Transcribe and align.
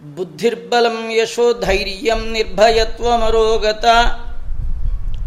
ಬುದ್ಧಿರ್ಬಲಂ 0.00 0.98
ಯಶೋಧೈರ್ಯಂ 1.12 2.24
ನಿರ್ಭಯತ್ವಮರೋಗತ 2.30 3.86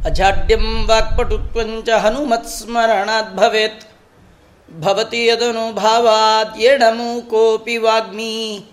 अजाड्यं 0.06 0.86
वाक्पटुत्वञ्च 0.86 1.90
हनुमत्स्मरणात् 1.90 3.36
भवेत्। 3.36 3.86
भवति 4.80 5.30
यदनुभावात् 5.30 6.60
येडमूकोऽपि 6.60 7.78
वाग्मी। 7.78 8.64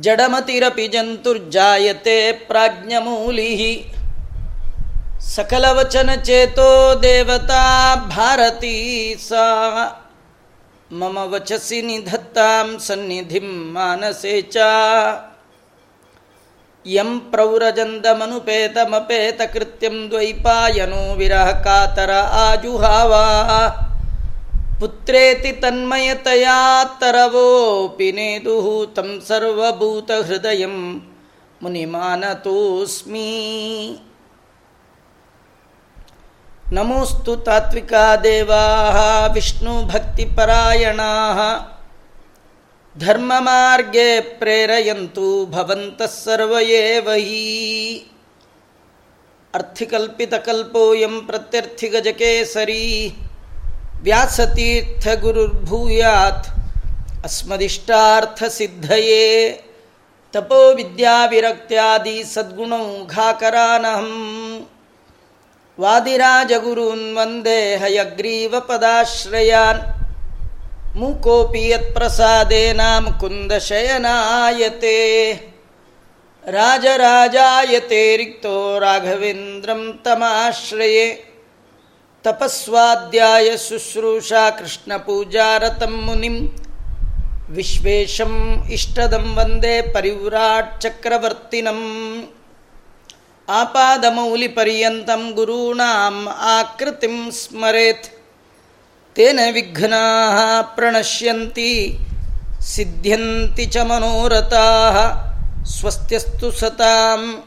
जडमतिरपि 0.00 0.88
जन्तुर्जायते 0.88 2.32
प्राज्ञमूलिः। 2.32 3.62
सकलवचनचेतो 5.20 6.94
देवता 6.94 7.94
भारती 7.94 9.16
सा। 9.18 9.46
मम 10.92 11.18
वचसि 11.18 11.82
निधत्तां 11.82 12.78
सन्निधिं 12.78 13.72
मानसे 13.72 14.42
च। 14.42 14.56
ಯಂ 16.86 17.20
ಪ್ರೌರಜಂದಮನುಪೇತಮಪೇತಕೃತ್ಯಂ 17.20 20.10
ದ್ವೈಪಾಯನೋ 20.10 21.14
ವಿರಹ 21.14 21.62
ಕಾತರ 21.62 22.12
ಆಜುಹಾವ. 22.12 23.14
ಪುತ್ರೇತಿ 24.80 25.52
ತನ್ಮಯತಯಾ 25.52 26.84
ತರವೋಪಿ 26.84 28.12
ನೇದುಹು 28.12 28.86
ತಂ 28.86 29.22
ಸರ್ವಭೂತ 29.28 30.10
ಹೃದಯ 30.26 30.66
ಮುನಿಮಾನತೋಸ್ಮಿ. 31.62 33.30
ನಮೋಸ್ತು 36.72 37.36
ತಾತ್ವಿಕ 37.36 37.92
ದೇವಾ, 38.22 39.26
ವಿಷ್ಣು 39.32 39.76
ವಿಷ್ಣುಭಕ್ತಿಪರಾಯಣಾ 39.76 41.08
ಧರ್ಮಮಾರ್ಗೇ 42.98 44.20
ಪ್ರೇರೆಯಂತು 44.20 45.46
ಭವಂತಃ 45.46 46.06
ಸರ್ವೇವ 46.06 47.12
ಹಿ 47.12 48.10
ಅರ್ಥಿಕಲ್ಪಿತಕಲ್ಪೋಯಂ 49.54 51.26
ಪ್ರತ್ಯರ್ಥಿಗಜಕೇಸರಿ. 51.26 53.14
ವ್ಯಾಸತೀರ್ಥಗುರುರ್ಭೂಯಾತ್ 54.02 56.46
ಅಸ್ಮದಿಷ್ಟಾರ್ಥಸಿದ್ಧಯೇ. 57.24 59.60
ತಪೋ 60.32 60.74
ವಿದ್ಯಾವಿರಕ್ತ್ಯಾದಿ 60.74 62.24
ಸದ್ಗುಣೌಘಾಕರಾನಹಂ 62.24 64.10
ವಾದಿರಾಜಗುರುನ್ 65.80 67.16
ವಂದೇ 67.16 67.76
ಹಯಗ್ರೀವಪದಾಶ್ರಯಾನ್. 67.76 70.01
ಮುಕೋಪಿ 70.96 71.68
ಯತ್ಪ್ರಸಾದೇನ 71.68 72.80
ಮುಕುಂದಶಯನಾಯತೆ 72.98 74.96
ರಾಜರಾಜಾಯತೆ 76.46 78.16
ರಿಕ್ತೋ 78.16 78.78
ರಾಘವೇಂದ್ರಂ 78.78 80.00
ತಮಾಶ್ರಯೇ. 80.04 81.24
ತಪಸ್ವಾಧ್ಯಾಯ 82.22 83.56
ಶುಶ್ರೂಷಾ 83.56 84.50
ಕೃಷ್ಣ 84.50 84.96
ಪೂಜಾರತಂ 84.96 85.94
ಮುನಿಂ. 86.06 86.36
ವಿಶ್ವೇಶಂ 87.50 88.64
ಇಷ್ಟದಂ 88.72 89.36
ವಂದೇ 89.36 89.82
ಪರಿವ್ರಾಟ್ 89.82 90.80
ಚಕ್ರವರ್ತಿನಂ. 90.80 91.80
ಆಪಾದಮೌಲಿಪರ್ಯಂತಂ 93.48 95.30
ಗುರೂಣಾಂ 95.30 96.28
ಆಕೃತಿಂ 96.28 97.30
ಸ್ಮರೇತ್. 97.30 98.21
ತೇನ 99.16 99.40
ವಿಘ್ನಾ 99.52 100.62
ಪ್ರಣಶ್ಯಂತಿ, 100.62 101.98
ಸಿದ್ಧ್ಯಂತಿ 102.60 103.66
ಚ 103.66 103.76
ಮನೋರಥಾ, 103.76 104.66
ಸ್ವಸ್ತ್ಯಸ್ತು 105.78 106.52
ಸತಾಂ, 106.52 107.42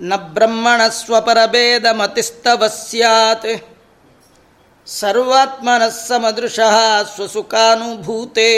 ನ 0.00 0.12
ಬ್ರಹ್ಮಣಸ್ವಪರಭೇದಮತಿಸ್ತವ 0.16 2.66
ಸ್ಯಾತ್, 2.66 3.64
ಸರ್ವಾತ್ಮನಃ 4.86 5.88
ಸಮದೃಶಃ 5.88 7.06
ಸ್ವಸುಖಾನುಭೂತೆ, 7.16 8.52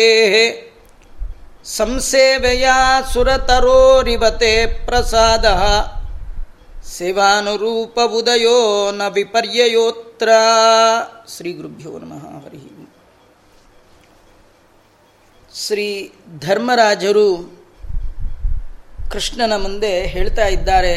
ಸಂಸೇವೆಯ 1.65 2.69
ಸುರತರೋರಿವತೆ 3.13 4.87
ಪ್ರಸಾದ 4.87 5.45
ಸೇವಾನುರೂಪ 6.95 8.01
ಉದಯೋ 8.01 8.59
ನ 8.91 9.03
ವಿಪರ್ಯಯೋತ್ರ. 9.09 10.29
ಶ್ರೀ 11.37 11.53
ಗುರುಭ್ಯೋ 11.53 11.91
ನಮಃ. 11.99 12.25
ಹರಿ 12.45 12.61
ಶ್ರೀ 15.55 16.13
ಧರ್ಮರಾಜರು 16.39 17.29
ಕೃಷ್ಣನ 19.13 19.57
ಮುಂದೆ 19.57 19.93
ಹೇಳ್ತಾ 20.07 20.47
ಇದ್ದಾರೆ, 20.47 20.95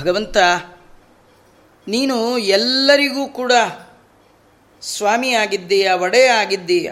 ಭಗವಂತ, 0.00 0.36
ನೀನು 1.86 2.16
ಎಲ್ಲರಿಗೂ 2.38 3.26
ಕೂಡ 3.28 3.52
ಸ್ವಾಮಿ 4.82 5.30
ಆಗಿದ್ದೀಯ 5.32 5.90
ಒಡೆ 5.90 6.26
ಆಗಿದ್ದೀಯ. 6.26 6.90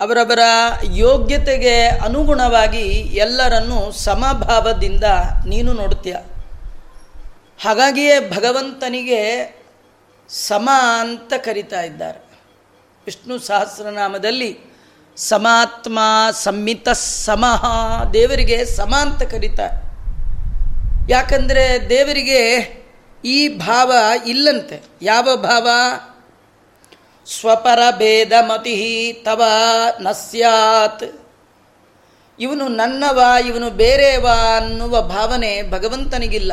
ಅವರವರ 0.00 0.38
ಯೋಗ್ಯತೆಗೆ 0.92 1.88
ಅನುಗುಣವಾಗಿ 1.88 2.88
ಎಲ್ಲರನ್ನು 2.98 3.92
ಸಮಭಾವದಿಂದ 3.92 5.04
ನೀನು 5.46 5.72
ನೋಡುತ್ತೀಯ. 5.72 6.16
ಹಾಗಾಗಿಯೇ 7.62 8.30
ಭಗವಂತನಿಗೆ 8.30 9.54
ಸಮ 10.28 10.70
ಅಂತ 11.00 11.32
ಕರಿತಾ 11.36 11.80
ಇದ್ದಾರೆ. 11.80 12.18
ವಿಷ್ಣು 13.06 13.38
ಸಹಸ್ರನಾಮದಲ್ಲಿ 13.38 14.58
ಸಮಾತ್ಮ 15.16 15.98
ಸಂಮಿತ 16.30 16.88
ಸಮಹ 16.88 17.64
ದೇವರಿಗೆ 18.12 18.64
ಸಮ 18.64 18.94
ಅಂತ 18.96 19.22
ಕರೀತಾರೆ. 19.22 19.90
ಯಾಕಂದರೆ 21.12 21.88
ದೇವರಿಗೆ 21.88 22.40
ಈ 23.24 23.48
ಭಾವ 23.48 23.92
ಇಲ್ಲಂತೆ. 24.26 24.82
ಯಾವ 25.02 25.36
ಭಾವ? 25.36 25.68
ಸ್ವಪರಭೇದಮತಿ 27.26 29.12
ತವ 29.24 29.42
ನ 30.00 30.08
ಇವನು 32.40 32.68
ನನ್ನವ, 32.68 33.22
ಇವನು 33.46 33.70
ಬೇರೆವ 33.70 34.28
ಅನ್ನುವ 34.56 35.02
ಭಾವನೆ 35.02 35.62
ಭಗವಂತನಿಗಿಲ್ಲ. 35.70 36.52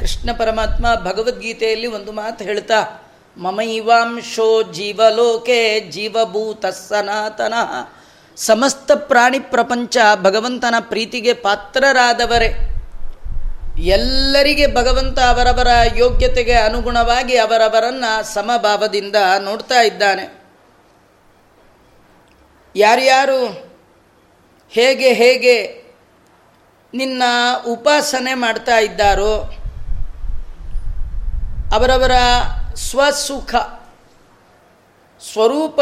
ಕೃಷ್ಣ 0.00 0.30
ಪರಮಾತ್ಮ 0.38 0.94
ಭಗವದ್ಗೀತೆಯಲ್ಲಿ 0.94 1.86
ಒಂದು 1.86 2.12
ಮಾತು 2.12 2.44
ಹೇಳ್ತಾ 2.44 3.06
ಮಮೈವಾಂಶೋ 3.36 4.62
ಜೀವಲೋಕೆ 4.62 5.80
ಜೀವಭೂತ 5.80 6.66
ಸನಾತನ. 6.66 7.54
ಸಮಸ್ತ 8.36 8.92
ಪ್ರಾಣಿ 8.92 9.38
ಪ್ರಪಂಚ 9.38 9.96
ಭಗವಂತನ 10.22 10.74
ಪ್ರೀತಿಗೆ 10.80 11.32
ಪಾತ್ರರಾದವರೇ. 11.32 12.79
ಎಲ್ಲರಿಗೆ 13.80 14.74
ಭಗವಂತ 14.74 15.18
ಅವರವರ 15.18 15.68
ಯೋಗ್ಯತೆಗೆ 15.96 16.52
ಅನುಗುಣವಾಗಿ 16.52 17.36
ಅವರವರನ್ನು 17.36 18.34
ಸಮಭಾವದಿಂದ 18.34 19.16
ನೋಡ್ತಾ 19.38 19.80
ಇದ್ದಾನೆ. 19.80 20.42
ಯಾರ್ಯಾರು 22.76 23.46
ಹೇಗೆ 24.70 25.12
ಹೇಗೆ 25.12 25.84
ನಿನ್ನ 26.94 27.22
ಉಪಾಸನೆ 27.66 28.34
ಮಾಡ್ತಾ 28.34 28.78
ಇದ್ದಾರೋ 28.78 29.36
ಅವರವರ 31.74 32.12
ಸ್ವಸುಖ 32.74 33.54
ಸ್ವರೂಪ 35.32 35.80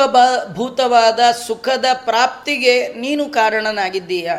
ಭೂತವಾದ 0.53 1.21
ಸುಖದ 1.47 1.85
ಪ್ರಾಪ್ತಿಗೆ 1.95 2.89
ನೀನು 2.89 3.25
ಕಾರಣನಾಗಿದ್ದೀಯ. 3.29 4.31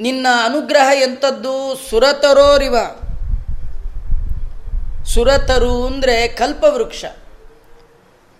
ನಿನ್ನ 0.00 0.26
ಅನುಗ್ರಹ 0.44 1.02
ಎಂಥದ್ದು? 1.02 1.80
ಸುರತರೋರಿವ 1.90 2.76
ಸುರತರು 5.04 5.86
ಅಂದರೆ 5.86 6.28
ಕಲ್ಪವೃಕ್ಷ. 6.28 7.04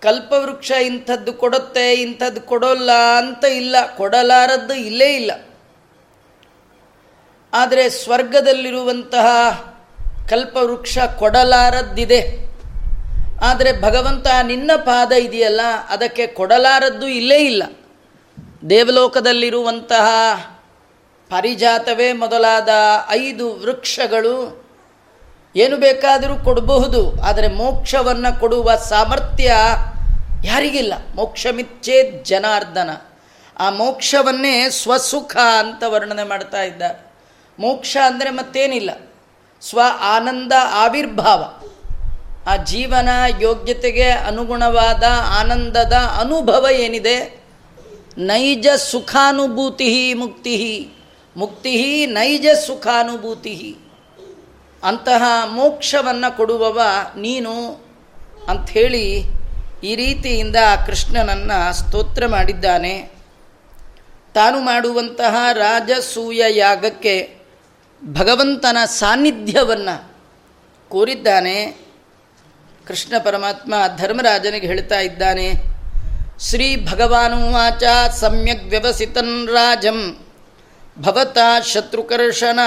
ಕಲ್ಪವೃಕ್ಷ 0.00 0.70
ಇಂಥದ್ದು 0.70 1.32
ಕೊಡುತ್ತೆ, 1.32 1.92
ಇಂಥದ್ದು 1.92 2.40
ಕೊಡೋಲ್ಲ 2.40 2.90
ಅಂತ 3.18 3.44
ಇಲ್ಲ. 3.44 3.76
ಕೊಡಲಾರದ್ದು 3.96 4.74
ಇಲ್ಲೇ 4.74 5.14
ಇಲ್ಲ. 5.14 5.30
ಆದರೆ 7.54 7.90
ಸ್ವರ್ಗದಲ್ಲಿರುವಂತಹ 7.90 9.26
ಕಲ್ಪವೃಕ್ಷ 10.28 10.98
ಕೊಡಲಾರದ್ದಿದೆ. 11.18 12.50
ಆದರೆ 13.42 13.80
ಭಗವಂತ 13.80 14.26
ನಿನ್ನ 14.42 14.70
ಪಾದ 14.76 15.12
ಇದೆಯಲ್ಲ, 15.12 15.60
ಅದಕ್ಕೆ 15.88 16.26
ಕೊಡಲಾರದ್ದು 16.26 17.08
ಇಲ್ಲೇ 17.08 17.38
ಇಲ್ಲ. 17.38 17.62
ದೇವಲೋಕದಲ್ಲಿರುವಂತಹ 18.70 20.06
ಪಾರಿಜಾತವೇ 21.30 22.12
ಮೊದಲಾದ 22.12 22.68
ಐದು 23.10 23.46
ವೃಕ್ಷಗಳು 23.54 24.34
ಏನು 25.56 25.76
ಬೇಕಾದರೂ 25.76 26.34
ಕೊಡಬಹುದು, 26.44 27.20
ಆದರೆ 27.20 27.48
ಮೋಕ್ಷವನ್ನು 27.48 28.40
ಕೊಡುವ 28.40 28.70
ಸಾಮರ್ಥ್ಯ 28.88 29.52
ಯಾರಿಗಿಲ್ಲ. 30.44 30.94
ಮೋಕ್ಷಮಿಚ್ಛೇದ್ 31.14 32.24
ಜನಾರ್ದನ. 32.24 32.90
ಆ 33.58 33.70
ಮೋಕ್ಷವನ್ನೇ 33.70 34.54
ಸ್ವಸುಖ 34.70 35.36
ಅಂತ 35.36 35.82
ವರ್ಣನೆ 35.86 36.24
ಮಾಡ್ತಾ 36.24 36.62
ಇದ್ದಾರೆ. 36.62 36.98
ಮೋಕ್ಷ 37.58 37.96
ಅಂದರೆ 38.06 38.30
ಮತ್ತೇನಿಲ್ಲ. 38.30 38.90
ಸ್ವ 39.62 39.80
ಆನಂದ 40.14 40.52
ಆವಿರ್ಭಾವ. 40.84 41.40
ಆ 42.46 42.56
ಜೀವನ 42.64 43.08
ಯೋಗ್ಯತೆಗೆ 43.40 44.08
ಅನುಗುಣವಾದ 44.28 45.04
ಆನಂದದ 45.38 45.92
ಅನುಭವ 45.92 46.66
ಏನಿದೆ? 46.72 47.18
ನೈಜ 48.18 48.66
ಸುಖಾನುಭೂತಿ 48.90 50.14
ಮುಕ್ತಿ 50.14 50.56
ಮುಕ್ತಿ 51.36 52.06
ನೈಜ 52.06 52.46
ಸುಖಾನುಭೂತಿ 52.66 53.76
ಅಂತಹ 54.82 55.22
ಮೋಕ್ಷವನ್ನು 55.44 56.36
ಕೊಡುವವ 56.36 56.80
ನೀನು 57.16 57.84
ಅಂಥೇಳಿ 58.48 59.22
ಈ 59.84 59.94
ರೀತಿಯಿಂದ 59.94 60.56
ಕೃಷ್ಣನನ್ನು 60.86 61.78
ಸ್ತೋತ್ರ 61.78 62.26
ಮಾಡಿದ್ದಾನೆ. 62.26 63.10
ತಾನು 64.34 64.60
ಮಾಡುವಂತಹ 64.60 65.36
ರಾಜಸೂಯ 65.52 66.44
ಯಾಗಕ್ಕೆ 66.48 67.36
ಭಗವಂತನ 68.04 68.76
ಸಾನ್ನಿಧ್ಯವನ್ನು 68.84 70.12
ಕೋರಿದ್ದಾನೆ. 70.88 71.76
ಕೃಷ್ಣ 72.86 73.14
ಪರಮಾತ್ಮ 73.18 73.74
ಧರ್ಮರಾಜನಿಗೆ 73.96 74.66
ಹೇಳ್ತಾ 74.66 75.00
ಇದ್ದಾನೆ, 75.00 75.52
ಶ್ರೀ 76.38 76.76
ಭಗವಾನುವಾಚ 76.76 77.82
ಸಮ್ಯಕ್ 78.14 78.64
ವ್ಯವಸಿತನ್ 78.64 79.48
ರಾಜಂ. 79.48 80.26
ಭವತ 80.98 81.38
ಶತ್ರುಕರ್ಷಣ. 81.66 82.60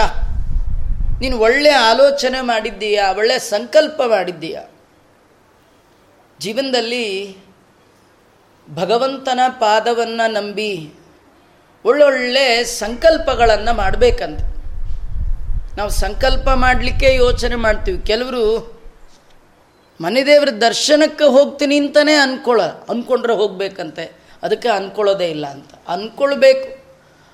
ನೀನು 1.22 1.38
ಒಳ್ಳೆಯ 1.38 1.75
ಆಲೋಚನೆ 1.75 2.42
ಮಾಡಿದ್ದೀಯಾ 2.42 3.12
ಒಳ್ಳೆಯ 3.12 3.40
ಸಂಕಲ್ಪ 3.40 4.02
ಮಾಡಿದ್ದೀಯ. 4.02 4.60
ಜೀವನದಲ್ಲಿ 6.40 7.38
ಭಗವಂತನ 8.74 9.40
ಪಾದವನ್ನು 9.48 10.31
ನಂಬಿ 10.31 10.94
ಒಳ್ಳೊಳ್ಳೆ 11.86 12.64
ಸಂಕಲ್ಪಗಳನ್ನು 12.64 13.74
ಮಾಡಬೇಕಂತ. 13.74 14.52
ನಾವು 15.78 15.90
ಸಂಕಲ್ಪ 15.90 16.50
ಮಾಡಲಿಕ್ಕೆ 16.50 17.16
ಯೋಚನೆ 17.16 17.56
ಮಾಡ್ತೀವಿ. 17.56 17.98
ಕೆಲವರು 17.98 18.74
ಮನೆದೇವ್ರ 20.02 20.50
ದರ್ಶನಕ್ಕೆ 20.50 21.24
ಹೋಗ್ತೀನಿ 21.24 21.78
ಅಂತಲೇ 21.78 22.14
ಅಂದ್ಕೊಳ್ಳ 22.14 22.62
ಅಂದ್ಕೊಂಡ್ರೆ 22.62 23.34
ಹೋಗ್ಬೇಕಂತೆ. 23.34 24.14
ಅದಕ್ಕೆ 24.44 24.70
ಅಂದ್ಕೊಳ್ಳೋದೇ 24.70 25.25
ಇಲ್ಲ 25.25 25.48
ಅಂತ. 25.48 25.70
ಅಂದ್ಕೊಳ್ಬೇಕು 25.88 26.84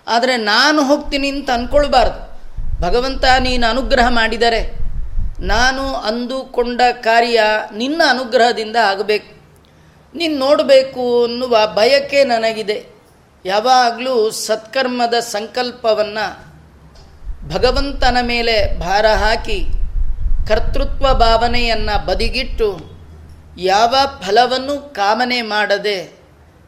ಆದರೆ 0.07 0.37
ನಾನು 0.37 0.83
ಹೋಗ್ತೀನಿ 0.83 1.27
ಅಂತ 1.27 1.49
ಅಂದ್ಕೊಳ್ಬಾರ್ದು 1.49 2.29
ಭಗವಂತ 2.81 3.25
ನೀನು 3.39 3.67
ಅನುಗ್ರಹ 3.67 4.09
ಮಾಡಿದರೆ, 4.09 4.77
ನಾನು 5.39 5.93
ಅಂದುಕೊಂಡ 5.93 6.81
ಕಾರ್ಯ 6.91 7.41
ನಿನ್ನ 7.75 8.01
ಅನುಗ್ರಹದಿಂದ 8.09 8.75
ಆಗಬೇಕು. 8.75 9.39
ನೀನು 10.15 10.37
ನೋಡಬೇಕು 10.37 11.23
ಅನ್ನುವ 11.23 11.57
ಬಯಕೆ 11.67 12.23
ನನಗಿದೆ. 12.23 12.85
ಯಾವಾಗಲೂ 13.45 14.29
ಸತ್ಕರ್ಮದ 14.29 15.13
ಸಂಕಲ್ಪವನ್ನು 15.13 16.48
ಭಗವಂತನ 17.47 18.17
ಮೇಲೆ 18.21 18.55
ಭಾರ 18.79 19.05
ಹಾಕಿ 19.23 19.59
ಕರ್ತೃತ್ವ 20.47 21.13
ಭಾವನೆಯನ್ನು 21.13 21.95
ಬದಿಗಿಟ್ಟು 22.05 22.69
ಯಾವ 23.57 23.95
ಫಲವನ್ನು 24.21 24.93
ಕಾಮನೆ 24.93 25.41
ಮಾಡದೆ 25.41 25.99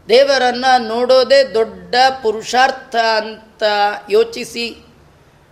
ದೇವರನ್ನು 0.10 0.72
ನೋಡೋದೇ 0.88 1.44
ದೊಡ್ಡ 1.44 1.96
ಪುರುಷಾರ್ಥ 2.24 2.96
ಅಂತ 2.96 3.64
ಯೋಚಿಸಿ 4.10 4.66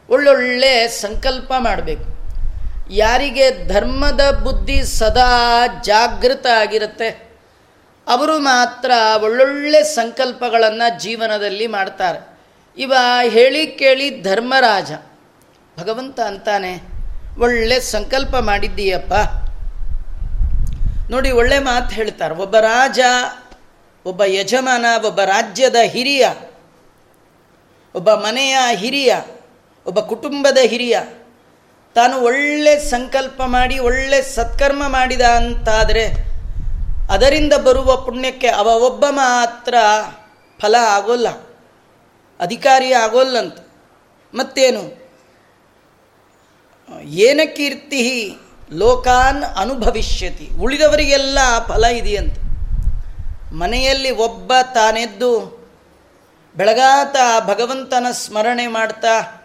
ಒಳ್ಳೊಳ್ಳೆ 0.09 0.87
ಸಂಕಲ್ಪ 0.87 1.51
ಮಾಡಬೇಕು. 1.57 2.07
ಯಾರಿಗೆ 2.91 3.67
ಧರ್ಮದ 3.67 4.23
ಬುದ್ಧಿ 4.43 4.77
ಸದಾ 4.99 5.31
ಜಾಗೃತ 5.83 6.45
ಆಗಿರುತ್ತೆ, 6.59 7.09
ಅವರು 8.07 8.39
ಮಾತ್ರ 8.39 8.91
ಒಳ್ಳೊಳ್ಳೆ 9.23 9.83
ಸಂಕಲ್ಪಗಳನ್ನು 9.83 10.87
ಜೀವನದಲ್ಲಿ 10.99 11.67
ಮಾಡ್ತಾರೆ. 11.67 12.19
ಇವ 12.77 12.93
ಹೇಳಿ 13.29 13.67
ಕೇಳಿ 13.67 14.21
ಧರ್ಮರಾಜ. 14.21 14.91
ಭಗವಂತ 15.79 16.19
ಅಂತಾನೆ. 16.19 16.81
ಒಳ್ಳೆ 17.39 17.79
ಸಂಕಲ್ಪ 17.79 18.35
ಮಾಡಿದ್ದೀಯಪ್ಪ. 18.35 19.13
ನೋಡಿ, 21.11 21.31
ಒಳ್ಳೆ 21.31 21.59
ಮಾತು 21.59 21.95
ಹೇಳ್ತಾರೆ. 21.95 22.35
ಒಬ್ಬ 22.35 22.57
ರಾಜ, 22.57 22.99
ಒಬ್ಬ 24.05 24.23
ಯಜಮಾನ, 24.25 24.85
ಒಬ್ಬ 25.05 25.21
ರಾಜ್ಯದ 25.21 25.75
ಹಿರಿಯ, 25.83 26.27
ಒಬ್ಬ 27.95 28.11
ಮನೆಯ 28.11 28.57
ಹಿರಿಯ, 28.73 29.15
ಒಬ್ಬ 29.85 29.99
ಕುಟುಂಬದ 29.99 30.57
ಹಿರಿಯ, 30.57 30.99
ತಾನು 31.95 32.21
ಒಳ್ಳೆ 32.21 32.79
ಸಂಕಲ್ಪ 32.79 33.41
ಮಾಡಿ, 33.45 33.79
ಒಳ್ಳೆ 33.79 34.21
ಸತ್ಕರ್ಮ 34.21 34.83
ಮಾಡಿದ 34.87 35.21
ಅಂತಾದರೆ, 35.21 36.07
ಅದರಿಂದ 37.11 37.53
ಬರುವ 37.53 37.97
ಪುಣ್ಯಕ್ಕೆ 37.97 38.47
ಅವ 38.47 38.67
ಒಬ್ಬ 38.67 39.05
ಮಾತ್ರ 39.09 39.75
ಫಲ 40.59 40.75
ಆಗೋಲ್ಲ. 40.75 41.29
ಅಧಿಕಾರಿ 42.39 42.93
ಆಗೋಲ್ಲಂತ. 42.93 43.57
ಮತ್ತೇನು? 44.33 44.98
ಏನ 47.03 47.41
ಕೀರ್ತಿ 47.55 48.35
ಲೋಕಾನ್ 48.73 49.43
ಅನುಭವಿಷ್ಯತಿ. 49.43 50.49
ಉಳಿದವರಿಗೆಲ್ಲ 50.61 51.39
ಫಲ 51.67 51.85
ಇದೆಯಂತೆ. 51.85 52.49
ಮನೆಯಲ್ಲಿ 53.55 54.11
ಒಬ್ಬ 54.11 54.53
ತಾನೆದ್ದು 54.73 55.59
ಬೆಳಗಾತ 56.57 57.15
ಭಗವಂತನ 57.45 58.07
ಸ್ಮರಣೆ 58.11 58.67
ಮಾಡ್ತಾ 58.67 59.35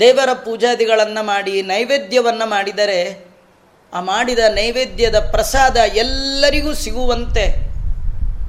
ದೇವರ 0.00 0.32
ಪೂಜಾದಿಗಳನ್ನು 0.32 1.24
ಮಾಡಿ, 1.24 1.62
ನೈವೇದ್ಯವನ್ನು 1.62 2.48
ಮಾಡಿದರೆ 2.48 3.26
ಆ 3.94 4.00
ಮಾಡಿದ 4.00 4.38
ನೈವೇದ್ಯದ 4.38 5.18
ಪ್ರಸಾದ 5.18 5.76
ಎಲ್ಲರಿಗೂ 5.76 6.74
ಸಿಗುವಂತೆ. 6.74 7.72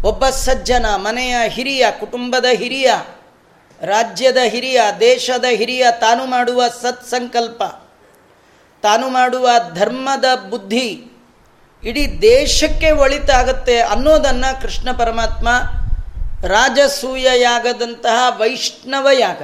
ಒಬ್ಬ 0.07 0.29
ಸಜ್ಜನ, 0.29 0.85
ಮನೆಯ 0.95 1.35
ಹಿರಿಯ, 1.47 1.85
ಕುಟುಂಬದ 1.99 2.45
ಹಿರಿಯ, 2.53 2.91
ರಾಜ್ಯದ 3.81 4.37
ಹಿರಿಯ, 4.47 4.81
ದೇಶದ 4.99 5.45
ಹಿರಿಯ 5.49 5.85
ತಾನು 5.99 6.25
ಮಾಡುವ 6.25 6.67
ಸತ್ಸಂಕಲ್ಪ. 6.67 7.63
ತಾನು 8.83 9.09
ಮಾಡುವ 9.09 9.49
ಧರ್ಮದ 9.73 10.25
ಬುದ್ಧಿ 10.49 11.05
ಇಡೀ 11.83 12.07
ದೇಶಕ್ಕೆ 12.21 12.91
ಒಳಿತಾಗತ್ತೆ 12.91 13.79
ಅನ್ನೋದನ್ನು 13.79 14.61
ಕೃಷ್ಣ 14.61 14.91
ಪರಮಾತ್ಮ 14.91 15.47
ರಾಜಸೂಯ 16.47 17.27
ಯಾಗದಂತಹ 17.35 18.39
ವೈಷ್ಣವ 18.39 19.07
ಯಾಗ, 19.19 19.41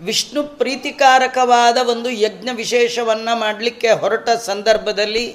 ವಿಷ್ಣು 0.00 0.42
ಪ್ರೀತಿಕಾರಕವಾದ 0.42 1.76
ಒಂದು 1.88 2.10
ಯಜ್ಞ 2.10 2.48
ವಿಶೇಷವನ್ನು 2.54 3.38
ಮಾಡಲಿಕ್ಕೆ 3.38 3.90
ಹೊರಟ 3.90 4.28
ಸಂದರ್ಭದಲ್ಲಿ 4.30 5.32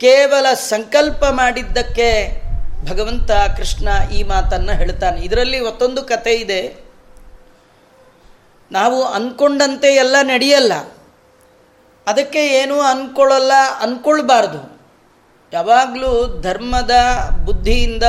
ಕೇವಲ 0.00 0.54
ಸಂಕಲ್ಪ 0.54 1.24
ಮಾಡಿದ್ದಕ್ಕೆ 1.24 2.42
ಭಗವಂತ 2.88 3.30
ಕೃಷ್ಣ 3.30 3.88
ಈ 4.12 4.22
ಮಾತನ್ನು 4.22 4.72
ಹೇಳ್ತಾನೆ. 4.72 5.20
ಇದರಲ್ಲಿ 5.20 5.60
ಮತ್ತೊಂದು 5.60 6.02
ಕಥೆ 6.02 6.34
ಇದೆ. 6.34 6.74
ನಾವು 8.72 9.04
ಅಂದ್ಕೊಂಡಂತೆ 9.04 9.88
ಎಲ್ಲ 9.88 10.16
ನಡೆಯಲ್ಲ. 10.22 10.72
ಅದಕ್ಕೆ 12.06 12.46
ಏನೂ 12.46 12.80
ಅಂದ್ಕೊಳ್ಳಲ್ಲ 12.80 13.52
ಅಂದ್ಕೊಳ್ಬಾರ್ದು 13.80 14.80
ಯಾವಾಗಲೂ 15.52 16.40
ಧರ್ಮದ 16.40 16.90
ಬುದ್ಧಿಯಿಂದ 17.44 18.02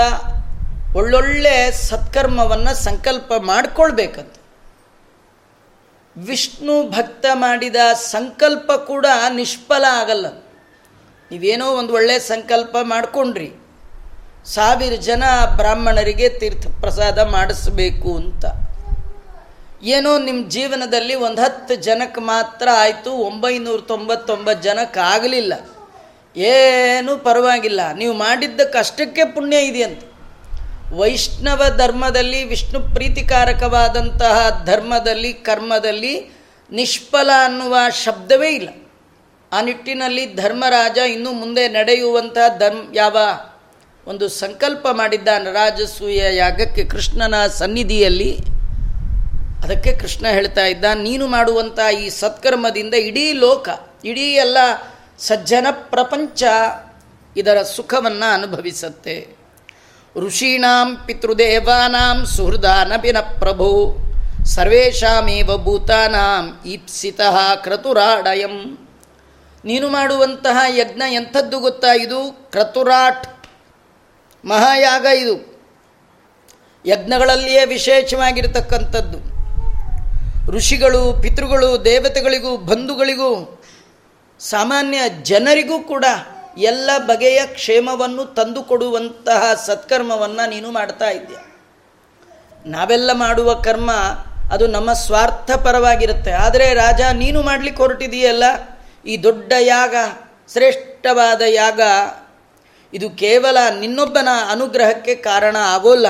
ಒಳ್ಳೊಳ್ಳೆ 0.96 1.72
ಸತ್ಕರ್ಮವನ್ನು 1.72 2.76
ಸಂಕಲ್ಪ 2.76 3.34
ಮಾಡಿಕೊಳ್ಬೇಕಂತ. 3.40 4.34
ವಿಷ್ಣು 6.18 6.90
ಭಕ್ತ 6.90 7.26
ಮಾಡಿದ 7.34 7.76
ಸಂಕಲ್ಪ 7.94 8.72
ಕೂಡ 8.72 9.06
ನಿಷ್ಫಲ 9.34 9.86
ಆಗಲ್ಲ. 9.92 10.28
ನೀವೇನೋ 11.32 11.66
ಒಂದು 11.66 11.94
ಒಳ್ಳೆಯ 11.94 12.20
ಸಂಕಲ್ಪ 12.20 12.78
ಮಾಡಿಕೊಂಡ್ರಿ. 12.82 13.54
ಸಾವಿರ 14.46 14.94
ಜನ 14.94 15.24
ಬ್ರಾಹ್ಮಣರಿಗೆ 15.56 16.30
ತೀರ್ಥ 16.30 16.68
ಪ್ರಸಾದ 16.80 17.20
ಮಾಡಿಸ್ಬೇಕು 17.20 18.16
ಅಂತ. 18.16 18.46
ಏನೋ 19.84 20.20
ನಿಮ್ಮ 20.20 20.50
ಜೀವನದಲ್ಲಿ 20.50 21.16
ಒಂದು 21.16 21.42
ಹತ್ತು 21.42 21.76
ಜನಕ್ಕೆ 21.76 22.22
ಮಾತ್ರ 22.22 22.68
ಆಯಿತು 22.74 23.12
ಒಂಬೈನೂರ 23.12 23.80
ತೊಂಬತ್ತೊಂಬತ್ತು 23.80 24.64
ಜನಕ್ಕೆ 24.64 25.00
ಆಗಲಿಲ್ಲ. 25.00 25.54
ಏನೂ 26.40 27.18
ಪರವಾಗಿಲ್ಲ. 27.18 27.94
ನೀವು 27.94 28.14
ಮಾಡಿದ್ದ 28.14 28.62
ಕಷ್ಟಕ್ಕೆ 28.62 29.26
ಪುಣ್ಯ 29.26 29.58
ಇದೆಯಂತೆ. 29.58 30.18
ವೈಷ್ಣವ 30.96 31.64
ಧರ್ಮದಲ್ಲಿ, 31.78 32.44
ವಿಷ್ಣು 32.44 32.94
ಪ್ರೀತಿಕಾರಕವಾದಂತಹ 32.96 34.64
ಧರ್ಮದಲ್ಲಿ, 34.66 35.34
ಕರ್ಮದಲ್ಲಿ 35.34 36.32
ನಿಷ್ಫಲ 36.72 37.30
ಅನ್ನುವ 37.46 37.78
ಶಬ್ದವೇ 38.04 38.50
ಇಲ್ಲ. 38.50 38.70
ಆ 39.52 39.62
ನಿಟ್ಟಿನಲ್ಲಿ 39.62 40.34
ಧರ್ಮರಾಜ 40.34 40.98
ಇನ್ನು 40.98 41.32
ಮುಂದೆ 41.32 41.68
ನಡೆಯುವಂತಹ 41.68 42.58
ಧರ್ಮ 42.58 42.92
ಯಾವ? 42.94 43.18
ಒಂದು 44.08 44.30
ಸಂಕಲ್ಪ 44.30 44.88
ಮಾಡಿದ್ದಾನೆ 44.92 45.52
ರಾಜಸೂಯ 45.52 46.36
ಯಾಗಕ್ಕೆ 46.36 46.86
ಕೃಷ್ಣನ 46.86 47.48
ಸನ್ನಿಧಿಯಲ್ಲಿ. 47.48 48.57
ಅದಕ್ಕೆ 49.64 49.92
ಕೃಷ್ಣ 49.94 50.26
ಹೇಳ್ತಾ 50.28 50.66
ಇದ್ದ, 50.66 50.86
ನೀನು 50.96 51.28
ಮಾಡುವಂಥ 51.28 51.80
ಈ 52.00 52.10
ಸತ್ಕರ್ಮದಿಂದ 52.10 52.94
ಇಡೀ 52.94 53.32
ಲೋಕ, 53.34 53.70
ಇಡೀ 54.06 54.28
ಎಲ್ಲ 54.34 54.58
ಸಜ್ಜನ 55.20 55.68
ಪ್ರಪಂಚ 55.72 56.44
ಇದರ 57.38 57.62
ಸುಖವನ್ನು 57.62 58.34
ಅನುಭವಿಸುತ್ತೆ. 58.34 59.16
ಋಷೀಣಾಂ 60.16 60.96
ಪಿತೃದೇವಾನಾಂ 61.06 62.26
ಸುಹೃದಾನಪಿನ 62.26 63.20
ಪ್ರಭು, 63.20 63.98
ಸರ್ವೇಷಾಮೇವ 64.46 65.58
ಭೂತಾನಾಂ 65.58 66.62
ಈಪ್ಸಿತಃ 66.66 67.38
ಕ್ರತುರಾಡಯಂ. 67.56 68.56
ನೀನು 69.66 69.90
ಮಾಡುವಂತಹ 69.90 70.58
ಯಜ್ಞ 70.70 71.02
ಎಂಥದ್ದು 71.14 71.60
ಗೊತ್ತಾ 71.60 71.94
ಇದು? 71.94 72.20
ಕ್ರತುರಾಟ್, 72.52 73.28
ಮಹಾಯಾಗ 74.46 75.06
ಇದು. 75.18 75.36
ಯಜ್ಞಗಳಲ್ಲಿಯೇ 76.86 77.66
ವಿಶೇಷವಾಗಿರತಕ್ಕಂಥದ್ದು. 77.66 79.20
ಋಷಿಗಳು, 80.50 81.14
ಪಿತೃಗಳು, 81.22 81.86
ದೇವತೆಗಳಿಗೂ, 81.86 82.58
ಬಂಧುಗಳಿಗೂ, 82.58 83.62
ಸಾಮಾನ್ಯ 84.40 84.98
ಜನರಿಗೂ 85.24 85.80
ಕೂಡ 85.80 86.06
ಎಲ್ಲ 86.58 86.90
ಬಗೆಯ 86.98 87.48
ಕ್ಷೇಮವನ್ನು 87.48 88.26
ತಂದುಕೊಡುವಂತಹ 88.26 89.54
ಸತ್ಕರ್ಮವನ್ನು 89.66 90.50
ನೀನು 90.50 90.72
ಮಾಡ್ತಾ 90.72 91.10
ಇದ್ದೀಯ. 91.10 91.38
ನಾವೆಲ್ಲ 92.66 93.12
ಮಾಡುವ 93.14 93.54
ಕರ್ಮ 93.54 93.92
ಅದು 94.52 94.68
ನಮ್ಮ 94.68 94.94
ಸ್ವಾರ್ಥಪರವಾಗಿರುತ್ತೆ. 94.94 96.32
ಆದರೆ 96.32 96.74
ರಾಜ, 96.74 97.02
ನೀನು 97.14 97.42
ಮಾಡಲಿಕ್ಕೆ 97.42 97.84
ಹೊರಟಿದೆಯಲ್ಲ 97.84 98.44
ಈ 99.06 99.24
ದೊಡ್ಡ 99.24 99.54
ಯಾಗ, 99.60 99.96
ಶ್ರೇಷ್ಠವಾದ 100.52 101.42
ಯಾಗ, 101.42 101.82
ಇದು 102.94 103.10
ಕೇವಲ 103.10 103.58
ನಿನ್ನೊಬ್ಬನ 103.80 104.28
ಅನುಗ್ರಹಕ್ಕೆ 104.52 105.16
ಕಾರಣ 105.16 105.56
ಆಗೋಲ್ಲ. 105.56 106.08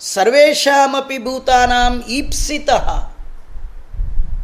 ಸರ್ವೇಶಾಮಪಿ 0.00 1.18
ಭೂತಾನಾಂ 1.18 2.04
ಈಪ್ಸಿತಃ. 2.08 3.11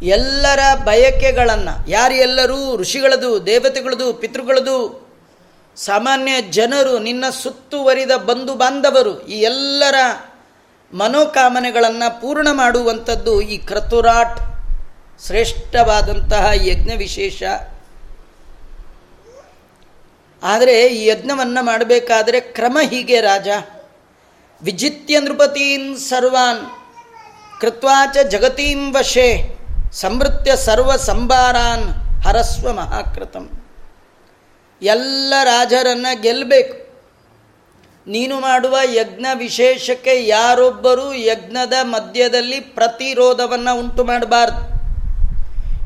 ಎಲ್ಲರ 0.03 0.59
ಬಯಕೆಗಳನ್ನು 0.83 1.89
ಯಾರೆಲ್ಲರೂ 1.89 2.77
ಋಷಿಗಳದು, 2.77 3.45
ದೇವತೆಗಳದು, 3.45 4.13
ಪಿತೃಗಳದು, 4.13 5.09
ಸಾಮಾನ್ಯ 5.77 6.41
ಜನರು, 6.41 6.99
ನಿನ್ನ 6.99 7.25
ಸುತ್ತುವರಿದ 7.29 8.11
ಬಂಧು 8.11 8.55
ಬಾಂಧವರು, 8.55 9.27
ಈ 9.27 9.41
ಎಲ್ಲರ 9.41 9.95
ಮನೋಕಾಮನೆಗಳನ್ನು 10.93 12.21
ಪೂರ್ಣ 12.21 12.47
ಮಾಡುವಂಥದ್ದು 12.51 13.41
ಈ 13.41 13.57
ಕ್ರತುರಾಟ್ 13.57 14.39
ಶ್ರೇಷ್ಠವಾದಂತಹ 15.27 16.49
ಯಜ್ಞ 16.53 16.95
ವಿಶೇಷ. 16.95 17.43
ಆದರೆ 20.43 20.87
ಈ 20.87 21.07
ಯಜ್ಞವನ್ನು 21.07 21.65
ಮಾಡಬೇಕಾದರೆ 21.65 22.39
ಕ್ರಮ 22.39 22.77
ಹೀಗೆ 22.89 23.21
ರಾಜ. 23.21 23.47
ವಿಜಿತ್ಯ 24.61 25.19
ನೃಪತೀನ್ 25.19 25.97
ಸರ್ವಾನ್ 25.97 26.65
ಕೃತ್ವಾಚ 27.61 28.17
ಜಗತೀಂ 28.17 28.93
ವಶೇ. 28.93 29.58
ಸಂವೃತ್ಯ 29.93 30.55
ಸರ್ವ 30.55 30.95
ಸಂಭಾರಾನ್ 30.95 31.83
ಹರಸ್ವ 32.23 32.73
ಮಹಾಕೃತಂ. 32.73 33.49
ಎಲ್ಲ 34.81 35.33
ರಾಜರನ್ನು 35.43 36.21
ಗೆಲ್ಲಬೇಕು 36.21 36.89
ನೀನು 38.07 38.39
ಮಾಡುವ 38.39 38.77
ಯಜ್ಞ 38.93 39.25
ವಿಶೇಷಕ್ಕೆ 39.33 40.27
ಯಾರೊಬ್ಬರೂ 40.27 41.13
ಯಜ್ಞದ 41.13 41.73
ಮಧ್ಯದಲ್ಲಿ 41.81 42.59
ಪ್ರತಿರೋಧವನ್ನು 42.59 43.79
ಉಂಟು 43.79 44.03
ಮಾಡಬಾರ್ದು. 44.03 44.79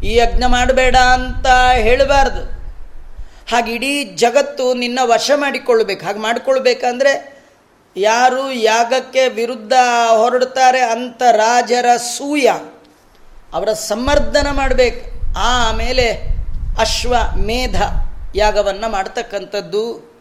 ಈ 0.05 0.15
ಯಜ್ಞ 0.15 0.43
ಮಾಡಬೇಡ 0.47 0.95
ಅಂತ 0.95 1.47
ಹೇಳಬಾರ್ದು. 1.71 2.53
ಹಾಗೆ 3.51 3.73
ಇಡೀ 3.73 4.03
ಜಗತ್ತು 4.03 4.73
ನಿನ್ನ 4.73 4.99
ವಶ 5.03 5.31
ಮಾಡಿಕೊಳ್ಬೇಕು 5.35 6.05
ಹಾಗೆ 6.05 6.19
ಮಾಡಿಕೊಳ್ಬೇಕಂದ್ರೆ 6.19 7.43
ಯಾರು 7.97 8.51
ಯಾಗಕ್ಕೆ 8.51 9.27
ವಿರುದ್ಧ 9.27 9.73
ಹೊರಡ್ತಾರೆ 10.09 10.79
ಅಂತ 10.79 11.23
ರಾಜರ 11.31 11.85
ಸೂಯ. 11.97 12.49
ಅವರ 13.53 13.73
ಸಮರ್ಧನ 13.73 14.47
ಮಾಡಬೇಕು. 14.51 15.33
ಆಮೇಲೆ 15.37 16.11
ಅಶ್ವ 16.79 17.15
ಮೇಧ 17.35 17.81
ಯಾಗವನ್ನು 18.35 18.91
ಮಾಡ್ತಕ್ಕಂಥದ್ದು. 18.91 20.13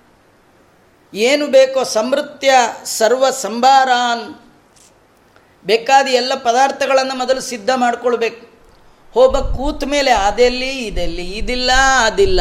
ಏನು 1.14 1.46
ಬೇಕೋ 1.46 1.84
ಸಮೃತ್ಯ 1.84 2.54
ಸರ್ವ 2.84 3.30
ಸಂಭಾರಾನ್. 3.30 4.34
ಬೇಕಾದ 5.66 6.08
ಎಲ್ಲ 6.08 6.34
ಪದಾರ್ಥಗಳನ್ನು 6.34 7.18
ಮೊದಲು 7.18 7.40
ಸಿದ್ಧ 7.40 7.70
ಮಾಡ್ಕೊಳ್ಬೇಕು. 7.76 8.46
ಹೋಗ 9.14 9.56
ಕೂತ 9.56 9.84
ಮೇಲೆ 9.84 10.10
ಅದೆಲ್ಲಿ, 10.10 10.70
ಇದೆಲ್ಲಿ, 10.70 11.30
ಇದಿಲ್ಲ, 11.30 11.70
ಅದಿಲ್ಲ. 12.04 12.40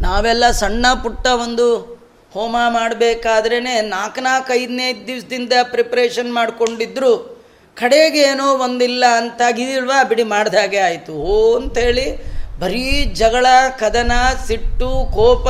ನಾವೆಲ್ಲ 0.00 0.50
ಸಣ್ಣ 0.50 0.86
ಪುಟ್ಟ 1.02 1.26
ಒಂದು 1.26 1.98
ಹೋಮ 2.34 2.56
ಮಾಡಬೇಕಾದ್ರೇ 2.68 3.80
ನಾಲ್ಕು 3.80 4.20
ನಾಲ್ಕು 4.20 4.52
ಐದನೇ 4.52 5.04
ದಿವಸದಿಂದ 5.06 5.52
ಪ್ರಿಪ್ರೇಷನ್ 5.62 6.34
ಮಾಡಿಕೊಂಡಿದ್ರು. 6.34 7.37
ಕಡೆಗೆ 7.78 8.20
ಏನೋ 8.20 8.54
ಒಂದಿಲ್ಲ 8.54 9.04
ಅಂತಾಗಿಲ್ವಾ 9.16 10.04
ಬಿಡಿ 10.04 10.22
ಮಾಡ್ದ 10.22 10.54
ಹಾಗೆ 10.54 10.78
ಆಯಿತು. 10.78 11.12
ಓ 11.12 11.56
ಅಂತೇಳಿ 11.56 12.38
ಬರೀ 12.58 13.04
ಜಗಳ, 13.04 13.46
ಕದನ, 13.78 14.12
ಸಿಟ್ಟು, 14.46 14.88
ಕೋಪ, 15.14 15.48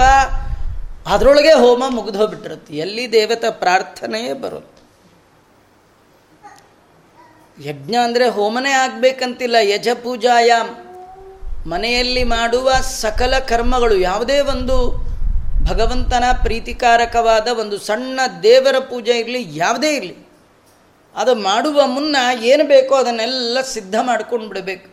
ಅದರೊಳಗೆ 1.09 1.53
ಹೋಮ 1.53 1.85
ಮುಗಿದು 1.89 2.19
ಹೋಗ್ಬಿಟ್ಟಿರುತ್ತೆ. 2.19 2.75
ಎಲ್ಲಿ 2.75 3.13
ದೇವತಾ 3.13 3.51
ಪ್ರಾರ್ಥನೆಯೇ 3.51 4.33
ಬರುತ್ತೆ. 4.33 4.79
ಯಜ್ಞ 7.69 7.95
ಅಂದರೆ 7.95 8.29
ಹೋಮನೇ 8.29 8.71
ಆಗಬೇಕಂತಿಲ್ಲ. 8.71 9.57
ಯಜ 9.61 9.89
ಪೂಜಾಯಾಮ್. 10.03 10.75
ಮನೆಯಲ್ಲಿ 11.69 12.25
ಮಾಡುವ 12.25 12.73
ಸಕಲ 12.73 13.39
ಕರ್ಮಗಳು 13.39 13.97
ಯಾವುದೇ 13.97 14.41
ಒಂದು 14.41 14.77
ಭಗವಂತನ 15.65 16.25
ಪ್ರೀತಿಕಾರಕವಾದ 16.43 17.49
ಒಂದು 17.49 17.79
ಸಣ್ಣ 17.79 18.21
ದೇವರ 18.43 18.79
ಪೂಜೆ 18.79 19.13
ಇರಲಿ, 19.19 19.57
ಯಾವುದೇ 19.59 19.95
ಇರಲಿ. 19.95 20.28
ಅದು 21.21 21.33
ಮಾಡುವ 21.49 21.87
ಮುನ್ನ 21.95 22.17
ಏನು 22.53 22.65
ಬೇಕೋ 22.75 22.95
ಅದನ್ನೆಲ್ಲ 23.03 23.59
ಸಿದ್ಧ 23.75 23.95
ಮಾಡ್ಕೊಂಡು 24.09 24.47
ಬಿಡಬೇಕು. 24.51 24.89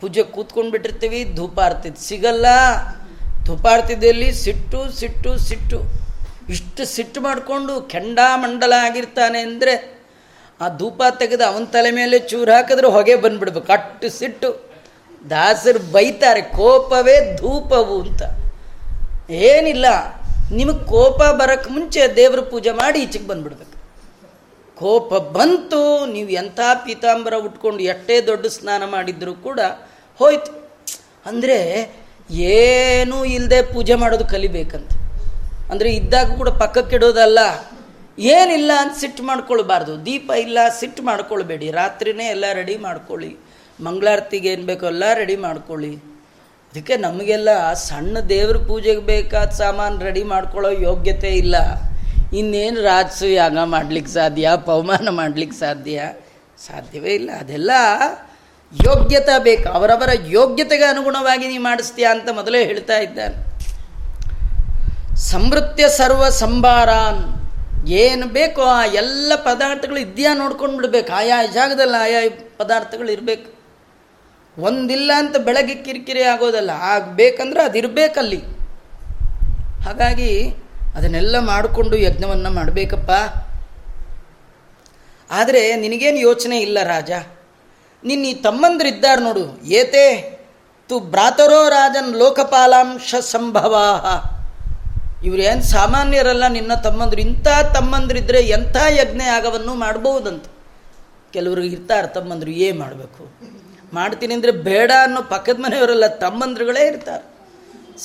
ಪೂಜೆ 0.00 0.22
ಕೂತ್ಕೊಂಡು 0.34 0.70
ಬಿಟ್ಟಿರ್ತೀವಿ 0.74 1.20
ಧೂಪಾರ್ತಿ 1.38 1.90
ಸಿಗಲ್ಲ. 2.08 2.46
ಧೂಪಾರ್ತಿದಲ್ಲಿ 3.46 4.28
ಸಿಟ್ಟು 4.44 4.80
ಸಿಟ್ಟು 5.00 5.32
ಸಿಟ್ಟು. 5.48 5.78
ಇಷ್ಟು 6.54 6.82
ಸಿಟ್ಟು 6.94 7.18
ಮಾಡಿಕೊಂಡು 7.26 7.72
ಕೆಂಡಾಮಂಡಲ 7.92 8.74
ಆಗಿರ್ತಾನೆ 8.86 9.40
ಅಂದರೆ 9.48 9.74
ಆ 10.60 10.68
ಧೂಪ 10.80 11.02
ತೆಗೆದು 11.20 11.44
ಅವನ 11.50 11.66
ತಲೆ 11.74 11.90
ಮೇಲೆ 11.98 12.16
ಚೂರು 12.30 12.50
ಹಾಕಿದ್ರೆ 12.56 12.88
ಹೊಗೆ 12.96 13.14
ಬಂದ್ಬಿಡ್ಬೇಕು. 13.24 13.70
ಅಟ್ಟು 13.76 14.08
ಸಿಟ್ಟು. 14.18 14.48
ದಾಸರು 15.30 15.80
ಬೈತಾರೆ, 15.94 16.42
ಕೋಪವೇ 16.58 17.16
ಧೂಪವು 17.40 17.96
ಅಂತ. 18.04 18.22
ಏನಿಲ್ಲ, 19.48 19.86
ನಿಮಗೆ 20.58 20.82
ಕೋಪ 20.92 21.20
ಬರೋಕ್ಕೆ 21.40 21.70
ಮುಂಚೆ 21.76 22.02
ದೇವ್ರ 22.20 22.40
ಪೂಜೆ 22.52 22.72
ಮಾಡಿ 22.80 22.98
ಈಚೆಗೆ 23.06 23.28
ಬಂದ್ಬಿಡ್ಬೇಕು. 23.32 23.76
ಕೋಪ 24.80 25.10
ಬಂತು, 25.36 25.80
ನೀವು 26.14 26.30
ಎಂಥ 26.42 26.60
ಪೀತಾಂಬರ 26.84 27.34
ಉಟ್ಕೊಂಡು 27.46 27.82
ಎಷ್ಟೇ 27.92 28.16
ದೊಡ್ಡ 28.30 28.46
ಸ್ನಾನ 28.58 28.82
ಮಾಡಿದರೂ 28.94 29.34
ಕೂಡ 29.46 29.60
ಹೋಯ್ತು. 30.20 30.52
ಅಂದರೆ 31.30 31.58
ಏನೂ 32.54 33.18
ಇಲ್ಲದೆ 33.36 33.58
ಪೂಜೆ 33.74 33.94
ಮಾಡೋದು 34.02 34.26
ಕಲಿಬೇಕಂತ. 34.34 34.90
ಅಂದರೆ 35.72 35.90
ಇದ್ದಾಗ 36.00 36.36
ಕೂಡ 36.40 36.50
ಪಕ್ಕಕ್ಕಿಡೋದಲ್ಲ 36.62 37.40
ಏನಿಲ್ಲ 38.36 38.70
ಅಂತ 38.82 38.94
ಸಿಟ್ಟು 39.02 39.22
ಮಾಡ್ಕೊಳ್ಬಾರ್ದು. 39.28 39.92
ದೀಪ 40.06 40.30
ಇಲ್ಲ, 40.44 40.58
ಸಿಟ್ಟು 40.78 41.02
ಮಾಡ್ಕೊಳ್ಬೇಡಿ. 41.10 41.66
ರಾತ್ರಿನೇ 41.80 42.26
ಎಲ್ಲ 42.34 42.46
ರೆಡಿ 42.60 42.76
ಮಾಡ್ಕೊಳ್ಳಿ. 42.86 43.30
ಮಂಗಳಾರತಿಗೆ 43.86 44.48
ಏನು 44.54 44.64
ಬೇಕೋ 44.70 44.86
ಎಲ್ಲ 44.92 45.04
ರೆಡಿ 45.20 45.36
ಮಾಡ್ಕೊಳ್ಳಿ. 45.44 45.92
ಅದಕ್ಕೆ 46.70 46.96
ನಮಗೆಲ್ಲ 47.04 47.50
ಸಣ್ಣ 47.88 48.16
ದೇವ್ರ 48.32 48.56
ಪೂಜೆಗೆ 48.66 49.04
ಬೇಕಾದ 49.12 49.50
ಸಾಮಾನು 49.62 50.04
ರೆಡಿ 50.08 50.24
ಮಾಡ್ಕೊಳ್ಳೋ 50.32 50.72
ಯೋಗ್ಯತೆ 50.88 51.30
ಇಲ್ಲ. 51.42 51.56
ಇನ್ನೇನು 52.36 52.80
ರಾಜಸು 52.80 53.26
ಯಾಗ 53.26 53.58
ಮಾಡ್ಲಿಕ್ಕೆ 53.58 54.12
ಸಾಧ್ಯ 54.12 54.50
ಪವಮಾನ 54.66 55.08
ಮಾಡ್ಲಿಕ್ಕೆ 55.08 55.58
ಸಾಧ್ಯ? 55.58 56.02
ಸಾಧ್ಯವೇ 56.66 57.14
ಇಲ್ಲ. 57.14 57.30
ಅದೆಲ್ಲ 57.30 57.70
ಯೋಗ್ಯತೆ 58.84 59.42
ಬೇಕು. 59.42 59.68
ಅವರವರ 59.68 60.08
ಯೋಗ್ಯತೆಗೆ 60.26 60.84
ಅನುಗುಣವಾಗಿ 60.84 61.48
ನೀ 61.48 61.58
ಮಾಡಿಸ್ತೀಯ 61.58 62.06
ಅಂತ 62.10 62.28
ಮೊದಲೇ 62.30 62.64
ಹೇಳ್ತಾ 62.64 62.98
ಇದ್ದಾನೆ. 62.98 63.50
ಸಮೃತ್ಯ 65.16 65.88
ಸರ್ವ 65.88 66.28
ಸಂಭಾರಾನ್ 66.28 67.40
ಏನು 67.88 68.26
ಬೇಕೋ 68.26 68.62
ಆ 68.62 68.84
ಎಲ್ಲ 68.84 69.32
ಪದಾರ್ಥಗಳು 69.36 69.98
ಇದೆಯಾ 69.98 70.34
ನೋಡ್ಕೊಂಡು 70.34 70.76
ಬಿಡ್ಬೇಕು. 70.76 71.12
ಆಯಾ 71.12 71.46
ಜಾಗದಲ್ಲಿ 71.46 72.02
ಆಯಾ 72.02 72.20
ಪದಾರ್ಥಗಳು 72.58 73.12
ಇರಬೇಕು. 73.12 73.60
ಒಂದಿಲ್ಲ 74.62 75.12
ಅಂತ 75.16 75.36
ಬೆಳಗ್ಗೆ 75.36 75.74
ಕಿರಿಕಿರಿ 75.74 76.22
ಆಗೋದಲ್ಲ. 76.22 76.70
ಆಗಬೇಕಂದ್ರೆ 76.70 77.62
ಅದಿರಬೇಕಲ್ಲಿ. 77.62 78.42
ಹಾಗಾಗಿ 79.84 80.54
ಅದನ್ನೆಲ್ಲ 80.94 81.38
ಮಾಡಿಕೊಂಡು 81.38 81.96
ಯಜ್ಞವನ್ನು 81.96 82.50
ಮಾಡಬೇಕಪ್ಪ. 82.50 83.10
ಆದರೆ 85.30 85.76
ನಿನಗೇನು 85.76 86.18
ಯೋಚನೆ 86.18 86.60
ಇಲ್ಲ 86.60 86.78
ರಾಜ? 86.82 87.10
ನಿನ್ನ 88.04 88.24
ಈ 88.24 88.34
ತಮ್ಮಂದ್ರಿದ್ದಾರೆ 88.34 89.22
ನೋಡು. 89.22 89.60
ಏತೆ? 89.64 90.40
ತು 90.88 91.00
ಭ್ರಾತರೋ 91.00 91.68
ರಾಜನ್ 91.68 92.16
ಲೋಕಪಾಲಾಂಶ 92.16 93.14
ಸಂಭವಾ 93.14 93.86
ಏನು 95.24 95.62
ಸಾಮಾನ್ಯರಲ್ಲ 95.62 96.48
ನಿನ್ನ 96.48 96.74
ತಮ್ಮಂದ್ರು. 96.74 97.20
ಇಂಥ 97.20 97.48
ತಮ್ಮಂದ್ರಿದ್ರೆ 97.74 98.40
ಎಂಥ 98.40 98.76
ಯಜ್ಞ 98.90 99.22
ಯಾಗವನ್ನು 99.26 99.74
ಮಾಡ್ಬೋದಂತ. 99.74 100.44
ಕೆಲವರು 101.32 101.62
ಇರ್ತಾರೆ 101.62 102.08
ತಮ್ಮಂದ್ರು 102.08 102.50
ಏನು 102.50 102.78
ಮಾಡಬೇಕು? 102.78 103.40
ಮಾಡ್ತೀನಿ 103.94 104.34
ಅಂದರೆ 104.34 104.50
ಬೇಡ 104.50 104.90
ಅನ್ನೋ 105.02 105.22
ಪಕ್ಕದ 105.22 105.58
ಮನೆಯವರೆಲ್ಲ 105.58 106.06
ತಮ್ಮಂದ್ರುಗಳೇ 106.06 106.86
ಇರ್ತಾರೆ. 106.86 107.29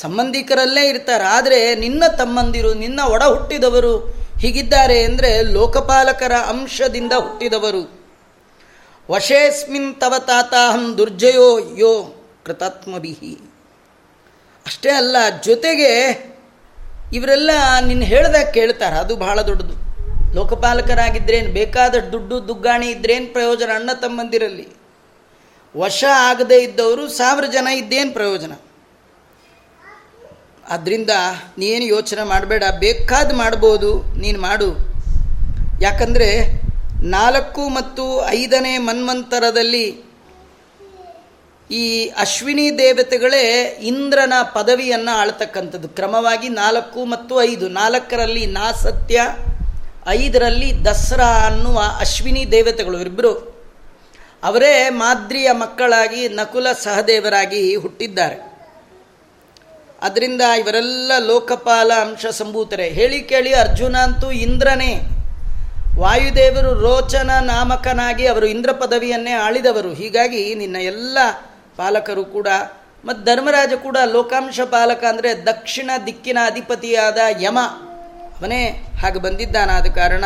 ಸಂಬಂಧಿಕರಲ್ಲೇ 0.01 0.83
ಇರ್ತಾರೆ, 0.91 1.25
ಆದರೆ 1.37 1.59
ನಿನ್ನ 1.83 2.03
ತಮ್ಮಂದಿರು, 2.19 2.71
ನಿನ್ನ 2.83 2.99
ಒಡ 3.13 3.23
ಹುಟ್ಟಿದವರು 3.33 3.93
ಹೀಗಿದ್ದಾರೆ 4.43 4.97
ಅಂದರೆ 5.07 5.31
ಲೋಕಪಾಲಕರ 5.57 6.33
ಅಂಶದಿಂದ 6.53 7.13
ಹುಟ್ಟಿದವರು. 7.25 7.83
ವಶೇಸ್ಮಿನ್ 9.09 9.91
ತವ 10.01 10.13
ತಾತಾಹಂ 10.29 10.85
ದುರ್ಜಯೋ 10.99 11.49
ಯೋ 11.81 11.93
ಕೃತಾತ್ಮಭಿಹಿ. 12.45 13.33
ಅಷ್ಟೇ 14.65 14.91
ಅಲ್ಲ, 15.01 15.15
ಜೊತೆಗೆ 15.47 15.91
ಇವರೆಲ್ಲ 17.17 17.51
ನಿನ್ನ 17.89 18.03
ಹೇಳ್ದಾಗ 18.13 18.47
ಕೇಳ್ತಾರೆ, 18.57 18.97
ಅದು 19.03 19.13
ಬಹಳ 19.25 19.37
ದೊಡ್ಡದು. 19.49 19.75
ಲೋಕಪಾಲಕರಾಗಿದ್ರೇನು, 20.37 21.49
ಬೇಕಾದ 21.59 21.95
ದುಡ್ಡು, 22.13 22.37
ದುಗ್ಗಾಣಿ 22.47 22.87
ಇದ್ರೇನು 22.95 23.27
ಪ್ರಯೋಜನ 23.35 23.71
ಅಣ್ಣ 23.79 23.91
ತಮ್ಮಂದಿರಲ್ಲಿ. 24.03 24.67
ವಶ 25.75 26.03
ಆಗದೇ 26.29 26.57
ಇದ್ದವರು 26.67 27.03
ಸಾವಿರ 27.19 27.45
ಜನ 27.55 27.67
ಇದ್ದೇನು 27.81 28.11
ಪ್ರಯೋಜನ? 28.17 28.53
ಆದ್ದರಿಂದ 30.71 31.09
ನೀನು 31.57 31.85
ಯೋಚನೆ 31.85 32.23
ಮಾಡಬೇಡ, 32.23 32.63
ಬೇಕಾದ 32.79 33.35
ಮಾಡ್ಬೋದು, 33.35 34.03
ನೀನು 34.17 34.39
ಮಾಡು. 34.39 34.69
ಯಾಕಂದರೆ 35.81 36.29
ನಾಲ್ಕು 37.01 37.69
ಮತ್ತು 37.69 38.25
ಐದನೇ 38.29 38.77
ಮನ್ವಂತರದಲ್ಲಿ 38.77 39.85
ಈ 41.71 42.09
ಅಶ್ವಿನಿ 42.09 42.77
ದೇವತೆಗಳೇ 42.77 43.43
ಇಂದ್ರನ 43.81 44.33
ಪದವಿಯನ್ನು 44.53 45.17
ಆಳ್ತಕ್ಕಂಥದ್ದು. 45.17 45.87
ಕ್ರಮವಾಗಿ 45.87 46.49
ನಾಲ್ಕು 46.49 47.05
ಮತ್ತು 47.05 47.43
ಐದು. 47.43 47.69
ನಾಲ್ಕರಲ್ಲಿ 47.69 48.45
ನಾ 48.45 48.71
ಸತ್ಯ, 48.71 49.27
ಐದರಲ್ಲಿ 50.07 50.85
ದಸರಾ 50.85 51.31
ಅನ್ನುವ 51.45 51.79
ಅಶ್ವಿನಿ 51.99 52.51
ದೇವತೆಗಳು 52.51 52.99
ಇಬ್ಬರು 53.01 53.33
ಅವರೇ 54.43 54.89
ಮಾದ್ರಿಯ 54.89 55.51
ಮಕ್ಕಳಾಗಿ 55.51 56.27
ನಕುಲ 56.27 56.67
ಸಹದೇವರಾಗಿ 56.71 57.75
ಹುಟ್ಟಿದ್ದಾರೆ. 57.75 58.54
ಅದರಿಂದ 60.05 60.41
ಇವರೆಲ್ಲ 60.59 61.11
ಲೋಕಪಾಲ 61.19 61.91
ಅಂಶ 62.01 62.25
ಸಂಭೂತರೆ. 62.25 62.89
ಹೇಳಿ 62.89 63.19
ಕೇಳಿ 63.23 63.53
ಅರ್ಜುನ 63.53 63.95
ಅಂತೂ 63.97 64.31
ಇಂದ್ರನೇ. 64.31 64.93
ವಾಯುದೇವರು 65.97 66.71
ರೋಚನ 66.79 67.31
ನಾಮಕನಾಗಿ 67.41 68.25
ಅವರು 68.27 68.45
ಇಂದ್ರ 68.45 68.71
ಪದವಿಯನ್ನೇ 68.71 69.31
ಆಳಿದವರು. 69.31 69.93
ಹೀಗಾಗಿ 69.93 70.55
ನಿನ್ನ 70.55 70.75
ಎಲ್ಲ 70.75 71.17
ಪಾಲಕರು 71.77 72.25
ಕೂಡ 72.25 72.47
ಮತ್ತು 73.05 73.25
ಧರ್ಮರಾಜ 73.25 73.73
ಕೂಡ 73.83 73.97
ಲೋಕಾಂಶ 74.05 74.59
ಪಾಲಕ 74.59 75.03
ಅಂದರೆ 75.09 75.31
ದಕ್ಷಿಣ 75.45 75.91
ದಿಕ್ಕಿನ 76.05 76.37
ಅಧಿಪತಿಯಾದ 76.45 77.17
ಯಮ. 77.41 77.59
ಅವನೇ 78.37 78.63
ಹಾಗೆ 79.01 79.19
ಬಂದಿದ್ದಾನಾದ 79.19 79.87
ಕಾರಣ, 79.95 80.25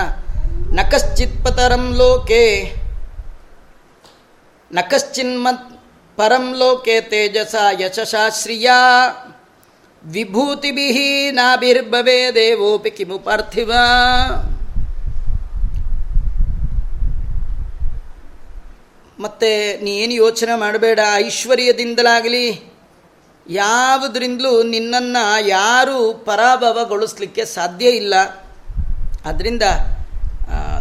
ನಕಶ್ಚಿತ್ಪತರಂ 0.73 1.83
ಲೋಕೆ. 1.95 2.45
ನಕಶ್ಚಿನ್ಮತ್ 4.71 5.67
ಪರಂ 6.17 6.45
ಲೋಕೆ 6.57 7.01
ತೇಜಸ 7.01 7.55
ಯಶಶಾಶ್ರಿಯ. 7.79 8.69
ವಿಭೂತಿಭಿ 10.05 11.31
ನಾಭಿರ್ಭವೇ 11.31 12.31
ದೇವೋಪಿ 12.31 12.91
ಕಿಮು 12.91 13.19
ಪಾರ್ಥಿವ. 13.19 13.73
ನೀ 19.19 19.77
ನೀನು 19.77 20.13
ಯೋಚನೆ 20.13 20.59
ಮಾಡಬೇಡ, 20.59 20.99
ಐಶ್ವರ್ಯದಿಂದಲಾಗಲಿ. 21.15 22.73
ಯಾವುದರಿಂದಲೂ 23.49 24.63
ನಿನ್ನನ್ನು 24.63 25.47
ಯಾರೂ 25.47 26.13
ಪರಾಭವಗೊಳಿಸ್ಲಿಕ್ಕೆ 26.13 27.45
ಸಾಧ್ಯ 27.45 27.89
ಇಲ್ಲ. 27.89 28.13
ಆದ್ದರಿಂದ 29.25 29.63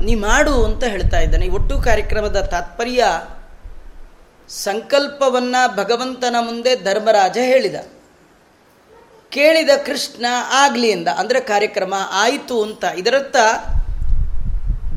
ನೀ 0.05 0.15
ಮಾಡು 0.15 0.65
ಅಂತ 0.65 0.85
ಹೇಳ್ತಾ 0.85 1.21
ಇದ್ದಾನೆ. 1.21 1.49
ಒಟ್ಟು 1.49 1.83
ಕಾರ್ಯಕ್ರಮದ 1.83 2.41
ತಾತ್ಪರ್ಯ, 2.41 3.05
ಸಂಕಲ್ಪವನ್ನು 4.49 5.77
ಭಗವಂತನ 5.77 6.37
ಮುಂದೆ 6.41 6.77
ಧರ್ಮರಾಜ 6.77 7.39
ಹೇಳಿದ. 7.43 7.77
ಕೇಳಿದ 9.33 9.73
ಕೃಷ್ಣ 9.87 10.27
ಆಗಲಿ 10.51 10.89
ಎಂದ 10.89 11.09
ಅಂದರೆ 11.09 11.41
ಕಾರ್ಯಕ್ರಮ 11.41 11.95
ಆಯಿತು 12.11 12.63
ಅಂತ. 12.63 12.85
ಇದರರ್ಥ, 12.97 13.37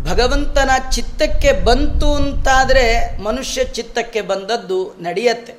ಭಗವಂತನ 0.09 0.71
ಚಿತ್ತಕ್ಕೆ 0.91 1.51
ಬಂತು 1.65 2.09
ಅಂತಾದರೆ 2.13 2.85
ಮನುಷ್ಯ 3.23 3.63
ಚಿತ್ತಕ್ಕೆ 3.77 4.21
ಬಂದದ್ದು 4.21 4.79
ನಡೆಯತ್ತೆ. 5.01 5.53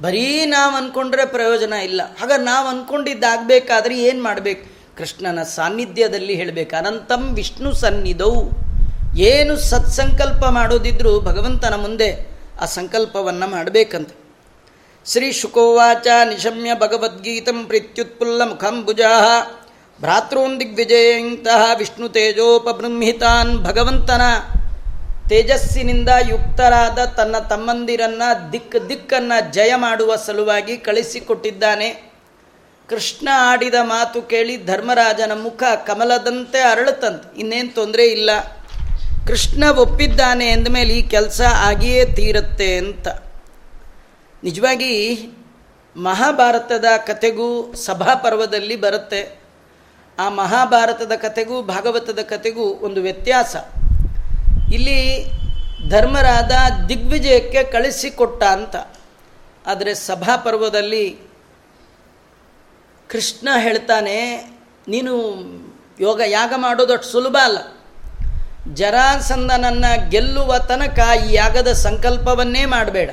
ಬರೀ 0.00 0.26
ನಾವು 0.44 0.72
ಅಂದ್ಕೊಂಡ್ರೆ 0.76 1.24
ಪ್ರಯೋಜನ 1.26 1.72
ಇಲ್ಲ. 1.72 2.00
ಆಗ 2.22 2.32
ನಾವು 2.38 2.66
ಅಂದ್ಕೊಂಡಿದ್ದಾಗಬೇಕಾದ್ರೆ 2.68 3.96
ಏನು 4.02 4.22
ಮಾಡಬೇಕು? 4.22 4.64
ಕೃಷ್ಣನ 4.96 5.42
ಸಾನ್ನಿಧ್ಯದಲ್ಲಿ 5.42 6.34
ಹೇಳಬೇಕು, 6.34 6.76
ಅನಂತಂ 6.76 7.22
ವಿಷ್ಣು 7.34 7.72
ಸನ್ನಿಧವು 7.74 8.42
ಏನು 9.30 9.54
ಸತ್ಸಂಕಲ್ಪ 9.56 10.44
ಮಾಡೋದಿದ್ರೂ 10.58 11.20
ಭಗವಂತನ 11.20 11.74
ಮುಂದೆ 11.74 12.08
ಆ 12.60 12.66
ಸಂಕಲ್ಪವನ್ನು 12.78 13.46
ಮಾಡಬೇಕಂತ. 13.50 14.10
ಶ್ರೀ 15.06 15.32
ಶುಕೋವಾಚ 15.32 16.06
ನಿಶಮ್ಯ 16.24 16.74
ಭಗವದ್ಗೀತಂ 16.74 17.64
ಪ್ರೀತ್ಯುತ್ಪುಲ್ಲ 17.66 18.48
ಮುಖಂಬುಜಾ 18.48 19.10
ಭ್ರಾತೃನ್ 20.00 20.60
ದಿಗ್ವಿಜಯಂತಹ 20.60 21.70
ವಿಷ್ಣು 21.78 22.08
ತೇಜೋಪಬೃಂಹಿತಾನ್ 22.08 23.64
ಭಗವಂತನ 23.64 24.22
ತೇಜಸ್ಸಿನಿಂದ 25.28 26.08
ಯುಕ್ತರಾದ 26.08 27.04
ತನ್ನ 27.04 27.38
ತಮ್ಮಂದಿರನ್ನ 27.38 28.22
ದಿಕ್ 28.52 28.88
ದಿಕ್ಕನ್ನು 28.88 29.52
ಜಯ 29.52 29.72
ಮಾಡುವ 29.76 30.16
ಸಲುವಾಗಿ 30.16 30.76
ಕಳಿಸಿಕೊಟ್ಟಿದ್ದಾನೆ. 30.76 32.12
ಕೃಷ್ಣ 32.88 33.28
ಆಡಿದ 33.32 33.74
ಮಾತು 33.82 34.22
ಕೇಳಿ 34.22 34.66
ಧರ್ಮರಾಜನ 34.66 35.32
ಮುಖ 35.42 35.62
ಕಮಲದಂತೆ 35.86 36.60
ಅರಳುತ್ತಂತೆ. 36.60 37.40
ಇನ್ನೇನು 37.40 37.74
ತೊಂದರೆ 37.74 38.06
ಇಲ್ಲ. 38.06 38.30
ಕೃಷ್ಣ 39.26 39.64
ಒಪ್ಪಿದ್ದಾನೆ 39.64 40.50
ಅಂದಮೇಲೆ 40.50 40.94
ಈ 40.94 41.08
ಕೆಲಸ 41.08 41.40
ಆಗಿಯೇ 41.40 42.04
ತೀರುತ್ತೆ 42.04 42.76
ಅಂತ. 42.76 43.08
ನಿಜವಾಗಿ 44.44 44.92
ಮಹಾಭಾರತದ 45.96 46.84
ಕಥೆಗೂ 47.06 47.74
ಸಭಾಪರ್ವದಲ್ಲಿ 47.74 48.76
ಬರುತ್ತೆ. 48.76 49.20
ಆ 50.18 50.28
ಮಹಾಭಾರತದ 50.28 51.12
ಕಥೆಗೂ, 51.16 51.62
ಭಾಗವತದ 51.62 52.18
ಕಥೆಗೂ 52.22 52.62
ಒಂದು 52.62 53.00
ವ್ಯತ್ಯಾಸ. 53.00 53.56
ಇಲ್ಲಿ 54.72 54.98
ಧರ್ಮರಾದ 55.88 56.52
ದಿಗ್ವಿಜಯಕ್ಕೆ 56.88 57.64
ಕಳಿಸಿಕೊಟ್ಟ 57.64 58.42
ಅಂತ. 58.42 58.76
ಆದರೆ 59.66 59.94
ಸಭಾಪರ್ವದಲ್ಲಿ 59.94 61.04
ಕೃಷ್ಣ 63.10 63.48
ಹೇಳ್ತಾನೆ, 63.58 64.18
ನೀನು 64.88 65.12
ಯೋಗ 66.00 66.20
ಯಾಗ 66.26 66.52
ಮಾಡೋದಷ್ಟು 66.56 67.08
ಸುಲಭ 67.08 67.36
ಅಲ್ಲ. 67.42 67.58
ಜರಾಸಂದನನ್ನು 68.74 70.10
ಗೆಲ್ಲುವ 70.10 70.58
ತನಕ 70.58 70.98
ಈ 71.24 71.32
ಯಾಗದ 71.32 71.72
ಸಂಕಲ್ಪವನ್ನೇ 71.72 72.64
ಮಾಡಬೇಡ. 72.64 73.10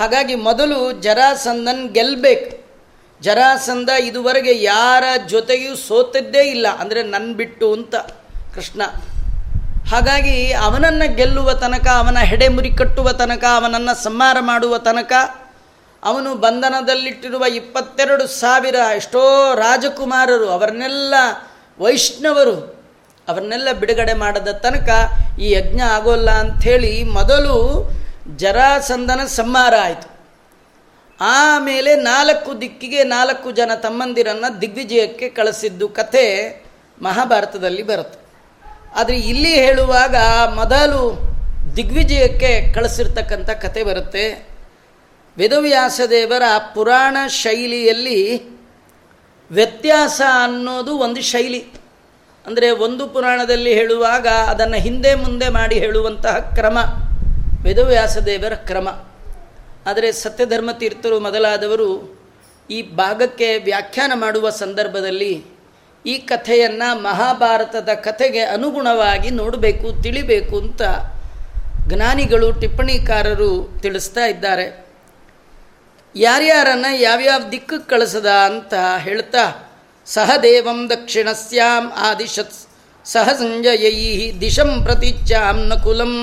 ಹಾಗಾಗಿ 0.00 0.34
ಮೊದಲು 0.34 0.78
ಜರಾಸಂದನ್ 1.02 1.92
ಗೆಲ್ಲಬೇಕು 1.92 2.50
ಜರಾಸಂದ 3.20 3.90
ಇದುವರೆಗೆ 3.90 4.62
ಯಾರ 4.62 5.04
ಜೊತೆಯೂ 5.26 5.76
ಸೋತದ್ದೇ 5.76 6.42
ಇಲ್ಲ. 6.44 6.66
ಅಂದರೆ 6.78 7.02
ನನ್ನ 7.02 7.34
ಬಿಟ್ಟು 7.34 7.72
ಅಂತ 7.72 7.94
ಕೃಷ್ಣ. 8.54 8.82
ಹಾಗಾಗಿ 9.90 10.52
ಅವನನ್ನು 10.52 11.06
ಗೆಲ್ಲುವ 11.16 11.52
ತನಕ, 11.52 11.86
ಅವನ 11.98 12.18
ಹೆಡೆ 12.18 12.48
ಮುರಿ 12.48 12.70
ಕಟ್ಟುವ 12.70 13.12
ತನಕ, 13.12 13.44
ಅವನನ್ನು 13.56 13.94
ಸಂಹಾರ 14.02 14.36
ಮಾಡುವ 14.40 14.78
ತನಕ 14.78 15.12
ಅವನು 16.02 16.34
ಬಂಧನದಲ್ಲಿಟ್ಟಿರುವ 16.34 17.44
ಇಪ್ಪತ್ತೆರಡು 17.54 18.26
ಸಾವಿರ 18.26 18.76
ಎಷ್ಟೋ 18.96 19.54
ರಾಜಕುಮಾರರು, 19.54 20.48
ಅವರನ್ನೆಲ್ಲ 20.48 21.14
ವೈಷ್ಣವರು, 21.78 22.56
ಅವರನ್ನೆಲ್ಲ 23.28 23.68
ಬಿಡುಗಡೆ 23.80 24.14
ಮಾಡದ 24.14 24.48
ತನಕ 24.62 24.90
ಈ 25.40 25.50
ಯಜ್ಞ 25.50 25.80
ಆಗೋಲ್ಲ 25.80 26.30
ಅಂಥೇಳಿ 26.30 27.02
ಮೊದಲು 27.02 27.56
ಜರಾಸಂದನ 28.36 29.24
ಸಂಹಾರ 29.24 29.74
ಆಯಿತು. 29.82 30.20
ಆಮೇಲೆ 31.20 31.96
ನಾಲ್ಕು 31.96 32.60
ದಿಕ್ಕಿಗೆ 32.60 33.04
ನಾಲ್ಕು 33.04 33.50
ಜನ 33.50 33.70
ತಮ್ಮಂದಿರನ್ನು 33.74 34.60
ದಿಗ್ವಿಜಯಕ್ಕೆ 34.60 35.28
ಕಳಿಸಿದ್ದು 35.28 35.88
ಕಥೆ 35.88 36.24
ಮಹಾಭಾರತದಲ್ಲಿ 37.02 37.82
ಬರುತ್ತೆ. 37.82 38.18
ಆದರೆ 38.94 39.16
ಇಲ್ಲಿ 39.16 39.52
ಹೇಳುವಾಗ 39.52 40.16
ಮೊದಲು 40.54 41.30
ದಿಗ್ವಿಜಯಕ್ಕೆ 41.76 42.72
ಕಳಿಸಿರ್ತಕ್ಕಂಥ 42.72 43.50
ಕತೆ 43.50 43.82
ಬರುತ್ತೆ. 43.82 44.50
ವೇದವ್ಯಾಸದೇವರ 45.38 46.42
ಪುರಾಣ 46.74 47.16
ಶೈಲಿಯಲ್ಲಿ 47.28 48.48
ವ್ಯತ್ಯಾಸ 49.50 50.20
ಅನ್ನೋದು 50.44 50.98
ಒಂದು 50.98 51.22
ಶೈಲಿ. 51.22 51.66
ಅಂದರೆ 52.46 52.70
ಒಂದು 52.70 53.06
ಪುರಾಣದಲ್ಲಿ 53.06 53.74
ಹೇಳುವಾಗ 53.74 54.26
ಅದನ್ನು 54.26 54.76
ಹಿಂದೆ 54.76 55.14
ಮುಂದೆ 55.14 55.48
ಮಾಡಿ 55.48 55.78
ಹೇಳುವಂತಹ 55.78 56.38
ಕ್ರಮ. 56.38 56.78
ವೇದವ್ಯಾಸದೇವರ 57.62 58.54
ಕ್ರಮ. 58.54 58.88
ಆದರೆ 59.86 60.12
ಸತ್ಯಧರ್ಮ 60.12 60.70
ತೀರ್ಥರು 60.70 61.20
ಮೊದಲಾದವರು 61.20 62.20
ಈ 62.70 62.82
ಭಾಗಕ್ಕೆ 62.82 63.58
ವ್ಯಾಖ್ಯಾನ 63.58 64.12
ಮಾಡುವ 64.14 64.50
ಸಂದರ್ಭದಲ್ಲಿ 64.50 65.44
ಈ 66.06 66.18
ಕಥೆಯನ್ನು 66.18 67.02
ಮಹಾಭಾರತದ 67.02 67.88
ಕಥೆಗೆ 67.94 68.40
ಅನುಗುಣವಾಗಿ 68.40 69.30
ನೋಡಬೇಕು, 69.30 70.02
ತಿಳಿಬೇಕು 70.02 70.58
ಅಂತ 70.58 70.82
ಜ್ಞಾನಿಗಳು, 71.88 72.52
ಟಿಪ್ಪಣಿಕಾರರು 72.52 73.78
ತಿಳಿಸ್ತಾ 73.82 74.24
ಇದ್ದಾರೆ. 74.26 74.86
ಯಾರ್ಯಾರನ್ನು 76.16 77.00
ಯಾವ್ಯಾವ 77.00 77.42
ದಿಕ್ಕಕ್ಕೆ 77.52 77.90
ಕಳಿಸದ 77.90 78.26
ಅಂತ 78.26 78.74
ಹೇಳ್ತಾ, 78.98 79.44
ಸಹದೇವಂ 80.06 80.90
ದಕ್ಷಿಣಸ್ಯಾಂ 80.90 81.92
ಆದಿಶತ್ 81.96 82.56
ಸಹ 83.04 83.28
ಸಂಜಯೈ 83.32 84.32
ದಿಶಂ 84.40 84.84
ಪ್ರತಿಚ್ಯಾಂ 84.84 85.58
ನಕುಲಂ. 85.66 86.14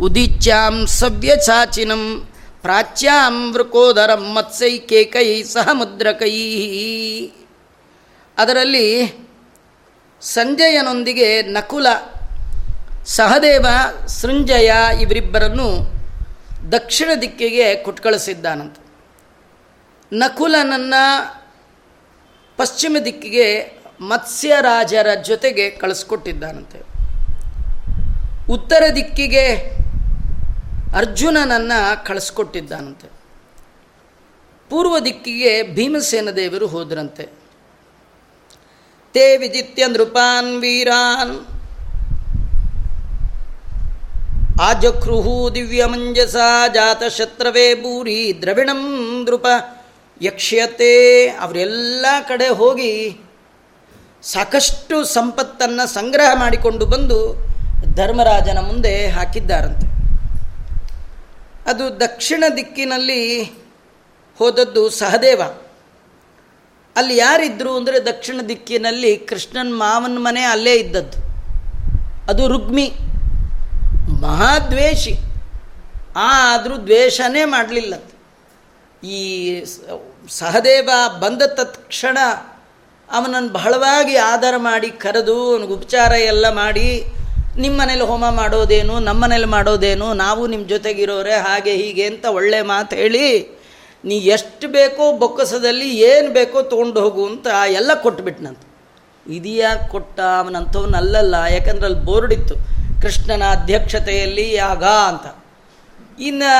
ಉದಿಚ್ಯಾಂ 0.00 0.86
ಸವ್ಯಚಾಚಿನಂ 0.86 2.28
ಪ್ರಾಚ್ಯಾಂ 2.62 3.52
ವೃಕೋದರಂ 3.52 4.32
ಮತ್ಸೈಕೇಕೈ 4.32 5.42
ಸಹ 5.42 5.68
ಮುದ್ರಕೈ 5.72 6.30
ಅದರಲ್ಲಿ 8.38 9.18
ಸಂಜಯನೊಂದಿಗೆ 10.20 11.42
ನಕುಲ, 11.42 11.86
ಸಹದೇವ, 13.04 13.66
ಸೃಂಜಯ 14.06 14.72
ಇವರಿಬ್ಬರನ್ನು 15.00 15.92
ದಕ್ಷಿಣ 16.72 17.10
ದಿಕ್ಕಿಗೆ 17.22 17.74
ಕೊಟ್ಕಳಿಸಿದ್ದಾನಂತ. 17.74 18.76
ನಕುಲನನ್ನು 20.12 21.02
ಪಶ್ಚಿಮ 22.56 22.96
ದಿಕ್ಕಿಗೆ 23.04 23.78
ಮತ್ಸ್ಯರಾಜರ 24.00 25.06
ಜೊತೆಗೆ 25.24 25.70
ಕಳಿಸ್ಕೊಟ್ಟಿದ್ದಾನಂತೆ. 25.70 26.78
ಉತ್ತರ 28.52 28.82
ದಿಕ್ಕಿಗೆ 28.96 29.74
ಅರ್ಜುನನನ್ನು 30.94 32.04
ಕಳಿಸ್ಕೊಟ್ಟಿದ್ದಾನಂತೆ. 32.04 33.08
ಪೂರ್ವ 34.70 34.98
ದಿಕ್ಕಿಗೆ 34.98 35.62
ಭೀಮಸೇನ 35.62 36.30
ದೇವರು 36.30 36.66
ಹೋದ್ರಂತೆ. 36.66 37.22
ತೇ 39.12 39.36
ವಿಜಿತ್ಯ 39.36 39.86
ನೃಪಾನ್ 39.86 40.60
ವೀರಾನ್. 40.60 41.46
ಆಜಕ್ರುಹು 44.62 45.54
ದಿವ್ಯಮಂಜಸ 45.54 46.36
ಜಾತಶತ್ರವೇ 46.74 47.74
ಭೂರಿ 47.74 48.38
ದ್ರವಿಣಂ 48.42 49.22
ನೃಪ. 49.24 49.46
ಯಕ್ಷ್ಯತೆ, 50.22 51.26
ಅವರೆಲ್ಲ 51.28 52.06
ಕಡೆ 52.28 52.48
ಹೋಗಿ 52.48 53.20
ಸಾಕಷ್ಟು 54.22 55.04
ಸಂಪತ್ತನ್ನು 55.04 55.86
ಸಂಗ್ರಹ 55.86 56.30
ಮಾಡಿಕೊಂಡು 56.34 56.86
ಬಂದು 56.86 57.34
ಧರ್ಮರಾಜನ 57.94 58.58
ಮುಂದೆ 58.58 59.06
ಹಾಕಿದ್ದಾರಂತೆ. 59.06 59.93
ಅದು 61.66 62.00
ದಕ್ಷಿಣ 62.00 62.44
ದಿಕ್ಕಿನಲ್ಲಿ 62.56 63.42
ಹೋದದ್ದು 64.38 64.90
ಸಹದೇವ. 64.90 65.42
ಅಲ್ಲಿ 66.96 67.16
ಯಾರಿದ್ದರು 67.16 67.76
ಅಂದರೆ 67.76 68.06
ದಕ್ಷಿಣ 68.06 68.40
ದಿಕ್ಕಿನಲ್ಲಿ 68.48 69.16
ಕೃಷ್ಣನ 69.16 69.68
ಮಾವನ 69.70 70.18
ಮನೆ 70.18 70.42
ಅಲ್ಲೇ 70.42 70.74
ಇದ್ದದ್ದು. 70.74 71.18
ಅದು 72.30 72.48
ರುಗ್ಮಿ 72.48 72.92
ಮಹಾದ್ವೇಷಿ. 74.22 75.14
ಆದರೂ 76.16 76.76
ದ್ವೇಷನೇ 76.76 77.44
ಮಾಡಲಿಲ್ಲ. 77.44 77.94
ಈ 79.06 79.64
ಸಹದೇವ 80.28 80.90
ಬಂದ 81.20 81.42
ತತ್ಕ್ಷಣ 81.42 82.18
ಅವನನ್ನು 83.12 83.48
ಬಹಳವಾಗಿ 83.48 84.16
ಆಧಾರ 84.16 84.54
ಮಾಡಿ, 84.56 84.90
ಕರೆದು, 84.90 85.52
ಅವನಿಗೆ 85.52 85.72
ಉಪಚಾರ 85.72 86.12
ಎಲ್ಲ 86.12 86.48
ಮಾಡಿ 86.48 87.04
ನಿಮ್ಮ 87.62 87.74
ಮನೇಲಿ 87.80 88.06
ಹೋಮ 88.10 88.24
ಮಾಡೋದೇನು 88.38 88.94
ನಮ್ಮ 89.08 89.20
ಮನೇಲಿ 89.24 89.48
ಮಾಡೋದೇನು, 89.56 90.06
ನಾವು 90.24 90.42
ನಿಮ್ಮ 90.52 90.64
ಜೊತೆಗಿರೋರೆ, 90.72 91.34
ಹಾಗೆ 91.46 91.72
ಹೀಗೆ 91.82 92.04
ಅಂತ 92.12 92.24
ಒಳ್ಳೆ 92.38 92.60
ಮಾತು 92.72 92.96
ಹೇಳಿ, 93.02 93.26
ನೀ 94.04 94.16
ಎಷ್ಟು 94.36 94.66
ಬೇಕೋ 94.78 95.04
ಬೊಕ್ಕಸದಲ್ಲಿ 95.22 95.88
ಏನು 96.08 96.28
ಬೇಕೋ 96.38 96.58
ತೊಗೊಂಡು 96.72 96.98
ಹೋಗು 97.04 97.22
ಅಂತ 97.32 97.46
ಎಲ್ಲ 97.80 97.90
ಕೊಟ್ಬಿಟ್ನಂತ 98.04 98.62
ಇದ್ಯಾಕೆ 99.26 99.86
ಕೊಟ್ಟ 99.92 100.18
ಅವನಂಥವನ್ನಲ್ಲಲ್ಲ 100.40 101.36
ಯಾಕಂದ್ರೆ 101.54 101.86
ಅಲ್ಲಿ 101.88 102.02
ಬೋರ್ಡ್ 102.08 102.34
ಇತ್ತು, 102.38 102.56
ಕೃಷ್ಣನ 103.02 103.44
ಅಧ್ಯಕ್ಷತೆಯಲ್ಲಿ 103.56 104.46
ಯಾಗ 104.64 104.84
ಅಂತ. 105.10 105.26
ಇನ್ನು 106.28 106.50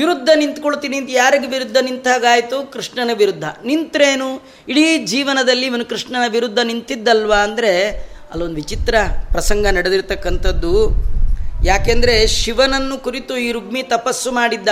ವಿರುದ್ಧ 0.00 0.30
ನಿಂತ್ಕೊಳ್ತೀನಿ 0.42 0.96
ಅಂತ 1.00 1.10
ಯಾರಿಗೆ 1.20 1.48
ವಿರುದ್ಧ 1.54 1.78
ನಿಂತಾಗಾಯಿತು 1.86 2.58
ಕೃಷ್ಣನ 2.74 3.10
ವಿರುದ್ಧ. 3.22 3.44
ನಿಂತ್ರೇನು? 3.70 4.28
ಇಡೀ 4.70 4.84
ಜೀವನದಲ್ಲಿ 5.12 5.66
ಇವನು 5.70 5.86
ಕೃಷ್ಣನ 5.92 6.26
ವಿರುದ್ಧ 6.36 6.58
ನಿಂತಿದ್ದಲ್ವಾ 6.70 7.40
ಅಂದರೆ 7.48 7.72
ಅಲ್ಲೊಂದು 8.30 8.54
ವಿಚಿತ್ರ 8.54 8.94
ಪ್ರಸಂಗ 9.32 9.66
ನಡೆದಿರ್ತಕ್ಕಂಥದ್ದು. 9.66 10.72
ಯಾಕೆಂದರೆ 11.64 12.14
ಶಿವನನ್ನು 12.26 12.96
ಕುರಿತು 12.98 13.34
ಈ 13.36 13.48
ರುಗ್ಮಿ 13.52 13.82
ತಪಸ್ಸು 13.82 14.30
ಮಾಡಿದ್ದ. 14.32 14.68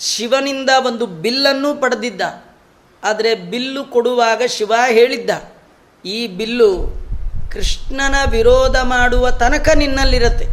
ಶಿವನಿಂದ 0.00 0.70
ಒಂದು 0.86 1.06
ಬಿಲ್ಲನ್ನು 1.24 1.70
ಪಡೆದಿದ್ದ. 1.74 2.22
ಆದರೆ 3.02 3.30
ಬಿಲ್ಲು 3.50 3.82
ಕೊಡುವಾಗ 3.84 4.42
ಶಿವ 4.48 4.72
ಹೇಳಿದ್ದ, 4.88 5.30
ಈ 6.04 6.18
ಬಿಲ್ಲು 6.38 6.70
ಕೃಷ್ಣನ 7.52 8.16
ವಿರೋಧ 8.30 8.76
ಮಾಡುವ 8.84 9.30
ತನಕ 9.30 9.68
ನಿನ್ನಲ್ಲಿರತ್ತೆ. 9.76 10.46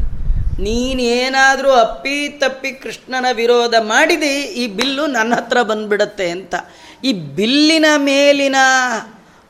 ನೀನೇನಾದರೂ 0.64 1.72
ಅಪ್ಪಿ 1.76 2.18
ತಪ್ಪಿ 2.42 2.72
ಕೃಷ್ಣನ 2.74 3.26
ವಿರೋಧ 3.34 3.76
ಮಾಡಿದಿ, 3.82 4.34
ಈ 4.62 4.66
ಬಿಲ್ಲು 4.68 5.06
ನನ್ನ 5.08 5.34
ಹತ್ರ 5.36 5.62
ಬಂದ್ಬಿಡತ್ತೆ 5.62 6.28
ಅಂತ. 6.30 6.56
ಈ 7.04 7.14
ಬಿಲ್ಲಿನ 7.38 7.88
ಮೇಲಿನ 7.98 8.60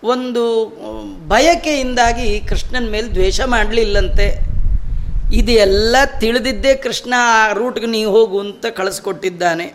ಒಂದು 0.03 0.43
ಬಯಕೆಯಿಂದಾಗಿ 1.27 2.39
ಕೃಷ್ಣನ 2.39 2.87
ಮೇಲೆ 2.89 3.07
ದ್ವೇಷ 3.07 3.41
ಮಾಡಲಿಲ್ಲಂತೆ. 3.41 4.27
ಇದೆಲ್ಲ 5.33 5.95
ತಿಳಿದಿದ್ದೇ 6.19 6.75
ಕೃಷ್ಣ 6.75 7.13
ಆ 7.17 7.51
ರೂಟ್ಗೆ 7.53 7.85
ನೀವು 7.85 8.11
ಹೋಗು 8.11 8.39
ಅಂತ 8.39 8.65
ಕಳಿಸ್ಕೊಟ್ಟಿದ್ದಾನೆ. 8.65 9.67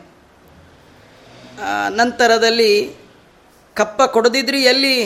ನಂತರದಲ್ಲಿ 1.91 2.73
ಕಪ್ಪ 3.75 4.03
ಕೊಡದಿದ್ರಿ 4.03 4.61
ಎಲ್ಲಿ? 4.63 4.97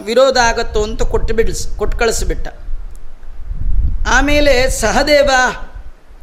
ವಿರೋಧ 0.00 0.38
ಆಗತ್ತೋ 0.38 0.82
ಅಂತ 0.82 1.02
ಕೊಟ್ಟು 1.02 1.34
ಬಿಡಿಸ್ 1.34 1.62
ಕೊಟ್ಟು 1.76 1.98
ಕಳಿಸ್ಬಿಟ್ಟ. 1.98 2.48
ಆಮೇಲೆ 4.08 4.70
ಸಹದೇವ 4.70 5.30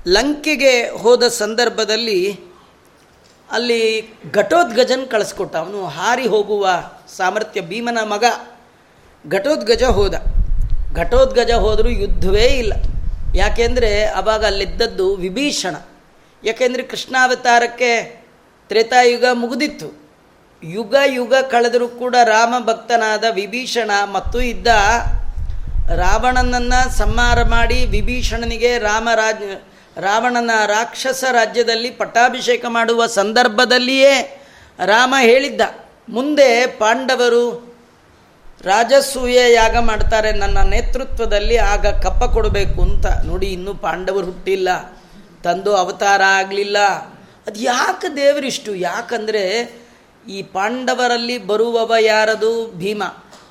ಲಂಕೆಗೆ 0.08 0.74
ಹೋದ 0.90 1.24
ಸಂದರ್ಭದಲ್ಲಿ 1.28 2.20
ಅಲ್ಲಿ 3.52 3.82
ಘಟೋದ್ಗಜನ್ 4.34 5.08
ಕಳಿಸ್ಕೊಟ್ಟ. 5.08 5.56
ಅವನು 5.56 5.86
ಹಾರಿ 5.86 6.28
ಹೋಗುವ 6.28 6.66
ಸಾಮರ್ಥ್ಯ 7.18 7.62
ಭೀಮನ 7.62 7.98
ಮಗ. 8.04 8.24
ಘಟೋದ್ಗಜ 9.30 9.84
ಹೋದ. 9.84 10.16
ಘಟೋದ್ಗಜ 10.96 11.52
ಹೋದರೂ 11.52 11.90
ಯುದ್ಧವೇ 11.90 12.46
ಇಲ್ಲ. 12.46 12.74
ಯಾಕೆಂದರೆ 13.36 14.06
ಅವಾಗ 14.06 14.46
ಅಲ್ಲಿದ್ದದ್ದು 14.46 15.16
ವಿಭೀಷಣ. 15.16 15.76
ಯಾಕೆಂದರೆ 16.44 16.84
ಕೃಷ್ಣಾವತಾರಕ್ಕೆ 16.84 18.22
ತ್ರೇತಾಯುಗ 18.68 19.26
ಮುಗಿದಿತ್ತು. 19.34 20.06
ಯುಗ 20.64 20.96
ಯುಗ 21.06 21.34
ಕಳೆದರೂ 21.36 21.88
ಕೂಡ 21.88 22.16
ರಾಮ 22.24 22.54
ಭಕ್ತನಾದ 22.66 23.24
ವಿಭೀಷಣ 23.32 23.92
ಮತ್ತು 24.14 24.42
ಇದ್ದ 24.42 24.68
ರಾವಣನನ್ನು 25.90 26.98
ಸಂಹಾರ 26.98 27.44
ಮಾಡಿ 27.44 27.86
ವಿಭೀಷಣನಿಗೆ 27.86 28.78
ರಾಮರಾಜ 28.78 29.36
ರಾವಣನ 29.98 30.52
ರಾಕ್ಷಸ 30.66 31.24
ರಾಜ್ಯದಲ್ಲಿ 31.32 31.92
ಪಟ್ಟಾಭಿಷೇಕ 31.92 32.66
ಮಾಡುವ 32.68 33.06
ಸಂದರ್ಭದಲ್ಲಿಯೇ 33.06 34.42
ರಾಮ 34.86 35.16
ಹೇಳಿದ್ದ. 35.20 35.62
ಮುಂದೆ 36.10 36.68
ಪಾಂಡವರು 36.68 37.76
ರಾಜಸೂಯ 38.62 39.54
ಯಾಗ 39.54 39.78
ಮಾಡ್ತಾರೆ, 39.78 40.32
ನನ್ನ 40.32 40.58
ನೇತೃತ್ವದಲ್ಲಿ 40.58 41.58
ಆಗ 41.58 41.88
ಕಪ್ಪ 41.88 42.24
ಕೊಡಬೇಕು 42.24 42.82
ಅಂತ 42.82 43.06
ನೋಡಿ 43.26 43.48
ಇನ್ನೂ 43.48 43.74
ಪಾಂಡವರು 43.74 44.26
ಹುಟ್ಟಿಲ್ಲ, 44.26 44.70
ತಂದು 45.44 45.76
ಅವತಾರ 45.76 46.22
ಆಗಲಿಲ್ಲ. 46.24 46.80
ಅದು 47.48 47.60
ಯಾಕೆ 47.60 48.16
ದೇವರಿಷ್ಟು? 48.16 48.76
ಯಾಕಂದರೆ 48.76 49.44
ಈ 50.30 50.44
ಪಾಂಡವರಲ್ಲಿ 50.44 51.38
ಬರುವವ 51.38 51.94
ಯಾರದು? 52.00 52.72
ಭೀಮ. 52.78 53.04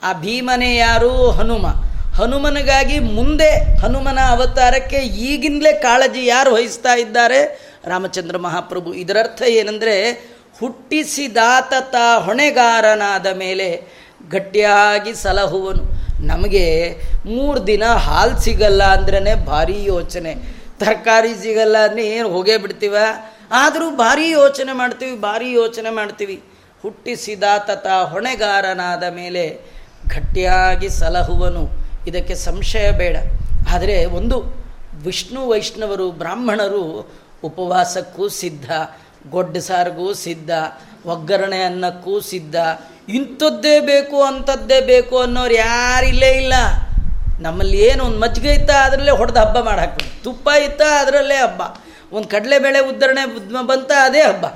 ಆ 0.02 0.12
ಭೀಮನೇ 0.12 0.76
ಯಾರು? 0.76 1.30
ಹನುಮ. 1.30 1.66
ಹನುಮನಿಗಾಗಿ 2.14 2.98
ಮುಂದೆ 2.98 3.78
ಹನುಮನ 3.78 4.18
ಅವತಾರಕ್ಕೆ 4.28 4.96
ಈಗಿನಲೇ 4.96 5.72
ಕಾಳಜಿ 5.72 6.26
ಯಾರು 6.26 6.54
ವಹಿಸ್ತಾ 6.54 6.94
ಇದ್ದಾರೆ? 6.94 7.40
ರಾಮಚಂದ್ರ 7.84 8.36
ಮಹಾಪ್ರಭು. 8.38 8.94
ಇದರರ್ಥ 8.94 9.42
ಏನಂದರೆ 9.42 9.94
ಹುಟ್ಟಿಸಿದಾತ 10.60 11.94
ಹೊಣೆಗಾರನಾದ 12.24 13.26
ಮೇಲೆ 13.26 13.88
ಗಟ್ಟಿಯಾಗಿ 14.30 15.14
ಸಲಹುವನು. 15.14 16.04
ನಮಗೆ 16.26 16.96
ಮೂರು 17.26 17.66
ದಿನ 17.66 17.84
ಹಾಲು 17.84 18.38
ಸಿಗಲ್ಲ 18.38 18.82
ಅಂದ್ರೇ 18.82 19.34
ಭಾರಿ 19.34 19.84
ಯೋಚನೆ. 19.84 20.34
ತರಕಾರಿ 20.80 21.42
ಸಿಗಲ್ಲ 21.42 21.76
ಅಂದರೆ 21.78 22.06
ಏನು 22.06 22.28
ಹೋಗೇ 22.28 22.56
ಬಿಡ್ತೀವ? 22.56 22.96
ಆದರೂ 23.50 23.90
ಭಾರಿ 23.90 24.30
ಯೋಚನೆ 24.30 24.72
ಮಾಡ್ತೀವಿ, 24.72 25.16
ಭಾರಿ 25.16 25.52
ಯೋಚನೆ 25.52 25.90
ಮಾಡ್ತೀವಿ. 25.90 26.42
ಹುಟ್ಟಿಸಿದಾತ 26.82 27.86
ಹೊಣೆಗಾರನಾದ 27.86 29.04
ಮೇಲೆ 29.04 29.74
ಗಟ್ಟಿಯಾಗಿ 30.08 30.88
ಸಲಹುವನು. 30.88 31.68
ಇದಕ್ಕೆ 32.06 32.34
ಸಂಶಯ 32.34 32.90
ಬೇಡ. 32.90 33.16
ಆದರೆ 33.74 34.04
ಒಂದು 34.04 34.64
ವಿಷ್ಣು 35.04 35.48
ವೈಷ್ಣವರು, 35.48 36.10
ಬ್ರಾಹ್ಮಣರು 36.10 37.12
ಉಪವಾಸಕ್ಕೂ 37.44 38.28
ಸಿದ್ಧ. 38.28 38.72
ಗೊಡ್ಡ 39.30 39.56
ಸಾರಿಗೂ 39.56 40.14
ಸಿದ್ಧ, 40.14 40.50
ಒಗ್ಗರಣೆ 41.06 41.62
ಅನ್ನಕ್ಕೂ 41.62 42.20
ಸಿದ್ಧ. 42.20 42.56
ಇಂಥದ್ದೇ 43.08 43.80
ಬೇಕು, 43.80 44.22
ಅಂಥದ್ದೇ 44.22 44.80
ಬೇಕು 44.80 45.18
ಅನ್ನೋರು 45.18 45.54
ಯಾರಿಲ್ಲೇ 45.54 46.30
ಇಲ್ಲ 46.30 46.54
ನಮ್ಮಲ್ಲಿ 47.40 47.78
ಏನು 47.78 48.04
ಒಂದು 48.04 48.20
ಮಜ್ಜಿಗೆ 48.20 48.52
ಇತ್ತ 48.52 48.70
ಅದರಲ್ಲೇ 48.70 49.10
ಹೊಡೆದು 49.10 49.40
ಹಬ್ಬ 49.40 49.58
ಮಾಡಾಕ 49.60 49.98
ತುಪ್ಪ 50.24 50.48
ಇತ್ತ 50.64 50.82
ಅದರಲ್ಲೇ 50.82 51.34
ಹಬ್ಬ. 51.34 51.62
ಒಂದು 52.12 52.28
ಕಡಲೆಬೇಳೆ 52.28 52.80
ಉದ್ಧರಣೆ 52.80 53.24
ಬಂತ 53.66 53.90
ಅದೇ 54.04 54.20
ಹಬ್ಬ. 54.20 54.46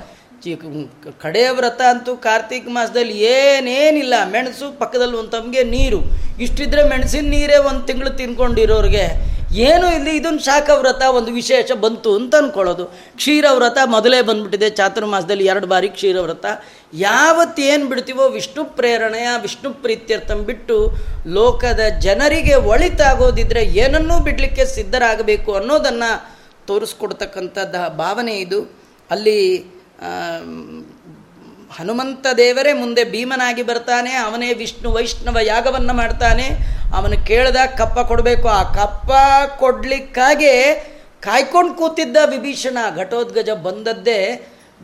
ಕಡೆಯ 1.21 1.49
ವ್ರತ 1.49 1.81
ಅಂತೂ 1.89 2.15
ಕಾರ್ತಿಕ 2.15 2.67
ಮಾಸದಲ್ಲಿ 2.67 3.19
ಏನೇನಿಲ್ಲ. 3.19 4.13
ಮೆಣಸು 4.31 4.79
ಪಕ್ಕದಲ್ಲಿ 4.79 5.17
ಒಂದು 5.17 5.29
ತಮಗೆ 5.29 5.63
ನೀರು. 5.63 5.99
ಇಷ್ಟಿದ್ರೆ 6.41 6.83
ಮೆಣಸಿನ 6.83 7.29
ನೀರೇ 7.29 7.57
ಒಂದು 7.57 7.81
ತಿಂಗಳು 7.81 8.09
ತಿನ್ಕೊಂಡಿರೋರಿಗೆ 8.09 9.05
ಏನು 9.51 9.95
ಇಲ್ಲಿ 9.95 10.17
ಇದೊಂದು 10.17 10.39
ಶಾಖ 10.39 10.69
ವ್ರತ 10.69 11.01
ಒಂದು 11.01 11.31
ವಿಶೇಷ 11.31 11.71
ಬಂತು 11.71 12.15
ಅಂತ 12.15 12.35
ಅಂದ್ಕೊಳ್ಳೋದು 12.35 12.85
ಕ್ಷೀರ 13.15 13.45
ವ್ರತ 13.53 13.77
ಮೊದಲೇ 13.85 14.21
ಬಂದ್ಬಿಟ್ಟಿದೆ 14.21 14.69
ಚಾತುರ್ಮಾಸದಲ್ಲಿ 14.69 15.45
ಎರಡು 15.45 15.67
ಬಾರಿ 15.67 15.89
ಕ್ಷೀರ 15.89 16.19
ವ್ರತ 16.19 16.45
ಯಾವತ್ತೇನು 16.93 17.85
ಬಿಡ್ತೀವೋ 17.87 18.29
ವಿಷ್ಣು 18.29 18.65
ಪ್ರೇರಣೆಯ, 18.65 19.27
ವಿಷ್ಣು 19.41 19.73
ಪ್ರೀತ್ಯರ್ಥಂ 19.73 20.43
ಬಿಟ್ಟು 20.43 20.91
ಲೋಕದ 21.27 21.79
ಜನರಿಗೆ 21.99 22.55
ಒಳಿತಾಗೋದಿದ್ರೆ 22.55 23.65
ಏನನ್ನೂ 23.65 24.19
ಬಿಡಲಿಕ್ಕೆ 24.19 24.65
ಸಿದ್ಧರಾಗಬೇಕು 24.65 25.53
ಅನ್ನೋದನ್ನು 25.53 26.37
ತೋರಿಸ್ಕೊಡ್ತಕ್ಕಂಥದ್ದು 26.67 27.97
ಭಾವನೆ 27.97 28.35
ಇದು. 28.37 28.61
ಅಲ್ಲಿ 29.11 29.65
ಹನುಮಂತ 31.77 32.27
ದೇವರೇ 32.37 32.73
ಮುಂದೆ 32.73 33.03
ಭೀಮನಾಗಿ 33.03 33.63
ಬರ್ತಾನೆ, 33.63 34.11
ಅವನೇ 34.25 34.53
ವಿಷ್ಣು 34.53 34.91
ವೈಷ್ಣವ 34.91 35.37
ಯಾಗವನ್ನು 35.41 35.93
ಮಾಡ್ತಾನೆ. 35.93 36.47
ಅವನು 36.95 37.17
ಕೇಳ್ದ, 37.25 37.59
ಕಪ್ಪ 37.77 37.99
ಕೊಡಬೇಕು. 37.99 38.47
ಆ 38.47 38.61
ಕಪ್ಪ 38.73 39.11
ಕೊಡ್ಲಿಕ್ಕಾಗೆ 39.59 40.53
ಕಾಯ್ಕೊಂಡು 41.21 41.73
ಕೂತಿದ್ದ 41.73 42.17
ವಿಭೀಷಣ 42.25 42.77
ಘಟೋದ್ಗಜ 42.95 43.49
ಬಂದದ್ದೇ 43.49 44.19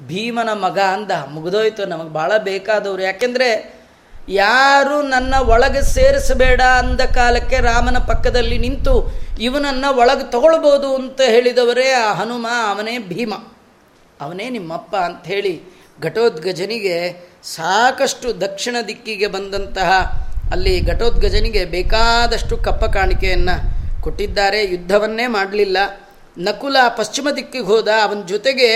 ಭೀಮನ 0.07 0.49
ಮಗ 0.53 0.79
ಅಂದ. 0.79 1.11
ಮುಗಿದೋಯ್ತು, 1.31 1.85
ನಮಗೆ 1.85 2.09
ಭಾಳ 2.09 2.31
ಬೇಕಾದವರು. 2.37 3.01
ಯಾಕೆಂದರೆ 3.01 3.49
ಯಾರು 4.29 5.01
ನನ್ನ 5.01 5.33
ಒಳಗೆ 5.35 5.81
ಸೇರಿಸಬೇಡ 5.93 6.61
ಅಂದ 6.61 7.01
ಕಾಲಕ್ಕೆ 7.01 7.57
ರಾಮನ 7.59 7.97
ಪಕ್ಕದಲ್ಲಿ 7.97 8.57
ನಿಂತು 8.57 8.93
ಇವನನ್ನು 9.39 9.89
ಒಳಗೆ 9.97 10.31
ತಗೊಳ್ಬೋದು 10.31 10.95
ಅಂತ 10.95 11.21
ಹೇಳಿದವರೇ 11.21 11.87
ಆ 11.91 12.13
ಹನುಮ, 12.13 12.47
ಅವನೇ 12.69 12.97
ಭೀಮ. 12.97 13.33
ಅವನೇ 14.21 14.49
ನಿಮ್ಮಪ್ಪ 14.49 14.95
ಅಂಥೇಳಿ 14.95 15.53
ಘಟೋದ್ಗಜನಿಗೆ 16.01 16.95
ಸಾಕಷ್ಟು 17.43 18.41
ದಕ್ಷಿಣ 18.41 18.75
ದಿಕ್ಕಿಗೆ 18.87 19.27
ಬಂದಂತಹ 19.27 19.91
ಅಲ್ಲಿ 20.51 20.81
ಘಟೋದ್ಗಜನಿಗೆ 20.81 21.65
ಬೇಕಾದಷ್ಟು 21.65 22.57
ಕಪ್ಪ 22.57 22.85
ಕಾಣಿಕೆಯನ್ನು 22.85 23.55
ಕೊಟ್ಟಿದ್ದಾರೆ. 24.01 24.63
ಯುದ್ಧವನ್ನೇ 24.63 25.27
ಮಾಡಲಿಲ್ಲ. 25.27 25.77
ನಕುಲ 26.37 26.77
ಪಶ್ಚಿಮ 26.87 27.27
ದಿಕ್ಕಿಗೆ 27.35 27.63
ಹೋದ 27.63 27.87
ಅವನ 28.03 28.21
ಜೊತೆಗೆ 28.27 28.69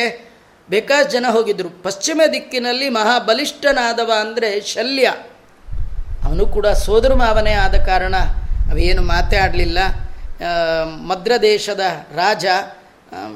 ಬೇಕಾದ 0.70 1.06
ಜನ 1.08 1.26
ಹೋಗಿದ್ದರು 1.30 1.84
ಪಶ್ಚಿಮ 1.84 2.22
ದಿಕ್ಕಿನಲ್ಲಿ 2.34 2.90
ಮಹಾಬಲಿಷ್ಠನಾದವ 2.90 4.12
ಅಂದರೆ 4.20 4.62
ಶಲ್ಯ. 4.62 5.14
ಅವನು 6.24 6.46
ಕೂಡ 6.46 6.68
ಸೋದರ 6.68 7.14
ಮಾವನೇ 7.14 7.54
ಆದ 7.54 7.76
ಕಾರಣ 7.86 8.16
ಅವೇನು 8.72 9.02
ಮಾತೇ 9.02 9.38
ಆಡಲಿಲ್ಲ. 9.38 9.80
ಮದ್ರ 11.08 11.32
ದೇಶದ 11.42 11.80
ರಾಜ 12.16 12.46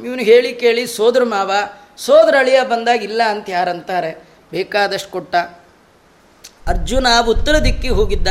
ಇವನು 0.05 0.23
ಹೇಳಿ 0.23 0.53
ಕೇಳಿ 0.53 0.87
ಸೋದರ 0.87 1.23
ಮಾವ 1.23 1.51
ಸೋದರ 1.97 2.35
ಅಳಿಯ 2.39 2.61
ಬಂದಾಗ 2.63 3.03
ಇಲ್ಲ 3.03 3.21
ಅಂತ 3.29 3.49
ಯಾರಂತಾರೆ? 3.49 4.23
ಬೇಕಾದಷ್ಟು 4.51 5.11
ಕೊಟ್ಟ. 5.11 5.35
ಅರ್ಜುನ 6.67 7.07
ಉತ್ತರ 7.27 7.57
ದಿಕ್ಕಿಗೆ 7.57 7.93
ಹೋಗಿದ್ದ. 7.93 8.27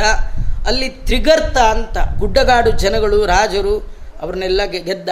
ಅಲ್ಲಿ 0.67 0.89
ತ್ರಿಗರ್ತ 0.89 1.57
ಅಂತ 1.57 1.97
ಗುಡ್ಡಗಾಡು 2.17 2.71
ಜನಗಳು, 2.71 3.25
ರಾಜರು 3.25 3.95
ಅವ್ರನ್ನೆಲ್ಲ 4.21 4.63
ಗೆದ್ದ. 4.63 5.09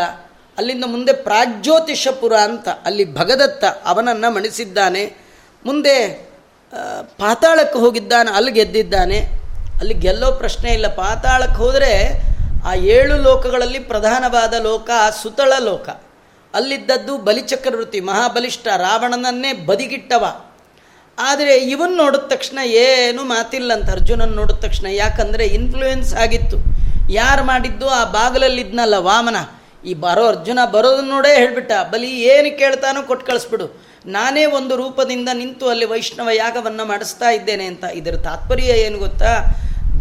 ಅಲ್ಲಿಂದ 0.58 0.84
ಮುಂದೆ 0.88 1.14
ಪ್ರಾಜ್ಯೋತಿಷಪುರ 1.14 2.34
ಅಂತ 2.34 2.68
ಅಲ್ಲಿ 2.86 3.16
ಭಗದತ್ತ 3.16 3.64
ಅವನನ್ನು 3.86 4.34
ಮಣಿಸಿದ್ದಾನೆ. 4.34 5.18
ಮುಂದೆ 5.66 6.30
ಪಾತಾಳಕ್ಕೆ 7.18 7.80
ಹೋಗಿದ್ದಾನೆ, 7.80 8.36
ಅಲ್ಲಿ 8.36 8.52
ಗೆದ್ದಿದ್ದಾನೆ. 8.52 9.18
ಅಲ್ಲಿ 9.80 9.94
ಗೆಲ್ಲೋ 9.94 10.32
ಪ್ರಶ್ನೆ 10.32 10.72
ಇಲ್ಲ. 10.72 10.88
ಪಾತಾಳಕ್ಕೆ 10.88 11.56
ಹೋದರೆ 11.56 12.22
ಆ 12.66 12.74
ಏಳು 12.74 13.18
ಲೋಕಗಳಲ್ಲಿ 13.18 13.80
ಪ್ರಧಾನವಾದ 13.80 14.54
ಲೋಕ, 14.54 14.90
ಸುತಳ 15.22 15.54
ಲೋಕ. 15.60 15.90
ಅಲ್ಲಿದ್ದದ್ದು 16.54 17.18
ಬಲಿಚಕ್ರವೃತ್ತಿ 17.18 18.00
ಮಹಾಬಲಿಷ್ಠ 18.00 18.68
ರಾವಣನನ್ನೇ 18.68 19.54
ಬದಿಗಿಟ್ಟವ. 19.54 20.24
ಆದರೆ 21.20 21.56
ಇವನ್ 21.56 21.98
ನೋಡಿದ 21.98 22.20
ತಕ್ಷಣ 22.20 22.60
ಏನು 22.66 23.24
ಮಾತಿಲ್ಲ 23.24 23.74
ಅಂತ 23.74 23.90
ಅರ್ಜುನನ್ 23.92 24.30
ನೋಡಿದ 24.30 24.56
ತಕ್ಷಣ 24.56 24.86
ಯಾಕಂದರೆ 24.86 25.46
ಇನ್ಫ್ಲೂಯೆನ್ಸ್ 25.46 26.14
ಆಗಿತ್ತು. 26.14 26.58
ಯಾರು 27.12 27.44
ಮಾಡಿದ್ದು? 27.44 27.90
ಆ 27.90 28.04
ಬಾಗಲಲ್ಲಿದ್ನಲ್ಲ 28.04 28.96
ವಾಮನ. 28.98 29.36
ಈ 29.86 29.94
ಬರೋ 29.94 30.28
ಅರ್ಜುನ 30.28 30.60
ಬರೋದನ್ನ 30.72 31.10
ನೋಡೇ 31.10 31.36
ಹೇಳ್ಬಿಟ್ಟ, 31.36 31.72
ಬಲಿ 31.92 32.22
ಏನು 32.22 32.58
ಕೇಳ್ತಾನೋ 32.58 33.02
ಕೊಟ್ಟು 33.02 33.26
ಕಳಿಸ್ಬಿಡು. 33.26 33.68
ನಾನೇ 34.06 34.46
ಒಂದು 34.46 34.76
ರೂಪದಿಂದ 34.76 35.30
ನಿಂತು 35.34 35.70
ಅಲ್ಲಿ 35.70 35.86
ವೈಷ್ಣವ 35.86 36.30
ಯಾಗವನ್ನು 36.30 36.86
ಮಾಡಿಸ್ತಾ 36.86 37.30
ಇದ್ದೇನೆ 37.30 37.66
ಅಂತ. 37.66 37.84
ಇದರ 37.84 38.16
ತಾತ್ಪರ್ಯ 38.16 38.64
ಏನು 38.64 38.98
ಗೊತ್ತಾ? 38.98 39.34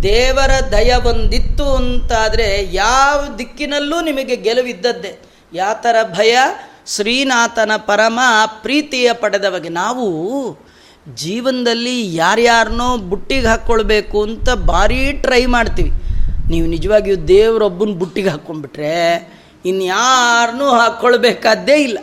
ದೇವರ 0.03 0.53
ದಯ 0.73 0.97
ಬಂದಿತ್ತು 0.99 1.75
ಅಂತಾದರೆ 1.75 2.75
ಯಾವ 2.75 3.25
ದಿಕ್ಕಿನಲ್ಲೂ 3.39 4.01
ನಿಮಗೆ 4.01 4.37
ಗೆಲುವಿದ್ದದ್ದೇ. 4.37 5.13
ಯಾತರ 5.53 5.97
ಭಯ? 6.03 6.39
ಶ್ರೀನಾಥನ 6.87 7.71
ಪರಮ 7.77 8.21
ಪ್ರೀತಿಯ 8.63 9.13
ಪಡೆದವಗೆ 9.13 9.69
ನಾವು 9.69 10.07
ಜೀವನದಲ್ಲಿ 11.15 12.17
ಯಾರ್ಯಾರನ್ನೋ 12.17 12.97
ಬುಟ್ಟಿಗೆ 12.97 13.47
ಹಾಕ್ಕೊಳ್ಬೇಕು 13.47 14.23
ಅಂತ 14.23 14.51
ಭಾರೀ 14.51 15.13
ಟ್ರೈ 15.13 15.47
ಮಾಡ್ತೀವಿ. 15.47 15.91
ನೀವು 16.51 16.67
ನಿಜವಾಗಿಯೂ 16.67 17.17
ದೇವರೊಬ್ಬನ 17.17 17.99
ಬುಟ್ಟಿಗೆ 17.99 18.29
ಹಾಕ್ಕೊಂಡ್ಬಿಟ್ರೆ 18.29 19.29
ಇನ್ಯಾರನ್ನೂ 19.65 20.69
ಹಾಕ್ಕೊಳ್ಬೇಕಾದ್ದೇ 20.69 21.75
ಇಲ್ಲ. 21.75 21.99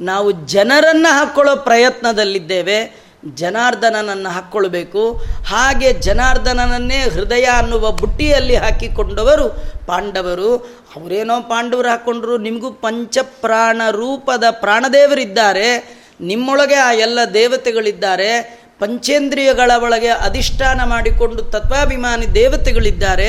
ನಾವು 0.00 0.30
ಜನರನ್ನು 0.30 1.18
ಹಾಕ್ಕೊಳ್ಳೋ 1.18 1.56
ಪ್ರಯತ್ನದಲ್ಲಿದ್ದೇವೆ. 1.56 3.02
ಜನಾರ್ದನನನ್ನು 3.34 4.28
ಹಾಕ್ಕೊಳ್ಬೇಕು. 4.28 5.12
ಹಾಗೆ 5.46 5.92
ಜನಾರ್ದನನನ್ನೇ 5.92 6.98
ಹೃದಯ 6.98 7.44
ಅನ್ನುವ 7.44 7.90
ಬುಟ್ಟಿಯಲ್ಲಿ 7.90 8.56
ಹಾಕಿಕೊಂಡವರು 8.56 9.48
ಪಾಂಡವರು. 9.86 10.81
ಅವರೇನೋ 10.96 11.36
ಪಾಂಡವರು 11.50 11.88
ಹಾಕ್ಕೊಂಡ್ರು 11.88 12.34
ನಿಮಗೂ 12.38 12.70
ಪಂಚಪ್ರಾಣ 12.84 13.82
ರೂಪದ 13.90 14.44
ಪ್ರಾಣದೇವರಿದ್ದಾರೆ, 14.50 15.68
ನಿಮ್ಮೊಳಗೆ 16.20 16.74
ಆ 16.74 16.90
ಎಲ್ಲ 17.06 17.18
ದೇವತೆಗಳಿದ್ದಾರೆ, 17.34 18.32
ಪಂಚೇಂದ್ರಿಯಗಳ 18.80 19.70
ಒಳಗೆ 19.86 20.10
ಅಧಿಷ್ಠಾನ 20.26 20.80
ಮಾಡಿಕೊಂಡು 20.84 21.42
ತತ್ವಾಭಿಮಾನಿ 21.54 22.26
ದೇವತೆಗಳಿದ್ದಾರೆ 22.34 23.28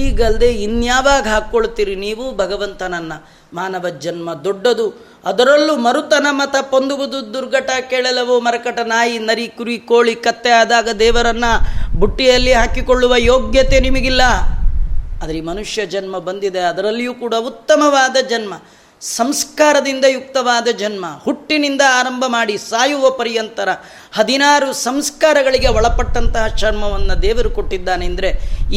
ಈಗಲ್ಲದೆ 0.00 0.50
ಇನ್ಯಾವಾಗ 0.66 1.24
ಹಾಕ್ಕೊಳ್ತೀರಿ 1.26 1.96
ನೀವು 2.04 2.24
ಭಗವಂತನನ್ನು? 2.36 3.16
ಮಾನವ 3.54 3.88
ಜನ್ಮ 4.04 4.28
ದೊಡ್ಡದು, 4.46 4.86
ಅದರಲ್ಲೂ 5.24 5.76
ಮರುತನ 5.76 6.26
ಮತ 6.30 6.56
ಪೊಂದುವುದು 6.72 7.34
ದುರ್ಘಟ, 7.34 7.70
ಕೇಳಲವು 7.92 8.36
ಮರಕಟ 8.40 8.78
ನಾಯಿ, 8.86 9.18
ನರಿ, 9.18 9.46
ಕುರಿ, 9.58 9.78
ಕೋಳಿ, 9.90 10.14
ಕತ್ತೆ 10.26 10.52
ಆದಾಗ 10.62 10.88
ದೇವರನ್ನು 11.04 11.52
ಬುಟ್ಟಿಯಲ್ಲಿ 12.00 12.52
ಹಾಕಿಕೊಳ್ಳುವ 12.52 13.14
ಯೋಗ್ಯತೆ 13.32 13.80
ನಿಮಗಿಲ್ಲ. 13.80 14.22
ಆದರೆ 15.22 15.36
ಈ 15.40 15.44
ಮನುಷ್ಯ 15.50 15.86
ಜನ್ಮ 15.94 16.14
ಬಂದಿದೆ, 16.28 16.62
ಅದರಲ್ಲಿಯೂ 16.70 17.12
ಕೂಡ 17.24 17.34
ಉತ್ತಮವಾದ 17.50 18.16
ಜನ್ಮ, 18.32 18.54
ಸಂಸ್ಕಾರದಿಂದ 19.02 20.06
ಯುಕ್ತವಾದ 20.14 20.68
ಜನ್ಮ, 20.82 21.04
ಹುಟ್ಟಿನಿಂದ 21.24 21.82
ಆರಂಭ 21.98 22.24
ಮಾಡಿ 22.34 22.54
ಸಾಯುವ 22.70 23.06
ಪರ್ಯಂತರ 23.18 23.70
ಹದಿನಾರು 24.18 24.68
ಸಂಸ್ಕಾರಗಳಿಗೆ 24.86 25.68
ಒಳಪಟ್ಟಂತಹ 25.78 26.44
ಚರ್ಮವನ್ನು 26.62 27.14
ದೇವರು 27.24 27.50
ಕೊಟ್ಟಿದ್ದಾನೆ 27.58 28.06
ಅಂದರೆ 28.10 28.30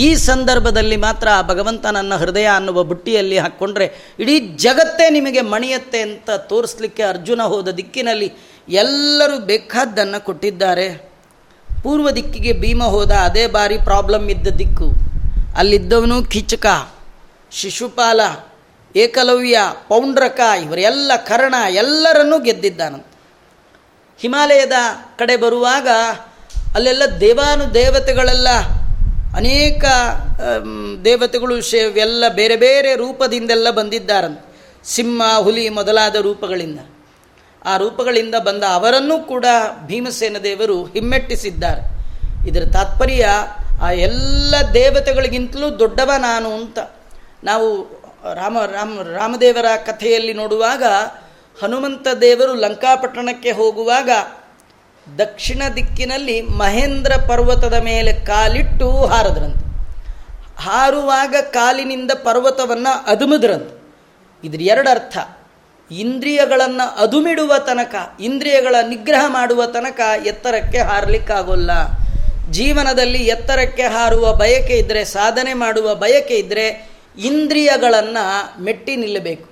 ಈ 0.05 0.07
ಸಂದರ್ಭದಲ್ಲಿ 0.29 0.97
ಮಾತ್ರ 1.05 1.27
ಆ 1.39 1.41
ಭಗವಂತ 1.51 1.85
ನನ್ನ 1.97 2.13
ಹೃದಯ 2.23 2.49
ಅನ್ನುವ 2.57 2.83
ಬುಟ್ಟಿಯಲ್ಲಿ 2.91 3.37
ಹಾಕ್ಕೊಂಡ್ರೆ 3.45 3.87
ಇಡೀ 4.23 4.35
ಜಗತ್ತೇ 4.65 5.07
ನಿಮಗೆ 5.17 5.43
ಮಣಿಯತ್ತೆ 5.53 6.01
ಅಂತ 6.07 6.29
ತೋರಿಸ್ಲಿಕ್ಕೆ 6.51 7.05
ಅರ್ಜುನ 7.13 7.41
ಹೋದ 7.53 7.75
ದಿಕ್ಕಿನಲ್ಲಿ 7.81 8.29
ಎಲ್ಲರೂ 8.83 9.37
ಬೇಕಾದ್ದನ್ನು 9.51 10.19
ಕೊಟ್ಟಿದ್ದಾರೆ. 10.29 10.87
ಪೂರ್ವ 11.83 12.09
ದಿಕ್ಕಿಗೆ 12.19 12.53
ಭೀಮ 12.63 12.83
ಹೋದ 12.95 13.11
ಅದೇ 13.27 13.45
ಬಾರಿ 13.57 13.77
ಪ್ರಾಬ್ಲಮ್ 13.89 14.27
ಇದ್ದ 14.35 14.47
ದಿಕ್ಕು. 14.61 14.87
ಅಲ್ಲಿದ್ದವನು 15.57 16.23
ಕಿಚಕ, 16.23 16.65
ಶಿಶುಪಾಲ, 17.51 18.19
ಏಕಲವ್ಯ 18.95 19.57
ಪೌಂಡ್ರಕ 19.87 20.39
ಇವರೆಲ್ಲ 20.63 21.11
ಕರ್ಣ, 21.27 21.55
ಎಲ್ಲರನ್ನೂ 21.69 22.39
ಗೆದ್ದಿದ್ದಾನಂತ. 22.39 23.05
ಹಿಮಾಲಯದ 24.19 24.71
ಕಡೆ 25.19 25.37
ಬರುವಾಗ 25.37 25.87
ಅಲ್ಲೆಲ್ಲ 26.75 27.03
ದೇವಾನು 27.19 27.73
ದೇವತೆಗಳೆಲ್ಲ 27.73 28.47
ಅನೇಕ 29.35 29.83
ದೇವತೆಗಳು 31.05 31.59
ಎಲ್ಲ 31.97 32.23
ಬೇರೆ 32.27 32.55
ಬೇರೆ 32.55 32.95
ರೂಪದಿಂದೆಲ್ಲ 32.95 33.69
ಬಂದಿದ್ದಾರಂತೆ. 33.69 34.47
ಸಿಂಹ, 34.83 35.39
ಹುಲಿ 35.39 35.69
ಮೊದಲಾದ 35.69 36.15
ರೂಪಗಳಿಂದ. 36.15 36.79
ಆ 37.65 37.77
ರೂಪಗಳಿಂದ 37.77 38.35
ಬಂದ 38.35 38.63
ಅವರನ್ನೂ 38.63 39.19
ಕೂಡ 39.19 39.45
ಭೀಮಸೇನ 39.85 40.37
ದೇವರು 40.43 40.83
ಹಿಮ್ಮೆಟ್ಟಿಸಿದ್ದಾರೆ. 40.83 41.83
ಇದರ 42.49 42.63
ತಾತ್ಪರ್ಯ 42.73 43.27
ಆ 43.81 43.91
ಎಲ್ಲ 43.91 44.55
ದೇವತೆಗಳಿಗಿಂತಲೂ 44.73 45.79
ದೊಡ್ಡವ 45.79 46.11
ನಾನು 46.17 46.53
ಅಂತ 46.53 46.79
ನಾವು 47.43 47.97
ರಾಮ 48.33 48.57
ರಾಮ, 48.65 49.01
ರಾಮದೇವರ 49.01 49.65
ಕಥೆಯಲ್ಲಿ 49.85 50.33
ನೋಡುವಾಗ 50.33 50.83
ಹನುಮಂತ 51.63 52.07
ದೇವರು 52.21 52.53
ಲಂಕಾಪಟ್ಟಣಕ್ಕೆ 52.53 53.51
ಹೋಗುವಾಗ 53.51 54.09
ದಕ್ಷಿಣ 55.19 55.61
ದಿಕ್ಕಿನಲ್ಲಿ 55.75 56.41
ಮಹೇಂದ್ರ 56.41 57.11
ಪರ್ವತದ 57.27 57.73
ಮೇಲೆ 57.73 58.13
ಕಾಲಿಟ್ಟು 58.13 59.05
ಹಾರದ್ರಂತೆ. 59.05 59.67
ಹಾರುವಾಗ 60.61 61.35
ಕಾಲಿನಿಂದ 61.41 62.11
ಪರ್ವತವನ್ನು 62.11 63.05
ಅದುಮಿದ್ರಂತೆ. 63.05 63.95
ಇದ್ರ 64.43 64.61
ಎರಡು 64.61 64.89
ಅರ್ಥ. 64.89 65.17
ಇಂದ್ರಿಯಗಳನ್ನು 65.91 67.03
ಅದುಮಿಡುವ 67.03 67.53
ತನಕ, 67.57 67.95
ಇಂದ್ರಿಯಗಳ 68.19 68.75
ನಿಗ್ರಹ 68.87 69.25
ಮಾಡುವ 69.27 69.65
ತನಕ 69.65 69.99
ಎತ್ತರಕ್ಕೆ 70.25 70.79
ಹಾರಲಿಕ್ಕಾಗೋಲ್ಲ. 70.79 71.71
ಜೀವನದಲ್ಲಿ 72.51 73.21
ಎತ್ತರಕ್ಕೆ 73.27 73.83
ಹಾರುವ 73.83 74.33
ಬಯಕೆ 74.33 74.77
ಇದ್ದರೆ 74.77 75.05
ಸಾಧನೆ 75.05 75.53
ಮಾಡುವ 75.53 75.95
ಬಯಕೆ 75.95 76.35
ಇದ್ದರೆ 76.35 76.65
ಇಂದ್ರಿಯಗಳನ್ನು 77.17 78.63
ಮೆಟ್ಟಿ 78.63 78.95
ನಿಲ್ಲಬೇಕು. 78.95 79.49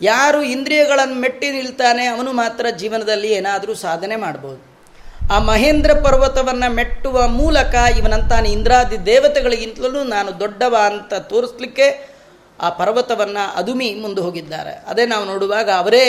ಯಾರು 0.00 0.42
ಇಂದ್ರಿಯಗಳನ್ನು 0.42 1.14
ಮೆಟ್ಟಿ 1.14 1.50
ನಿಲ್ತಾನೆ, 1.50 2.06
ಅವನು 2.06 2.32
ಮಾತ್ರ 2.32 2.66
ಜೀವನದಲ್ಲಿ 2.76 3.32
ಏನಾದರೂ 3.32 3.74
ಸಾಧನೆ 3.74 4.16
ಮಾಡ್ಬೋದು. 4.16 4.60
ಆ 5.34 5.38
ಮಹೇಂದ್ರ 5.38 5.92
ಪರ್ವತವನ್ನು 5.94 6.74
ಮೆಟ್ಟುವ 6.74 7.28
ಮೂಲಕ 7.28 7.74
ಇವನಂತಾನೆ 7.98 8.48
ಇಂದ್ರಾದಿ 8.50 9.06
ದೇವತೆಗಳಿಗಿಂತಲೂ 9.06 10.02
ನಾನು 10.02 10.40
ದೊಡ್ಡವ 10.40 10.76
ಅಂತ 10.86 11.14
ತೋರಿಸ್ಲಿಕ್ಕೆ 11.14 11.86
ಆ 12.60 12.68
ಪರ್ವತವನ್ನು 12.70 13.56
ಅದುಮಿ 13.56 13.94
ಮುಂದೆ 13.94 14.20
ಹೋಗಿದ್ದಾರೆ. 14.20 14.70
ಅದೇ 14.70 15.06
ನಾವು 15.06 15.24
ನೋಡುವಾಗ 15.24 15.70
ಅವರೇ 15.70 16.04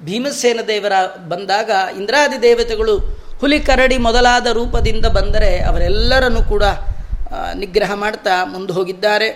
ಭೀಮಸೇನ 0.00 0.60
ದೇವರ 0.60 0.92
ಬಂದಾಗ 1.28 1.70
ಇಂದ್ರಾದಿ 1.96 2.42
ದೇವತೆಗಳು 2.42 2.94
ಹುಲಿ 3.40 3.60
ಕರಡಿ 3.60 3.98
ಮೊದಲಾದ 3.98 4.46
ರೂಪದಿಂದ 4.46 5.06
ಬಂದರೆ 5.06 5.62
ಅವರೆಲ್ಲರನ್ನು 5.62 6.42
ಕೂಡ 6.42 6.64
ನಿಗ್ರಹ 7.54 7.94
ಮಾಡ್ತಾ 7.94 8.44
ಮುಂದೆ 8.44 8.72
ಹೋಗಿದ್ದಾರೆ. 8.72 9.28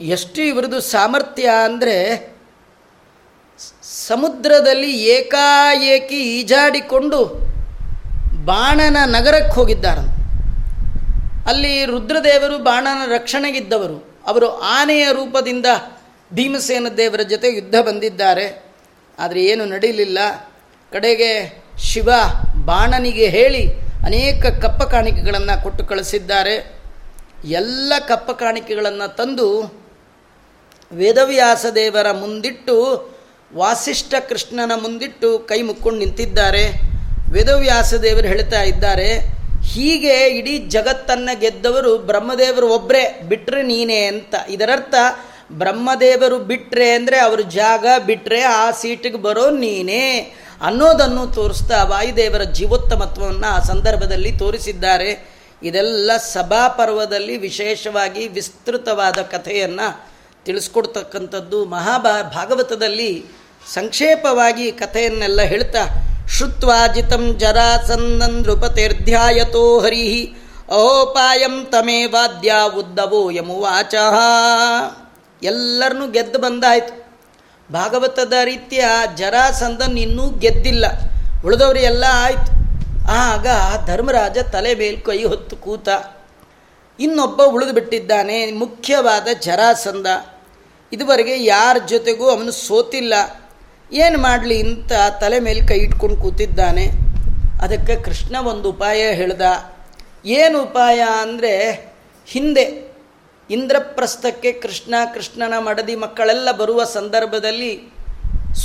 ಎಷ್ಟು 0.00 0.40
ಇವರದು 0.42 0.80
ಸಾಮರ್ಥ್ಯ 0.80 1.50
ಅಂದರೆ, 1.64 1.96
ಸಮುದ್ರದಲ್ಲಿ 4.06 4.90
ಏಕಾಏಕಿ 5.04 6.20
ಈಜಾಡಿಕೊಂಡು 6.40 7.20
ಬಾಣನ 8.44 8.96
ನಗರಕ್ಕೆ 9.06 9.54
ಹೋಗಿದ್ದಾರೆ 9.54 10.04
ಅಲ್ಲಿ 11.50 11.84
ರುದ್ರದೇವರು 11.84 12.58
ಬಾಣನ 12.58 13.12
ರಕ್ಷಣೆಗಿದ್ದವರು. 13.12 13.98
ಅವರು 14.26 14.48
ಆನೆಯ 14.60 15.08
ರೂಪದಿಂದ 15.12 15.66
ಭೀಮಸೇನ 16.32 16.86
ದೇವರ 16.96 17.22
ಜೊತೆ 17.22 17.48
ಯುದ್ಧ 17.54 17.74
ಬಂದಿದ್ದಾರೆ. 17.80 18.46
ಆದರೆ 19.18 19.44
ಏನು 19.44 19.64
ನಡೀಲಿಲ್ಲ. 19.64 20.18
ಕಡೆಗೆ 20.92 21.30
ಶಿವ 21.78 22.08
ಬಾಣನಿಗೆ 22.66 23.26
ಹೇಳಿ 23.28 23.62
ಅನೇಕ 24.04 24.46
ಕಪ್ಪ 24.62 24.82
ಕಾಣಿಕೆಗಳನ್ನು 24.82 25.62
ಕೊಟ್ಟು 25.62 25.82
ಕಳಿಸಿದ್ದಾರೆ. 25.84 26.54
ಎಲ್ಲ 27.50 27.92
ಕಪ್ಪ 28.08 28.30
ಕಾಣಿಕೆಗಳನ್ನು 28.30 29.06
ತಂದು 29.16 29.48
ವೇದವ್ಯಾಸ 30.92 31.66
ದೇವರ 31.74 32.08
ಮುಂದಿಟ್ಟು, 32.12 32.76
ವಾಸಿಷ್ಠ 33.54 34.14
ಕೃಷ್ಣನ 34.28 34.72
ಮುಂದಿಟ್ಟು 34.74 35.28
ಕೈ 35.38 35.58
ಮುಕ್ಕೊಂಡು 35.62 35.98
ನಿಂತಿದ್ದಾರೆ. 35.98 36.64
ವೇದವ್ಯಾಸ 37.32 37.94
ದೇವರು 37.94 38.26
ಹೇಳ್ತಾ 38.26 38.62
ಇದ್ದಾರೆ, 38.62 39.08
ಹೀಗೆ 39.70 40.16
ಇಡೀ 40.38 40.54
ಜಗತ್ತನ್ನು 40.58 41.40
ಗೆದ್ದವರು 41.40 41.92
ಬ್ರಹ್ಮದೇವರು 41.98 42.66
ಒಬ್ಬರೇ 42.68 43.04
ಬಿಟ್ಟರೆ 43.28 43.62
ನೀನೇ 43.62 44.00
ಅಂತ. 44.04 44.34
ಇದರರ್ಥ, 44.48 44.94
ಬ್ರಹ್ಮದೇವರು 45.52 46.38
ಬಿಟ್ಟರೆ 46.50 46.88
ಅಂದರೆ 46.90 47.18
ಅವರು 47.18 47.42
ಜಾಗ 47.42 47.86
ಬಿಟ್ಟರೆ 48.06 48.40
ಆ 48.42 48.70
ಸೀಟಿಗೆ 48.70 49.20
ಬರೋ 49.26 49.46
ನೀನೇ. 49.50 50.04
ಅನ್ನೋದನ್ನು 50.62 51.26
ತೋರಿಸ್ತಾ 51.26 51.84
ವಾಯುದೇವರ 51.84 52.42
ಜೀವೋತ್ತಮತ್ವವನ್ನು 52.42 53.46
ಆ 53.46 53.58
ಸಂದರ್ಭದಲ್ಲಿ 53.58 54.38
ತೋರಿಸಿದ್ದಾರೆ. 54.38 55.36
ಇದೆಲ್ಲ 55.62 56.16
ಸಭಾಪರ್ವದಲ್ಲಿ 56.16 57.36
ವಿಶೇಷವಾಗಿ 57.36 58.28
ವಿಸ್ತೃತವಾದ 58.28 59.14
ಕಥೆಯನ್ನು 59.14 60.06
ತಿಳಿಸ್ಕೊಡ್ತಕ್ಕಂಥದ್ದು 60.44 61.64
ಮಹಾಭಾ 61.64 62.22
ಭಾಗವತದಲ್ಲಿ 62.22 63.24
ಸಂಕ್ಷೇಪವಾಗಿ 63.74 64.72
ಕಥೆಯನ್ನೆಲ್ಲ 64.72 65.40
ಹೇಳ್ತಾ, 65.40 65.86
ಶ್ರುತ್ವಾಜಿತಂ 66.28 67.38
ಜರಾಸಂದೃಪತಿರ್ಧ್ಯಾಯತೋ 67.38 69.80
ಹರಿ 69.80 70.34
ಅಹೋಪಾಯಂ 70.68 71.66
ತಮೇ 71.66 72.04
ವಾದ್ಯ 72.04 72.54
ಉದ್ದವೋ 72.78 73.30
ಯಮುವಾಚ. 73.30 73.94
ಎಲ್ಲರನ್ನೂ 75.42 76.10
ಗೆದ್ದು 76.10 76.38
ಬಂದಾಯಿತು. 76.38 77.05
ಭಾಗವತದ 77.72 78.32
ರೀತಿಯ 78.44 78.84
ಜರಾಸಂದನ್ 79.16 79.98
ಇನ್ನೂ 79.98 80.30
ಗೆದ್ದಿಲ್ಲ. 80.30 80.84
ಉಳಿದವರು 81.44 81.78
ಎಲ್ಲ 81.78 82.04
ಆಯಿತು. 82.10 82.52
ಆಗ 83.08 83.46
ಧರ್ಮರಾಜ 83.86 84.38
ತಲೆ 84.38 84.74
ಮೇಲೆ 84.74 84.96
ಕೈ 84.96 85.24
ಹೊತ್ತು 85.24 85.56
ಕೂತ, 85.56 85.88
ಇನ್ನೊಬ್ಬ 86.98 87.42
ಉಳಿದು 87.42 87.72
ಬಿಟ್ಟಿದ್ದಾನೆ 87.72 88.52
ಮುಖ್ಯವಾದ 88.52 89.28
ಜರಾಸಂದ 89.40 90.06
ಇದುವರೆಗೆ 90.92 91.44
ಯಾರ 91.44 91.76
ಜೊತೆಗೂ 91.86 92.30
ಅವನು 92.30 92.50
ಸೋತಿಲ್ಲ. 92.50 93.14
ಏನು 93.92 94.18
ಮಾಡಲಿ 94.18 94.60
ಅಂತ 94.60 94.92
ತಲೆ 95.20 95.40
ಮೇಲೆ 95.40 95.66
ಕೈ 95.66 95.78
ಇಟ್ಕೊಂಡು 95.78 96.16
ಕೂತಿದ್ದಾನೆ. 96.16 96.86
ಅದಕ್ಕೆ 97.62 97.96
ಕೃಷ್ಣ 97.96 98.36
ಒಂದು 98.36 98.70
ಉಪಾಯ 98.70 99.02
ಹೇಳ್ದ. 99.14 99.42
ಏನು 100.24 100.62
ಉಪಾಯ 100.62 101.00
ಅಂದರೆ 101.20 101.52
ಹಿಂದೆ 102.28 102.85
ಇಂದ್ರಪ್ರಸ್ಥಕ್ಕೆ 103.50 104.52
ಕೃಷ್ಣ, 104.52 104.94
ಕೃಷ್ಣನ 105.14 105.54
ಮಡದಿ 105.58 105.94
ಮಕ್ಕಳೆಲ್ಲ 105.94 106.52
ಬರುವ 106.52 106.84
ಸಂದರ್ಭದಲ್ಲಿ 106.84 107.92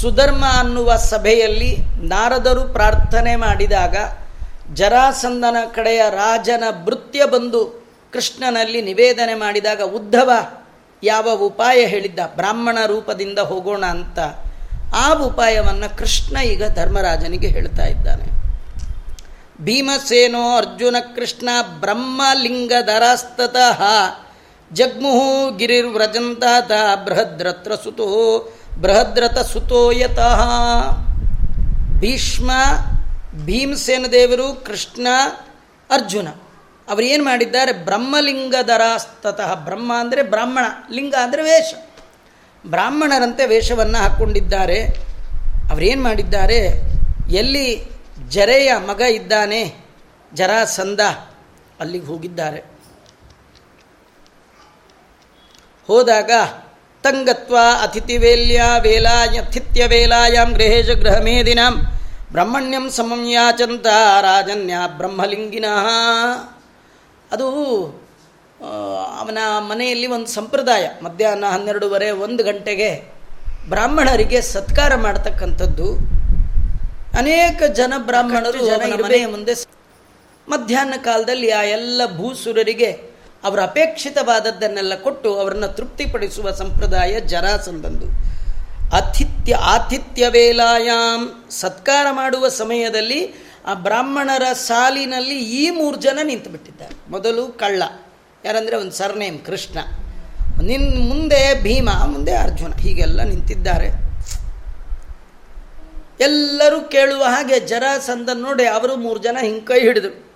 ಸುಧರ್ಮ 0.01 0.45
ಅನ್ನುವ 0.45 0.95
ಸಭೆಯಲ್ಲಿ 0.95 1.77
ನಾರದರು 2.03 2.73
ಪ್ರಾರ್ಥನೆ 2.73 3.35
ಮಾಡಿದಾಗ 3.35 3.95
ಜರಾಸಂದನ 4.73 5.57
ಕಡೆಯ 5.75 6.01
ರಾಜನ 6.09 6.63
ಭೃತ್ಯ 6.85 7.25
ಬಂದು 7.25 7.87
ಕೃಷ್ಣನಲ್ಲಿ 8.13 8.81
ನಿವೇದನೆ 8.81 9.33
ಮಾಡಿದಾಗ, 9.33 9.81
ಉದ್ಧವ, 9.81 10.31
ಯಾವ 11.03 11.29
ಉಪಾಯ 11.29 11.85
ಹೇಳಿದ್ದ? 11.85 12.19
ಬ್ರಾಹ್ಮಣ 12.35 12.77
ರೂಪದಿಂದ 12.85 13.39
ಹೋಗೋಣ 13.39 13.85
ಅಂತ. 13.85 14.19
ಆ 14.95 15.13
ಉಪಾಯವನ್ನು 15.13 15.97
ಕೃಷ್ಣ 15.97 16.37
ಈಗ 16.37 16.67
ಧರ್ಮರಾಜನಿಗೆ 16.67 17.47
ಹೇಳ್ತಾ 17.47 17.85
ಇದ್ದಾನೆ. 17.85 18.41
ಭೀಮಸೇನೋ 19.61 20.57
ಅರ್ಜುನ 20.57 20.95
ಕೃಷ್ಣ 21.15 21.49
ಬ್ರಹ್ಮಲಿಂಗ 21.79 22.67
ಬ್ರಹ್ಮಲಿಂಗಧರಾಸ್ತತಃ 22.69 23.81
ಜಗ್ಮುಹು 24.73 25.57
ಗಿರಿರ್ವ್ರಜಂತಾತ 25.57 26.71
ಬೃಹದ್ರತ್ರ 27.03 27.75
ಸುತೋ 27.75 28.07
ಬೃಹದ್ರಥ 28.81 29.37
ಸುತೋ 29.39 29.91
ಯತಃ. 29.91 30.41
ಭೀಷ್ಮ, 31.99 32.51
ಭೀಮಸೇನ 33.45 34.05
ದೇವರು 34.11 34.63
ಕೃಷ್ಣ, 34.65 35.07
ಅರ್ಜುನ. 35.89 36.27
ಅವರು 36.89 37.01
ಏನು 37.01 37.23
ಮಾಡಿದ್ದಾರೆ? 37.23 37.71
ಬ್ರಹ್ಮಲಿಂಗಧರಾಸ್ತತಃ. 37.71 39.53
ಬ್ರಹ್ಮ 39.53 39.91
ಅಂದರೆ 39.99 40.23
ಬ್ರಾಹ್ಮಣ, 40.23 40.65
ಲಿಂಗ 40.91 41.15
ಅಂದರೆ 41.23 41.41
ವೇಷ. 41.41 41.73
ಬ್ರಾಹ್ಮಣರಂತೆ 42.67 43.45
ವೇಷವನ್ನು 43.45 43.97
ಹಾಕ್ಕೊಂಡಿದ್ದಾರೆ 43.97 44.83
ಅವರೇನು 45.71 46.03
ಮಾಡಿದ್ದಾರೆ? 46.03 46.91
ಎಲ್ಲಿ 47.29 47.83
ಜರೆಯ 48.29 48.71
ಮಗ 48.77 49.01
ಇದ್ದಾನೆ 49.01 49.75
ಜರಾಸಂದ 50.33 50.99
ಅಲ್ಲಿಗೆ 51.79 52.05
ಹೋಗಿದ್ದಾರೆ. 52.05 52.80
ಹೋದಾಗ 55.91 56.31
ತಂಗತ್ವ 57.03 57.57
ಅತಿಥಿವೇಲ್ಯ 57.81 58.63
ವೇಲಾಯ 58.81 59.39
ಅತಿಥ್ಯ 59.39 59.85
ವೇಲಾಯಾಂ 59.87 60.51
ಗೃಹೇಶ 60.53 60.89
ಗೃಹಮೇದಿನಾಂ 60.89 61.75
ಬ್ರಹ್ಮಣ್ಯಂ 62.31 62.89
ಸಮಂ 62.89 63.29
ಯಾಚಂತ 63.29 63.87
ರಾಜನ್ಯ 64.21 64.75
ಬ್ರಹ್ಮಲಿಂಗಿನ. 64.97 65.65
ಅದು 67.31 67.47
ಅವನ 69.19 69.37
ಮನೆಯಲ್ಲಿ 69.59 70.07
ಒಂದು 70.07 70.27
ಸಂಪ್ರದಾಯ. 70.27 70.89
ಮಧ್ಯಾಹ್ನ 71.03 71.45
ಹನ್ನೆರಡೂವರೆ 71.45 72.09
ಒಂದು 72.11 72.43
ಗಂಟೆಗೆ 72.43 72.89
ಬ್ರಾಹ್ಮಣರಿಗೆ 73.69 74.41
ಸತ್ಕಾರ 74.41 74.95
ಮಾಡ್ತಕ್ಕಂಥದ್ದು. 74.95 75.87
ಅನೇಕ 77.17 77.63
ಜನ 77.63 77.93
ಬ್ರಾಹ್ಮಣರು 77.97 78.65
ಜನ 78.65 78.81
ಮನೆಯ 79.03 79.25
ಮುಂದೆ 79.25 79.53
ಮಧ್ಯಾಹ್ನ 80.47 80.93
ಕಾಲದಲ್ಲಿ 80.97 81.49
ಆ 81.51 81.61
ಎಲ್ಲ 81.61 82.01
ಭೂಸುರರಿಗೆ 82.17 83.10
ಅವರ 83.43 83.59
ಅಪೇಕ್ಷಿತವಾದದ್ದನ್ನೆಲ್ಲ 83.61 84.95
ಕೊಟ್ಟು 84.95 85.39
ಅವರನ್ನು 85.39 85.67
ತೃಪ್ತಿಪಡಿಸುವ 85.67 86.51
ಸಂಪ್ರದಾಯ 86.51 87.19
ಜರಾಸಂದಂದು 87.19 88.07
ಆತಿಥ್ಯ 88.95 89.55
ಆತಿಥ್ಯ 89.55 90.27
ವೇಲಾಯಾಮ್ 90.29 91.51
ಸತ್ಕಾರ 91.51 92.07
ಮಾಡುವ 92.11 92.47
ಸಮಯದಲ್ಲಿ 92.47 93.51
ಆ 93.65 93.73
ಬ್ರಾಹ್ಮಣರ 93.73 94.53
ಸಾಲಿನಲ್ಲಿ 94.53 95.37
ಈ 95.39 95.69
ಮೂರು 95.69 95.97
ಜನ 95.97 96.19
ನಿಂತುಬಿಟ್ಟಿದ್ದಾರೆ. 96.23 97.11
ಮೊದಲು 97.11 97.47
ಕಳ್ಳ, 97.47 97.83
ಯಾರಂದರೆ 98.45 98.75
ಒಂದು 98.77 98.91
ಸರ್ನೇಮ್ 98.91 99.39
ಕೃಷ್ಣ, 99.39 99.79
ನಿನ್ 100.61 100.99
ಮುಂದೆ 100.99 101.63
ಭೀಮ, 101.63 101.89
ಮುಂದೆ 102.05 102.35
ಅರ್ಜುನ, 102.35 102.73
ಹೀಗೆಲ್ಲ 102.73 103.23
ನಿಂತಿದ್ದಾರೆ. 103.23 103.89
ಎಲ್ಲರೂ 106.19 106.81
ಕೇಳುವ 106.81 107.23
ಹಾಗೆ 107.23 107.59
ಜರಾಸಂದ 107.59 108.29
ನೋಡಿ 108.33 108.65
ಅವರು 108.67 108.95
ಮೂರು 108.95 109.19
ಜನ 109.19 109.37
ಹಿಂಗೆ 109.41 109.61
ಕೈ 109.61 109.79
ಹಿಡಿದ್ರು. 109.79 110.30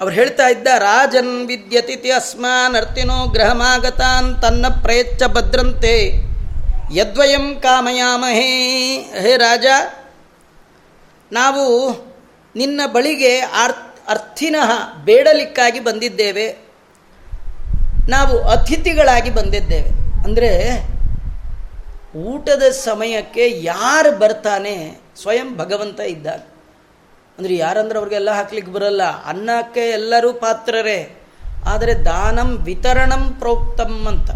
ಅವ್ರು 0.00 0.14
ಹೇಳ್ತಾ 0.14 0.48
ಇದ್ದ, 0.48 0.66
ರಾಜನ್ 0.78 1.46
ವಿದ್ಯತಿಥಿ 1.46 2.10
ಅಸ್ಮಾನ್ 2.10 2.76
ಅರ್ತಿನೋ 2.76 3.26
ಗ್ರಹಮಾಗತಾನ್ 3.26 4.42
ತನ್ನ 4.42 4.66
ಪ್ರಯಚ್ಛ 4.82 5.22
ಭದ್ರಂತೆ. 5.22 6.12
ಯದ್ವಯಂ 6.94 7.60
ಕಾಮಯಾಮಹೇ. 7.60 8.96
ಹೇ 9.20 9.36
ರಾಜ, 9.36 9.66
ನಾವು 11.32 11.92
ನಿನ್ನ 12.56 12.80
ಬಳಿಗೆ 12.92 13.38
ಅರ್ಥ 13.38 13.76
ಅರ್ಥಿನಃ 14.08 14.94
ಬೇಡಲಿಕ್ಕಾಗಿ 15.04 15.80
ಬಂದಿದ್ದೇವೆ. 15.80 16.56
ನಾವು 18.08 18.42
ಅತಿಥಿಗಳಾಗಿ 18.42 19.30
ಬಂದಿದ್ದೇವೆ. 19.30 19.88
ಅಂದರೆ, 20.24 20.82
ಊಟದ 22.16 22.62
ಸಮಯಕ್ಕೆ 22.62 23.50
ಯಾರು 23.62 24.18
ಬರ್ತಾನೆ? 24.18 25.00
ಸ್ವಯಂ 25.22 25.56
ಭಗವಂತ 25.56 26.00
ಇದ್ದಾಗ 26.00 26.40
ಅಂದರೆ 27.38 27.56
ಯಾರಂದ್ರೆ 27.56 27.98
ಅವ್ರಿಗೆಲ್ಲ 27.98 28.30
ಹಾಕ್ಲಿಕ್ಕೆ 28.30 28.72
ಬರಲ್ಲ. 28.72 29.02
ಅನ್ನಕ್ಕೆ 29.24 29.90
ಎಲ್ಲರೂ 29.90 30.32
ಪಾತ್ರರೇ. 30.32 31.22
ಆದರೆ 31.66 31.94
ದಾನಂ 31.94 32.56
ವಿತರಣಂ 32.56 33.36
ಪ್ರೋಕ್ತಂ 33.38 34.06
ಅಂತ. 34.06 34.30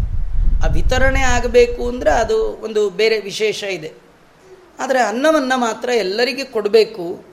ಆ 0.63 0.67
ವಿತರಣೆ 0.67 1.21
ಆಗಬೇಕು 1.21 1.87
ಅಂದರೆ 1.87 2.11
ಅದು 2.11 2.61
ಒಂದು 2.63 2.89
ಬೇರೆ 2.89 3.19
ವಿಶೇಷ 3.19 3.63
ಇದೆ. 3.63 3.91
ಆದರೆ 4.79 4.99
ಅನ್ನವನ್ನು 4.99 5.57
ಮಾತ್ರ 5.57 5.89
ಎಲ್ಲರಿಗೆ 5.89 6.43
ಕೊಡಬೇಕು. 6.43 7.25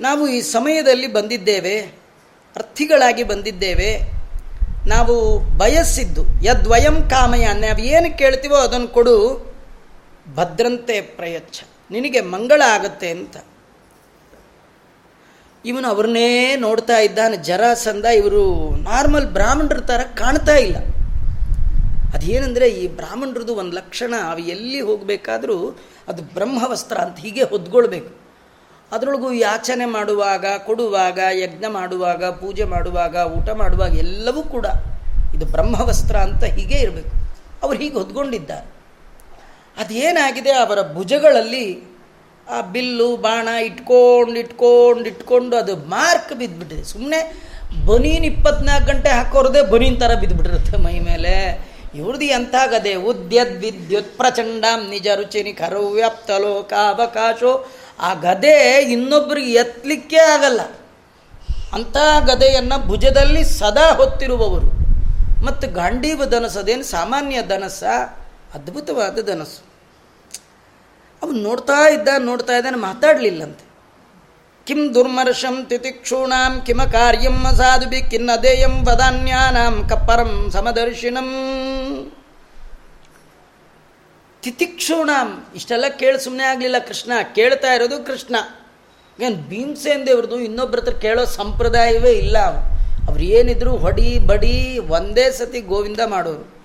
ನಾವು 0.00 0.28
ಈ 0.28 0.40
ಸಮಯದಲ್ಲಿ 0.40 1.06
ಬಂದಿದ್ದೇವೆ, 1.06 1.80
ಅರ್ಥಿಗಳಾಗಿ 2.56 3.22
ಬಂದಿದ್ದೇವೆ. 3.22 4.20
ನಾವು 4.86 5.38
ಬಯಸಿದ್ದು 5.38 6.22
ಯದ್ವಯಂ 6.42 7.08
ಕಾಮಯ, 7.08 7.46
ನಾವು 7.46 7.78
ಏನು 7.78 8.18
ಕೇಳ್ತೀವೋ 8.18 8.56
ಅದನ್ನು 8.56 8.88
ಕೊಡು. 8.88 9.16
ಭದ್ರಂತೆ 10.34 11.00
ಪ್ರಯಚ್ಛ. 11.00 11.60
ನಿನಗೆ 11.90 12.20
ಮಂಗಳ 12.20 12.62
ಆಗುತ್ತೆ 12.66 13.10
ಅಂತ. 13.10 13.36
ಇವನು 15.64 15.88
ಅವ್ರನ್ನೇ 15.88 16.56
ನೋಡ್ತಾ 16.56 16.98
ಇದ್ದಾನೆ. 16.98 17.36
ಜರಾಸಂದ 17.36 18.04
ಇವರು 18.04 18.74
ನಾರ್ಮಲ್ 18.76 19.26
ಬ್ರಾಹ್ಮಣರ 19.26 19.80
ಥರ 19.80 20.00
ಕಾಣ್ತಾ 20.14 20.56
ಇಲ್ಲ. 20.56 20.76
ಅದೇನೆಂದರೆ 22.14 22.68
ಈ 22.68 22.88
ಬ್ರಾಹ್ಮಣರದು 22.88 23.54
ಒಂದು 23.54 23.76
ಲಕ್ಷಣ, 23.76 24.14
ಅವು 24.30 24.38
ಎಲ್ಲಿ 24.38 24.80
ಹೋಗಬೇಕಾದ್ರೂ 24.80 25.78
ಅದು 26.08 26.22
ಬ್ರಹ್ಮವಸ್ತ್ರ 26.22 26.96
ಅಂತ 26.96 27.18
ಹೀಗೆ 27.18 27.42
ಹೊದ್ಕೊಳ್ಬೇಕು. 27.42 28.14
ಅದರೊಳಗೂ 28.92 29.32
ಯಾಚನೆ 29.32 29.84
ಮಾಡುವಾಗ, 29.84 30.44
ಕೊಡುವಾಗ, 30.58 31.18
ಯಜ್ಞ 31.32 31.64
ಮಾಡುವಾಗ, 31.68 32.24
ಪೂಜೆ 32.24 32.64
ಮಾಡುವಾಗ, 32.64 33.16
ಊಟ 33.16 33.50
ಮಾಡುವಾಗ 33.50 33.96
ಎಲ್ಲವೂ 33.96 34.42
ಕೂಡ 34.42 34.66
ಇದು 35.34 35.46
ಬ್ರಹ್ಮವಸ್ತ್ರ 35.46 36.16
ಅಂತ 36.16 36.44
ಹೀಗೆ 36.44 36.74
ಇರಬೇಕು. 36.74 37.10
ಅವರು 37.62 37.78
ಹೀಗೆ 37.78 37.94
ಹೊದ್ಕೊಂಡಿದ್ದಾರೆ. 37.94 38.66
ಅದೇನಾಗಿದೆ? 39.76 40.52
ಅವರ 40.52 40.92
ಭುಜಗಳಲ್ಲಿ 40.92 41.90
ಆ 42.50 42.60
ಬಿಲ್ಲು 42.60 43.16
ಬಾಣ 43.16 43.48
ಇಟ್ಕೊಂಡು 43.48 44.38
ಇಟ್ಕೊಂಡು 44.38 45.04
ಇಟ್ಕೊಂಡು 45.06 45.56
ಅದು 45.56 45.76
ಮಾರ್ಕ್ 45.76 46.32
ಬಿದ್ದುಬಿಟ್ಟಿದೆ 46.32 46.84
ಸುಮ್ಮನೆ 46.84 47.50
ಬನೀನ್ 47.86 48.24
ಇಪ್ಪತ್ನಾಲ್ಕು 48.24 48.86
ಗಂಟೆ 48.86 49.08
ಹಾಕೋರದೇ 49.08 49.62
ಬನೀನ್ 49.62 50.00
ಥರ 50.00 50.14
ಬಿದ್ದುಬಿಟ್ಟಿರುತ್ತೆ 50.14 50.76
ಮೈ 50.76 50.98
ಮೇಲೆ. 50.98 51.68
ಇವ್ರದ್ದು 51.94 52.70
ಗದೆ 52.70 52.94
ಉದ್ಯದ್ 52.94 53.58
ವಿದ್ಯುತ್ 53.58 54.16
ಪ್ರಚಂಡಂ 54.16 54.90
ನಿಜ 54.90 55.08
ರುಚಿನಿ 55.14 55.52
ಕರು 55.52 55.88
ವ್ಯಾಪ್ತಲೋಕಾವಕಾಶೋ 55.88 57.70
ಆ 58.00 58.14
ಗದೆ 58.14 58.82
ಇನ್ನೊಬ್ಬರಿಗೆ 58.82 59.52
ಎತ್ತಲಿಕ್ಕೆ 59.52 60.16
ಆಗಲ್ಲ. 60.16 60.60
ಅಂಥ 61.72 61.96
ಗದೆಯನ್ನು 62.26 62.86
ಭುಜದಲ್ಲಿ 62.86 63.44
ಸದಾ 63.44 63.92
ಹೊತ್ತಿರುವವರು. 63.92 64.80
ಮತ್ತು 65.44 65.68
ಗಾಂಡೀವ 65.68 66.22
ಧನಸದೇನು 66.26 66.82
ಸಾಮಾನ್ಯ 66.82 67.42
ಧನಸ 67.42 67.84
ಅದ್ಭುತವಾದ 68.54 69.18
ಧನಸ್ಸು. 69.26 69.69
ಅವನು 71.22 71.38
ನೋಡ್ತಾ 71.38 71.88
ಇದ್ದ, 71.88 72.08
ನೋಡ್ತಾ 72.18 72.56
ಇದ್ದಾನೆ 72.56 72.76
ಮಾತಾಡಲಿಲ್ಲಂತೆ. 72.76 73.64
ಕಿಂ 74.66 74.94
ದುರ್ಮರ್ಷಂ 74.94 75.64
ತಿತಿಕ್ಷೂಣಾಂ, 75.64 76.60
ಕಿಮ 76.66 76.82
ಕಾರ್ಯಂ 76.84 77.44
ಅಸಾಧುಬಿ 77.44 78.02
ಕಿನ್ನದೇಯಂ 78.02 78.84
ವದಾನ್ಯಾನಾಂ 78.84 79.88
ಕಪ್ಪರಂ 79.88 80.50
ಸಮದರ್ಶಿನಂ. 80.52 81.28
ತಿತಿಕ್ಷೂಣಾಂ, 84.42 85.46
ಇಷ್ಟೆಲ್ಲ 85.54 85.84
ಕೇಳಿ 85.88 86.20
ಸುಮ್ಮನೆ 86.20 86.44
ಆಗಲಿಲ್ಲ 86.44 86.78
ಕೃಷ್ಣ, 86.78 87.12
ಕೇಳ್ತಾ 87.34 87.72
ಇರೋದು 87.72 88.06
ಕೃಷ್ಣ. 88.06 88.36
ಏನು 89.18 89.36
ಭೀಮಸೇನ್ 89.48 90.06
ದೇವ್ರದ್ದು 90.06 90.40
ಇನ್ನೊಬ್ಬರ 90.40 90.78
ಹತ್ರ 90.78 90.92
ಕೇಳೋ 90.92 91.24
ಸಂಪ್ರದಾಯವೇ 91.24 92.12
ಇಲ್ಲ 92.12 92.38
ಅವ್ರು 93.08 93.22
ಏನಿದ್ರು 93.22 93.76
ಹೊಡಿ 93.76 94.18
ಬಡಿ, 94.18 94.78
ಒಂದೇ 94.78 95.30
ಸತಿ 95.30 95.60
ಗೋವಿಂದ 95.60 96.00
ಮಾಡೋರು. 96.06 96.59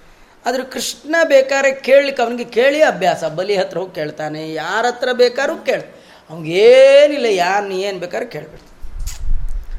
ಆದ್ರೆ 0.46 0.64
ಕೃಷ್ಣ 0.64 1.16
ಬೇಕಾದ್ರೆ 1.24 1.72
ಕೇಳಲಿಕ್ಕೆ 1.72 2.24
ಅವನಿಗೆ 2.24 2.44
ಕೇಳಿ 2.44 2.82
ಅಭ್ಯಾಸ. 2.82 3.24
ಬಲಿ 3.24 3.58
ಹತ್ರ 3.58 3.78
ಹೋಗಿ 3.78 3.96
ಕೇಳ್ತಾನೆ. 3.96 4.54
ಯಾರ 4.54 4.86
ಹತ್ರ 4.88 5.10
ಬೇಕಾದ್ರೂ 5.12 5.58
ಕೇಳ 5.58 5.82
ಅವನಿಗೇನಿಲ್ಲ 6.30 7.26
ಯಾರು 7.26 7.72
ಏನು 7.72 8.00
ಬೇಕಾದ್ರೂ 8.00 8.30
ಕೇಳ್ಬಿಡ್ತಾನೆ. 8.30 8.72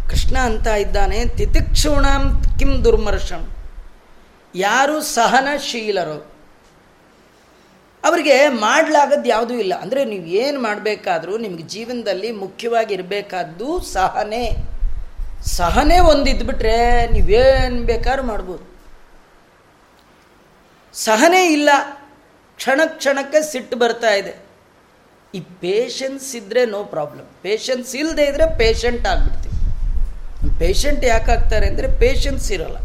ಕೃಷ್ಣ 0.08 0.36
ಅಂತ 0.38 0.66
ಇದ್ದಾನೆ, 0.66 1.26
ತಿತಿಕ್ಷುಣ 1.26 2.06
ಕಿಂ 2.58 2.84
ದುರ್ಮರ್ಷಣ 2.84 3.40
ಯಾರು 4.54 5.02
ಸಹನಶೀಲರು. 5.02 6.36
ಅವರಿಗೆ 8.04 8.48
ಮಾಡಲಾಗದ್ದು 8.48 9.28
ಯಾವುದೂ 9.28 9.54
ಇಲ್ಲ. 9.54 9.80
ಅಂದರೆ 9.80 10.04
ನೀವು 10.04 10.24
ಏನು 10.24 10.60
ಮಾಡಬೇಕಾದ್ರೂ 10.60 11.38
ನಿಮಗೆ 11.38 11.62
ಜೀವನದಲ್ಲಿ 11.62 12.32
ಮುಖ್ಯವಾಗಿ 12.32 12.94
ಇರಬೇಕಾದ್ದು 12.94 13.80
ಸಹನೆ. 13.80 14.50
ಸಹನೆ 15.44 15.98
ಒಂದಿದ್ಬಿಟ್ರೆ 15.98 17.06
ನೀವೇನು 17.06 17.82
ಬೇಕಾದ್ರೂ 17.82 18.22
ಮಾಡ್ಬೋದು. 18.22 18.75
ಸಹನೆ 21.04 21.52
ಇಲ್ಲ. 21.52 21.70
ಕ್ಷಣ 22.56 22.80
ಕ್ಷಣಕ್ಕೆ 22.84 23.52
ಸಿಟ್ಟು 23.52 23.76
ಬರ್ತಾ 23.76 24.10
ಇದೆ. 24.14 24.46
ಈ 25.34 25.40
ಪೇಷನ್ಸ್ 25.40 26.36
ಇದ್ದರೆ 26.36 26.66
ನೋ 26.66 26.84
ಪ್ರಾಬ್ಲಮ್ 26.84 27.42
ಪೇಷನ್ಸ್ 27.42 27.96
ಇಲ್ಲದೆ 27.96 28.24
ಇದ್ದರೆ 28.24 28.58
ಪೇಷಂಟ್ 28.58 29.06
ಆಗಿಬಿಡ್ತೀವಿ. 29.06 29.56
ಪೇಷಂಟ್ 30.58 31.04
ಯಾಕಾಗ್ತಾರೆ 31.04 31.66
ಅಂದರೆ 31.68 31.98
ಪೇಷನ್ಸ್ 31.98 32.52
ಇರೋಲ್ಲ. 32.52 32.76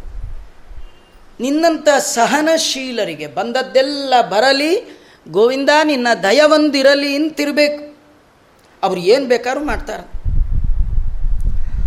ನಿನ್ನಂಥ 1.39 1.87
ಸಹನಶೀಲರಿಗೆ 1.89 3.27
ಬಂದದ್ದೆಲ್ಲ 3.27 4.13
ಬರಲಿ. 4.21 5.01
ಗೋವಿಂದ, 5.29 5.69
ನಿನ್ನ 5.83 6.07
ದಯವೊಂದಿರಲಿ 6.23 7.15
ಅಂತಿರಬೇಕು. 7.15 7.97
ಅವ್ರು 8.83 9.01
ಏನು 9.01 9.25
ಬೇಕಾದ್ರೂ 9.27 9.63
ಮಾಡ್ತಾರೆ. 9.63 10.05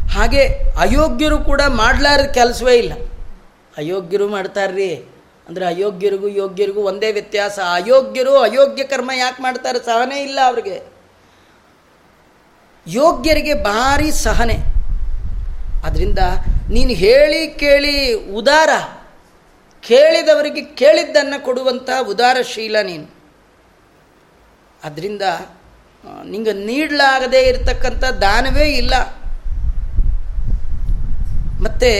ಹಾಗೆ 0.09 0.43
ಅಯೋಗ್ಯರು 0.79 1.39
ಕೂಡ 1.39 1.63
ಮಾಡಲಾರದ 1.63 2.25
ಕೆಲಸವೇ 2.25 2.75
ಇಲ್ಲ. 2.75 2.93
ಅಯೋಗ್ಯರು 3.77 4.29
ಮಾಡ್ತಾರ್ರಿ. 4.29 5.14
ಅಂದರೆ 5.49 5.67
ಅಯೋಗ್ಯರಿಗೂ 5.67 6.29
ಯೋಗ್ಯರಿಗೂ 6.29 6.83
ಒಂದೇ 6.83 7.13
ವ್ಯತ್ಯಾಸ. 7.13 7.59
ಅಯೋಗ್ಯರು 7.73 8.39
ಅಯೋಗ್ಯ 8.39 8.85
ಕರ್ಮ 8.85 9.11
ಯಾಕೆ 9.17 9.43
ಮಾಡ್ತಾರೆ? 9.43 9.79
ಸಹನೆ 9.79 10.23
ಇಲ್ಲ 10.23 10.39
ಅವ್ರಿಗೆ. 10.45 10.83
ಯೋಗ್ಯರಿಗೆ 12.87 13.55
ಭಾರಿ 13.55 14.13
ಸಹನೆ. 14.13 14.57
ಅದರಿಂದ 15.85 16.19
ನೀನು 16.71 16.91
ಹೇಳಿ 16.91 17.49
ಕೇಳಿ 17.49 18.15
ಉದಾರ. 18.15 18.71
ಕೇಳಿದವರಿಗೆ 19.81 20.63
ಕೇಳಿದ್ದನ್ನು 20.63 21.45
ಕೊಡುವಂಥ 21.45 21.91
ಉದಾರಶೀಲ 22.09 22.81
ನೀನು. 22.83 23.15
ಅದರಿಂದ 24.85 25.23
ನಿಂಗೆ 26.25 26.53
ನೀಡಲಾಗದೇ 26.53 27.41
ಇರತಕ್ಕಂಥ 27.41 28.05
ದಾನವೇ 28.05 28.69
ಇಲ್ಲ. 28.69 28.95
ಮತ್ತು 31.61 31.91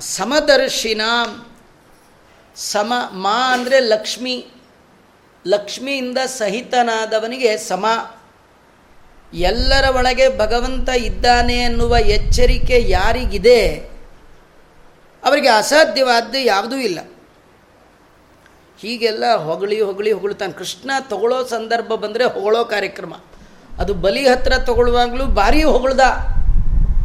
ಸಮದರ್ಶಿನ. 0.00 1.00
ಸಮ 2.56 2.92
ಮಾ 3.12 3.52
ಅಂದರೆ 3.52 3.80
ಲಕ್ಷ್ಮಿ. 3.80 4.46
ಲಕ್ಷ್ಮಿಯಿಂದ 5.46 6.18
ಸಹಿತನಾದವನಿಗೆ 6.18 7.56
ಸಮ. 7.56 7.86
ಎಲ್ಲರ 9.34 9.96
ಒಳಗೆ 9.96 10.38
ಭಗವಂತ 10.38 10.88
ಇದ್ದಾನೆ 10.88 11.62
ಅನ್ನುವ 11.62 11.96
ಎಚ್ಚರಿಕೆ 11.96 12.84
ಯಾರಿಗಿದೆ? 12.88 13.68
ಅವರಿಗೆ 15.24 15.48
ಅಸಾಧ್ಯವಾದ್ದು 15.48 16.38
ಯಾವುದೂ 16.38 16.76
ಇಲ್ಲ. 16.76 16.98
ಹೀಗೆಲ್ಲ 18.80 19.34
ಹೊಗಳಿ 19.34 19.80
ಹೊಗಳಿ 19.80 20.12
ಹೊಗಳ್ತಾನೆ. 20.12 20.52
ಕೃಷ್ಣ 20.52 20.90
ತಗೊಳ್ಳೋ 21.00 21.46
ಸಂದರ್ಭ 21.46 21.86
ಬಂದರೆ 21.86 22.24
ಹೊಗಳೋ 22.24 22.64
ಕಾರ್ಯಕ್ರಮ. 22.64 23.14
ಅದು 23.78 23.94
ಬಲಿ 23.94 24.28
ಹತ್ರ 24.28 24.52
ತಗೊಳ್ಳುವಾಗಲೂ 24.58 25.26
ಭಾರಿ 25.26 25.62
ಹೊಗಳ್ದ. 25.62 26.00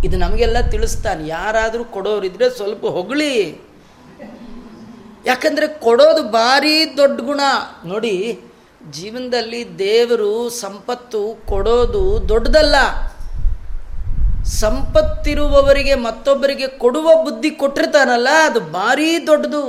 ಇದು 0.05 0.17
ನಮಗೆಲ್ಲ 0.17 0.61
ತಿಳಿಸ್ತಾನೆ. 0.61 1.27
ಯಾರಾದರೂ 1.27 1.83
ಕೊಡೋರಿದ್ರೆ 1.83 2.49
ಸ್ವಲ್ಪ 2.49 2.85
ಹೊಗಳಿ. 2.85 3.66
ಯಾಕಂದರೆ 5.27 5.67
ಕೊಡೋದು 5.67 6.23
ಭಾರಿ 6.23 6.97
ದೊಡ್ಡ 6.97 7.21
ಗುಣ. 7.21 7.41
ನೋಡಿ, 7.85 8.15
ಜೀವನದಲ್ಲಿ 8.91 9.61
ದೇವರು 9.79 10.49
ಸಂಪತ್ತು 10.49 11.21
ಕೊಡೋದು 11.47 12.29
ದೊಡ್ಡದಲ್ಲ. 12.29 12.75
ಸಂಪತ್ತಿರುವವರಿಗೆ 14.45 15.95
ಮತ್ತೊಬ್ಬರಿಗೆ 15.95 16.67
ಕೊಡುವ 16.67 17.23
ಬುದ್ಧಿ 17.23 17.51
ಕೊಟ್ಟಿರ್ತಾನಲ್ಲ, 17.51 18.27
ಅದು 18.45 18.59
ಭಾರಿ 18.59 19.27
ದೊಡ್ಡದು. 19.27 19.63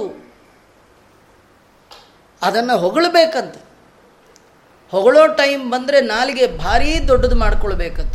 ಅದನ್ನು 2.43 2.79
ಹೊಗಳಬೇಕಂತ. 2.79 3.57
ಹೊಗಳೋ 4.91 5.27
ಟೈಮ್ 5.27 5.71
ಬಂದರೆ 5.71 6.01
ನಾಲಿಗೆ 6.01 6.47
ಭಾರೀ 6.59 7.01
ದೊಡ್ಡದು 7.09 7.37
ಮಾಡ್ಕೊಳ್ಬೇಕಂತ. 7.37 8.15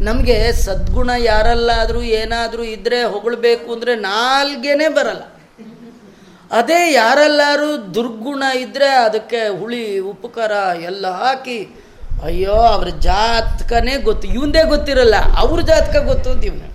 ನಮಗೆ 0.00 0.52
ಸದ್ಗುಣ 0.52 1.10
ಯಾರಲ್ಲಾದರೂ 1.18 2.02
ಏನಾದರೂ 2.02 2.62
ಇದ್ದರೆ 2.62 2.98
ಹೊಗಳಬೇಕು 3.04 3.72
ಅಂದರೆ 3.72 3.94
ನಾಲ್ಗೆನೇ 3.94 4.88
ಬರಲ್ಲ. 4.88 5.24
ಅದೇ 6.50 6.92
ಯಾರೆಲ್ಲರೂ 6.92 7.76
ದುರ್ಗುಣ 7.76 8.42
ಇದ್ದರೆ 8.42 8.88
ಅದಕ್ಕೆ 8.88 9.48
ಹುಳಿ, 9.48 9.98
ಉಪಕಾರ 9.98 10.52
ಎಲ್ಲ 10.80 11.06
ಹಾಕಿ, 11.06 11.58
ಅಯ್ಯೋ, 12.22 12.52
ಅವ್ರ 12.52 12.88
ಜಾತಕನೇ 12.88 13.96
ಗೊತ್ತು. 13.96 14.26
ಇವಂದೇ 14.28 14.62
ಗೊತ್ತಿರಲ್ಲ, 14.62 15.14
ಅವ್ರ 15.14 15.60
ಜಾತಕ 15.60 15.96
ಗೊತ್ತು 15.96 16.30
ಅಂತ 16.30 16.44
ಇವನು. 16.44 16.68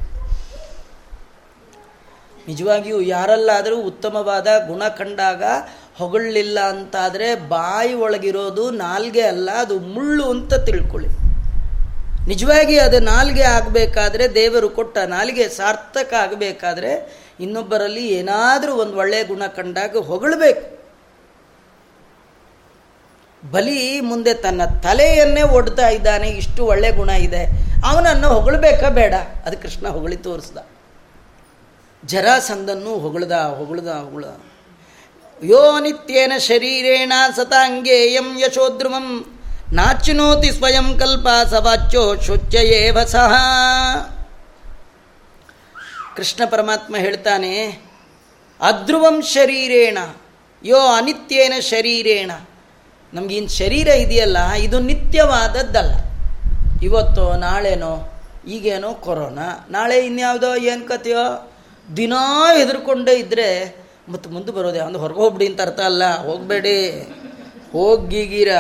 ನಿಜವಾಗಿಯೂ 2.48 3.02
ಯಾರಲ್ಲಾದರೂ 3.02 3.82
ಉತ್ತಮವಾದ 3.82 4.48
ಗುಣ 4.68 4.84
ಕಂಡಾಗ 4.88 5.44
ಹೊಗಳಲಿಲ್ಲ 6.00 6.60
ಅಂತಾದರೆ 6.60 7.36
ಬಾಯಿ 7.36 7.94
ಒಳಗಿರೋದು 7.94 8.72
ನಾಲ್ಗೆ 8.72 9.22
ಅಲ್ಲ, 9.22 9.50
ಅದು 9.52 9.80
ಮುಳ್ಳು 9.80 10.32
ಅಂತ 10.32 10.54
ತಿಳ್ಕೊಳ್ಳಿ. 10.54 11.10
ನಿಜವಾಗಿ 12.28 12.80
ಅದು 12.80 13.00
ನಾಲ್ಗೆ 13.00 13.42
ಆಗಬೇಕಾದ್ರೆ 13.42 14.34
ದೇವರು 14.34 14.70
ಕೊಟ್ಟ 14.70 14.98
ನಾಲ್ಗೆ 14.98 15.50
ಸಾರ್ಥಕ 15.50 16.14
ಆಗಬೇಕಾದ್ರೆ 16.14 16.92
ಇನ್ನೊಬ್ಬರಲ್ಲಿ 17.40 18.08
ಏನಾದರೂ 18.08 18.76
ಒಂದು 18.76 18.98
ಒಳ್ಳೆಯ 18.98 19.24
ಗುಣ 19.24 19.44
ಕಂಡಾಗ 19.56 19.98
ಹೊಗಳಬೇಕು. 19.98 20.80
ಬಲಿ 23.52 24.02
ಮುಂದೆ 24.02 24.34
ತನ್ನ 24.34 24.62
ತಲೆಯನ್ನೇ 24.66 25.42
ಒಡ್ತಾ 25.42 25.90
ಇದ್ದಾನೆ, 25.90 26.28
ಇಷ್ಟು 26.28 26.66
ಒಳ್ಳೆ 26.66 26.92
ಗುಣ 26.92 27.10
ಇದೆ. 27.10 27.46
ಅವನನ್ನು 27.86 28.28
ಹೊಗಳಬೇಕಾ 28.28 28.90
ಬೇಡ. 28.90 29.14
ಅದು 29.46 29.58
ಕೃಷ್ಣ 29.58 29.88
ಹೊಗಳಿ 29.88 30.16
ತೋರಿಸ್ದ. 30.16 30.58
ಜರಾಸಂದನ್ನು 32.06 32.90
ಹೊಗಳದ 32.90 33.32
ಹೊಗಳದ 33.32 33.88
ಹೊಗಳ 33.88 34.24
ಯೋ 35.44 35.80
ನಿತ್ಯೇನ 35.80 36.34
ಶರೀರೇಣ 36.38 37.14
ಸತಾಂಗೇಯಂ 37.36 38.40
ಯಶೋದ್ರುಮಂ 38.40 39.26
ನಾಚಿನೋತಿ 39.74 40.52
ಸ್ವಯಂ 40.52 41.00
ಕಲ್ಪ 41.00 41.28
ಸವಾಚ್ಯೋ 41.50 42.16
ಶುಚ್ಯಯೇವ 42.16 43.04
ಸಹ. 43.04 43.34
ಕೃಷ್ಣ 46.18 46.44
ಪರಮಾತ್ಮ 46.50 46.98
ಹೇಳ್ತಾನೆ, 46.98 47.68
ಅಧ್ರುವಂ 48.62 49.22
ಶರೀರೇಣ, 49.22 49.98
ಯೋ 50.64 50.78
ಅನಿತ್ಯೇನ 50.78 51.54
ಶರೀರೇಣ. 51.60 52.32
ನಮಗಿನ್ 53.14 53.50
ಶರೀರ 53.50 53.88
ಇದೆಯಲ್ಲ, 53.88 54.52
ಇದು 54.52 54.80
ನಿತ್ಯವಾದದ್ದಲ್ಲ. 54.80 55.94
ಇವತ್ತೋ, 56.84 57.36
ನಾಳೆನೋ, 57.36 58.22
ಈಗೇನೋ 58.48 58.94
ಕೊರೋನಾ. 58.94 59.68
ನಾಳೆ 59.72 60.06
ಇನ್ಯಾವುದೋ 60.06 60.56
ಏನು 60.56 60.88
ಕತೆಯೋ 60.88 61.52
ದಿನಾ 61.98 62.58
ಹೆದರ್ಕೊಂಡೇ 62.58 63.14
ಇದ್ದರೆ 63.14 63.76
ಮತ್ತು 64.10 64.30
ಮುಂದೆ 64.30 64.52
ಬರೋದೇ 64.52 64.80
ಒಂದು 64.80 65.00
ಹೊರಗೆ 65.00 65.18
ಹೋಗ್ಬಿಡಿ 65.18 65.52
ಅಂತ 65.52 65.62
ಅರ್ಥ 65.62 65.80
ಅಲ್ಲ. 65.80 66.18
ಹೋಗಬೇಡಿ. 66.18 66.92
ಹೋಗಿಗೀರ 67.72 68.56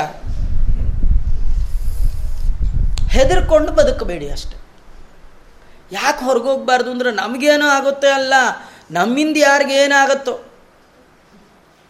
ಹೆದರ್ಕೊಂಡು 3.10 3.72
ಬದುಕಬೇಡಿ 3.72 4.32
ಅಷ್ಟೆ. 4.32 4.59
ಯಾಕೆ 5.92 6.26
ಹೊರಗೋಗ್ಬಾರ್ದು 6.26 6.92
ಅಂದ್ರೆ 6.92 7.12
ನಮಗೇನೋ 7.12 7.68
ಆಗುತ್ತೆ 7.68 8.08
ಅಲ್ಲ. 8.08 8.34
ನಮ್ಮಿಂದ 8.92 9.38
ಯಾರಿಗೇನಾಗತ್ತೋ 9.38 10.46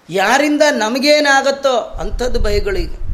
ಯಾರಿಂದ 0.10 0.62
ನಮಗೇನಾಗತ್ತೋ 0.72 1.78
ಅಂಥದ್ದು 1.78 2.40
ಭಯಗಳಿಗೆ 2.40 3.10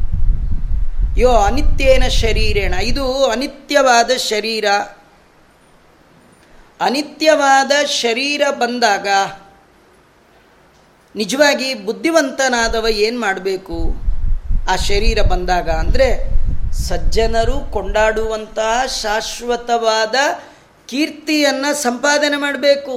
ಯೋ, 1.20 1.30
ಅನಿತ್ಯೇನ 1.30 2.08
ಶರೀರೇಣ. 2.08 2.74
ಇದು 2.74 3.24
ಅನಿತ್ಯವಾದ 3.24 4.10
ಶರೀರ. 4.16 4.64
ಅನಿತ್ಯವಾದ 6.80 7.84
ಶರೀರ 7.86 8.42
ಬಂದಾಗ 8.50 9.08
ನಿಜವಾಗಿ 11.16 11.74
ಬುದ್ಧಿವಂತನಾದವ 11.74 12.86
ಏನು 12.88 13.20
ಮಾಡಬೇಕು? 13.20 13.94
ಆ 14.70 14.76
ಶರೀರ 14.76 15.22
ಬಂದಾಗ 15.22 15.70
ಅಂದರೆ 15.70 16.30
ಸಜ್ಜನರು 16.72 17.72
ಕೊಂಡಾಡುವಂತಹ 17.72 18.86
ಶಾಶ್ವತವಾದ 18.86 20.14
ಕೀರ್ತಿಯನ್ನು 20.86 21.74
ಸಂಪಾದನೆ 21.82 22.36
ಮಾಡಬೇಕು. 22.36 22.96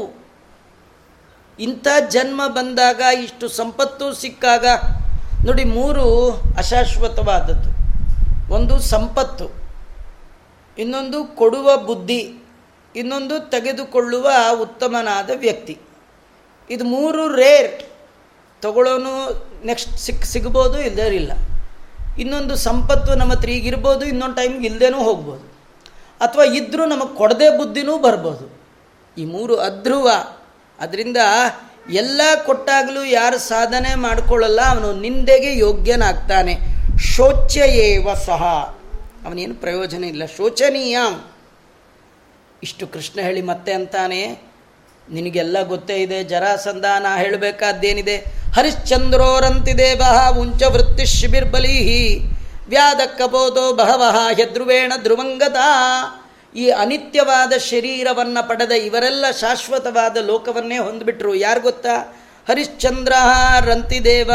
ಇಂಥ 1.60 1.88
ಜನ್ಮ 2.10 2.42
ಬಂದಾಗ, 2.48 3.02
ಇಷ್ಟು 3.24 3.48
ಸಂಪತ್ತು 3.48 4.14
ಸಿಕ್ಕಾಗ, 4.14 4.66
ನೋಡಿ, 5.46 5.64
ಮೂರು 5.64 6.06
ಅಶಾಶ್ವತವಾದದ್ದು. 6.32 7.70
ಒಂದು 8.54 8.80
ಸಂಪತ್ತು, 8.80 9.48
ಇನ್ನೊಂದು 10.78 11.24
ಕೊಡುವ 11.24 11.78
ಬುದ್ಧಿ, 11.78 12.22
ಇನ್ನೊಂದು 12.96 13.50
ತೆಗೆದುಕೊಳ್ಳುವ 13.50 14.30
ಉತ್ತಮನಾದ 14.62 15.30
ವ್ಯಕ್ತಿ. 15.36 15.78
ಇದು 16.70 16.84
ಮೂರು 16.84 17.36
ರೇರ್, 17.36 17.84
ತಗೊಳ್ಳೋನು 18.62 19.14
ನೆಕ್ಸ್ಟ್ 19.66 19.98
ಸಿಕ್, 19.98 20.26
ಸಿಗ್ಬೋದು 20.26 20.80
ಇಲ್ಲದೇ 20.82 21.16
ಇಲ್ಲ 21.16 21.32
ಇನ್ನೊಂದು 22.18 22.56
ಸಂಪತ್ತು 22.56 23.16
ನಮ್ಮ 23.16 23.32
ಹತ್ರ 23.34 23.50
ಈಗಿರ್ಬೋದು 23.50 24.06
ಇನ್ನೊಂದು 24.06 24.36
ಟೈಮ್ಗೆ 24.36 24.68
ಇಲ್ಲದೇನೂ 24.68 24.98
ಹೋಗ್ಬೋದು. 24.98 25.49
ಅಥವಾ 26.20 26.44
ಇದ್ದರೂ 26.44 26.86
ನಮಗೆ 26.86 27.16
ಕೊಡದೆ 27.16 27.58
ಬುದ್ಧಿನೂ 27.58 27.98
ಬರ್ಬೋದು. 27.98 28.60
ಈ 29.18 29.26
ಮೂರು 29.26 29.60
ಅಧ್ರುವ. 29.60 30.10
ಅದರಿಂದ 30.80 31.18
ಎಲ್ಲ 31.92 32.22
ಕೊಟ್ಟಾಗಲೂ 32.46 33.04
ಯಾರು 33.04 33.38
ಸಾಧನೆ 33.38 33.96
ಮಾಡಿಕೊಳ್ಳಲ್ಲ, 33.96 34.62
ಅವನು 34.62 34.94
ನಿಂದೆಗೆ 34.94 35.58
ಯೋಗ್ಯನಾಗ್ತಾನೆ. 35.58 36.58
ಶೋಚ್ಯೇವ 36.98 38.14
ಸಹ. 38.14 38.44
ಅವನೇನು 39.26 39.56
ಪ್ರಯೋಜನ 39.56 40.04
ಇಲ್ಲ. 40.04 40.26
ಶೋಚನೀಯ. 40.26 40.98
ಇಷ್ಟು 42.64 42.88
ಕೃಷ್ಣ 42.88 43.22
ಹೇಳಿ 43.22 43.42
ಮತ್ತೆ 43.42 43.74
ಅಂತಾನೆ, 43.74 44.42
ನಿನಗೆಲ್ಲ 45.12 45.58
ಗೊತ್ತೇ 45.64 45.96
ಇದೆ 45.96 46.24
ಜರಾಸಂಧ 46.24 46.86
ನಾ 47.00 47.18
ಹೇಳಬೇಕಾದ್ದೇನಿದೆ. 47.18 48.18
ಹರಿಶ್ಚಂದ್ರೋರಂತಿದೆ 48.56 49.96
ಬಹ 49.96 50.38
ಉಂಚ 50.38 50.64
ವೃತ್ತಿ 50.64 51.06
ಶಿಬಿರ್ಬಲಿಹಿ 51.06 52.39
ವ್ಯಾದಕ್ಕಬೋಧೋ 52.70 53.74
ಬಹವಹ 53.74 54.28
ಹೆದ್ರುವೇಣ 54.36 54.94
ಧ್ರುವಂಗತ. 55.04 55.56
ಈ 56.56 56.70
ಅನಿತ್ಯವಾದ 56.70 57.54
ಶರೀರವನ್ನು 57.58 58.48
ಪಡೆದ 58.48 58.72
ಇವರೆಲ್ಲ 58.72 59.26
ಶಾಶ್ವತವಾದ 59.32 60.18
ಲೋಕವನ್ನೇ 60.18 60.78
ಹೊಂದ್ಬಿಟ್ರು. 60.78 61.36
ಯಾರು 61.36 61.60
ಗೊತ್ತಾ? 61.60 62.24
ಹರಿಶ್ಚಂದ್ರ 62.50 63.14
ರಂತಿದೇವ 63.60 64.32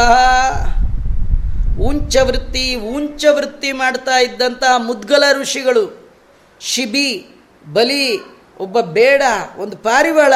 ಉಂಚ 1.81 2.17
ವೃತ್ತಿ 2.17 2.75
ಉಂಚ 2.75 3.25
ವೃತ್ತಿ 3.31 3.71
ಮಾಡ್ತಾ 3.71 4.19
ಇದ್ದಂತಹ 4.19 4.73
ಮುದ್ಗಲ 4.77 5.23
ಋಷಿಗಳು. 5.41 6.11
ಶಿಬಿ, 6.61 7.27
ಬಲಿ, 7.73 8.19
ಒಬ್ಬ 8.59 8.79
ಬೇಡ, 8.81 9.21
ಒಂದು 9.57 9.77
ಪಾರಿವಾಳ. 9.77 10.33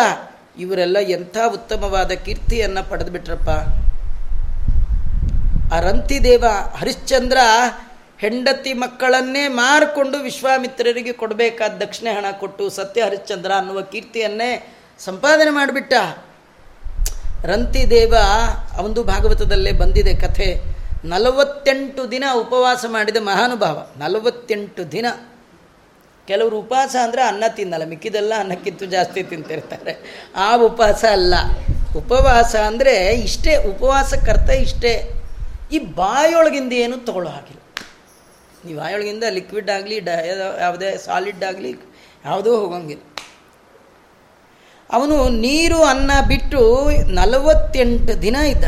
ಇವರೆಲ್ಲ 0.60 0.98
ಎಂಥ 1.00 1.38
ಉತ್ತಮವಾದ 1.54 2.12
ಕೀರ್ತಿಯನ್ನು 2.12 2.90
ಪಡೆದುಬಿಟ್ರಪ್ಪ. 2.90 3.50
ಆ 5.74 5.80
ರಂತಿದೇವ 5.80 6.46
ಹರಿಶ್ಚಂದ್ರ 6.78 7.38
ಹೆಂಡತಿ 8.20 8.74
ಮಕ್ಕಳನ್ನೇ 8.74 9.48
ಮಾರಿಕೊಂಡು 9.48 10.18
ವಿಶ್ವಾಮಿತ್ರರಿಗೆ 10.18 11.14
ಕೊಡಬೇಕಾದ 11.14 11.72
ದಕ್ಷಿಣೆ 11.72 12.12
ಹಣ 12.12 12.26
ಕೊಟ್ಟು 12.40 12.70
ಸತ್ಯ 12.70 13.04
ಹರಿಶ್ಚಂದ್ರ 13.04 13.52
ಅನ್ನುವ 13.58 13.82
ಕೀರ್ತಿಯನ್ನೇ 13.82 14.78
ಸಂಪಾದನೆ 15.00 15.50
ಮಾಡಿಬಿಟ್ಟ. 15.50 15.94
ರಂತಿದೇವ 17.46 18.14
ಅವಂದು 18.78 19.04
ಭಾಗವತದಲ್ಲೇ 19.04 19.72
ಬಂದಿದೆ 19.72 20.16
ಕಥೆ. 20.16 20.80
ನಲವತ್ತೆಂಟು 21.06 22.12
ದಿನ 22.12 22.24
ಉಪವಾಸ 22.34 22.86
ಮಾಡಿದ 22.88 23.18
ಮಹಾನುಭಾವ. 23.20 23.88
ನಲವತ್ತೆಂಟು 23.98 24.92
ದಿನ. 24.92 25.06
ಕೆಲವರು 26.28 26.60
ಉಪವಾಸ 26.60 26.96
ಅಂದರೆ 27.04 27.22
ಅನ್ನ 27.22 27.44
ತಿನ್ನಲ್ಲ, 27.56 27.86
ಮಿಕ್ಕಿದೆಲ್ಲ 27.86 28.34
ಅನ್ನಕ್ಕಿಂತ 28.40 28.84
ಜಾಸ್ತಿ 28.84 29.24
ತಿಂತಿರ್ತಾರೆ. 29.24 30.26
ಆ 30.36 30.56
ಉಪವಾಸ 30.56 31.06
ಅಲ್ಲ. 31.12 31.34
ಉಪವಾಸ 31.98 32.56
ಅಂದರೆ 32.56 33.14
ಇಷ್ಟೇ, 33.14 33.58
ಉಪವಾಸ 33.58 34.14
ಕರ್ತ 34.14 34.50
ಇಷ್ಟೇ. 34.50 35.24
ಈ 35.72 35.80
ಬಾಯೊಳಗಿಂದ 35.80 36.74
ಏನು 36.74 37.06
ತಗೊಳ್ಳೋ 37.06 37.32
ಹಾಗಿಲ್ಲ. 37.32 37.59
ಈ 38.68 38.76
ಬಾಯೊಳಗಿಂದ 38.76 39.24
ಲಿಕ್ವಿಡ್ 39.30 39.70
ಆಗಲಿ, 39.70 40.00
ಡ 40.00 40.10
ಯಾವುದೇ 40.60 40.98
ಸಾಲಿಡ್ 40.98 41.44
ಆಗಲಿ, 41.44 41.76
ಯಾವುದೂ 42.26 42.56
ಹೋಗಂಗಿಲ್ಲ. 42.56 43.02
ಅವನು 44.92 45.30
ನೀರು, 45.30 45.84
ಅನ್ನ 45.84 46.12
ಬಿಟ್ಟು 46.28 46.90
ನಲವತ್ತೆಂಟು 47.08 48.22
ದಿನ 48.22 48.36
ಇದ್ದ. 48.36 48.66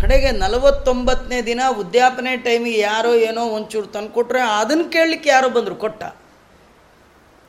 ಕಡೆಗೆ 0.00 0.30
ನಲವತ್ತೊಂಬತ್ತನೇ 0.30 1.42
ದಿನ 1.42 1.60
ಉದ್ಯಾಪನೆ 1.78 2.36
ಟೈಮಿಗೆ 2.36 2.78
ಯಾರೋ 2.78 3.14
ಏನೋ 3.14 3.42
ಒಂಚೂರು 3.44 3.86
ತಂದು 3.86 4.08
ಕೊಟ್ರೆ 4.08 4.40
ಅದನ್ನು 4.40 4.92
ಕೇಳಲಿಕ್ಕೆ 4.92 5.30
ಯಾರೋ 5.30 5.48
ಬಂದರು, 5.48 5.74
ಕೊಟ್ಟ. 5.74 6.04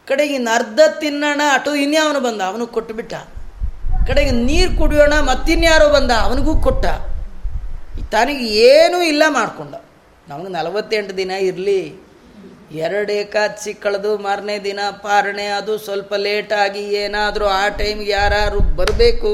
ಕಡೆಗೆ 0.07 0.33
ಇನ್ನು 0.33 0.55
ಅರ್ಧ 0.55 0.79
ತಿನ್ನೋಣ, 0.99 1.41
ಅಟು 1.53 1.75
ಇನ್ಯಾವನು 1.75 2.19
ಬಂದ? 2.19 2.41
ಅವನು 2.41 2.67
ಕೊಟ್ಟುಬಿಟ್ಟ. 2.67 3.13
ಕಡೆಗೆ 4.07 4.31
ನೀರು 4.31 4.77
ಕುಡಿಯೋಣ, 4.77 5.13
ಮತ್ತಿನ್ಯಾರೋ 5.19 5.89
ಬಂದ? 5.89 6.11
ಅವನಿಗೂ 6.11 6.61
ಕೊಟ್ಟ. 6.61 6.85
ತನಗೆ 8.11 8.45
ಏನೂ 8.45 9.01
ಇಲ್ಲ 9.01 9.23
ಮಾಡಿಕೊಂಡ. 9.29 9.75
ನಮಗೆ 10.31 10.49
ನಲವತ್ತೆಂಟು 10.57 11.13
ದಿನ 11.21 11.31
ಇರಲಿ. 11.49 11.81
ಎರಡು 12.85 13.11
ಏಕಾದಶಿ 13.21 13.71
ಕಳೆದು 13.83 14.11
ಮಾರನೇ 14.17 14.59
ದಿನ 14.67 14.79
ಪಾರಣೆ, 15.05 15.45
ಅದು 15.59 15.73
ಸ್ವಲ್ಪ 15.77 16.13
ಲೇಟಾಗಿ 16.25 16.83
ಏನಾದರೂ 17.03 17.45
ಆ 17.45 17.63
ಟೈಮ್ಗೆ 17.79 18.11
ಯಾರು 18.11 18.59
ಬರಬೇಕು. 18.75 19.31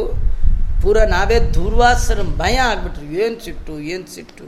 ಪೂರ 0.82 0.98
ನಾವೇ 1.16 1.38
ದುರ್ವಾಸರ, 1.58 2.22
ಭಯ 2.42 2.56
ಆಗ್ಬಿಟ್ರು. 2.70 3.06
ಏನು 3.24 3.38
ಸಿಟ್ಟು 3.46 3.80
ಏನು 3.94 4.08
ಸಿಟ್ಟು. 4.16 4.46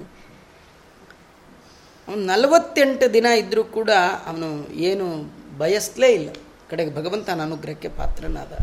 ಅವನು 2.07 2.21
ನಲವತ್ತೆಂಟು 2.31 3.07
ದಿನ 3.13 3.27
ಇದ್ದರೂ 3.41 3.63
ಕೂಡ 3.77 3.91
ಅವನು 4.29 4.49
ಏನು 4.89 5.07
ಬಯಸ್ಲೇ 5.57 6.09
ಇಲ್ಲ. 6.19 6.29
ಕಡೆಗೆ 6.69 6.91
ಭಗವಂತನ 6.95 7.41
ಅನುಗ್ರಹಕ್ಕೆ 7.41 7.89
ಪಾತ್ರನಾದ. 7.99 8.53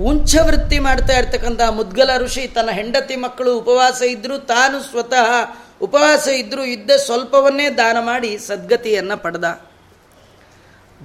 ಉಂಚ 0.00 0.36
ವೃತ್ತಿ 0.36 0.78
ಮಾಡ್ತಾ 0.78 1.18
ಇರ್ತಕ್ಕಂಥ 1.18 1.60
ಮುದ್ಗಲ 1.70 2.10
ಋಷಿ, 2.18 2.46
ತನ್ನ 2.46 2.70
ಹೆಂಡತಿ 2.70 3.16
ಮಕ್ಕಳು 3.16 3.58
ಉಪವಾಸ 3.58 4.02
ಇದ್ದರೂ 4.02 4.38
ತಾನು 4.38 4.82
ಸ್ವತಃ 4.82 5.56
ಉಪವಾಸ 5.80 6.28
ಇದ್ದರೂ 6.28 6.64
ಇದ್ದ 6.64 6.90
ಸ್ವಲ್ಪವನ್ನೇ 6.90 7.70
ದಾನ 7.70 7.96
ಮಾಡಿ 8.00 8.38
ಸದ್ಗತಿಯನ್ನು 8.38 9.22
ಪಡೆದ. 9.22 9.60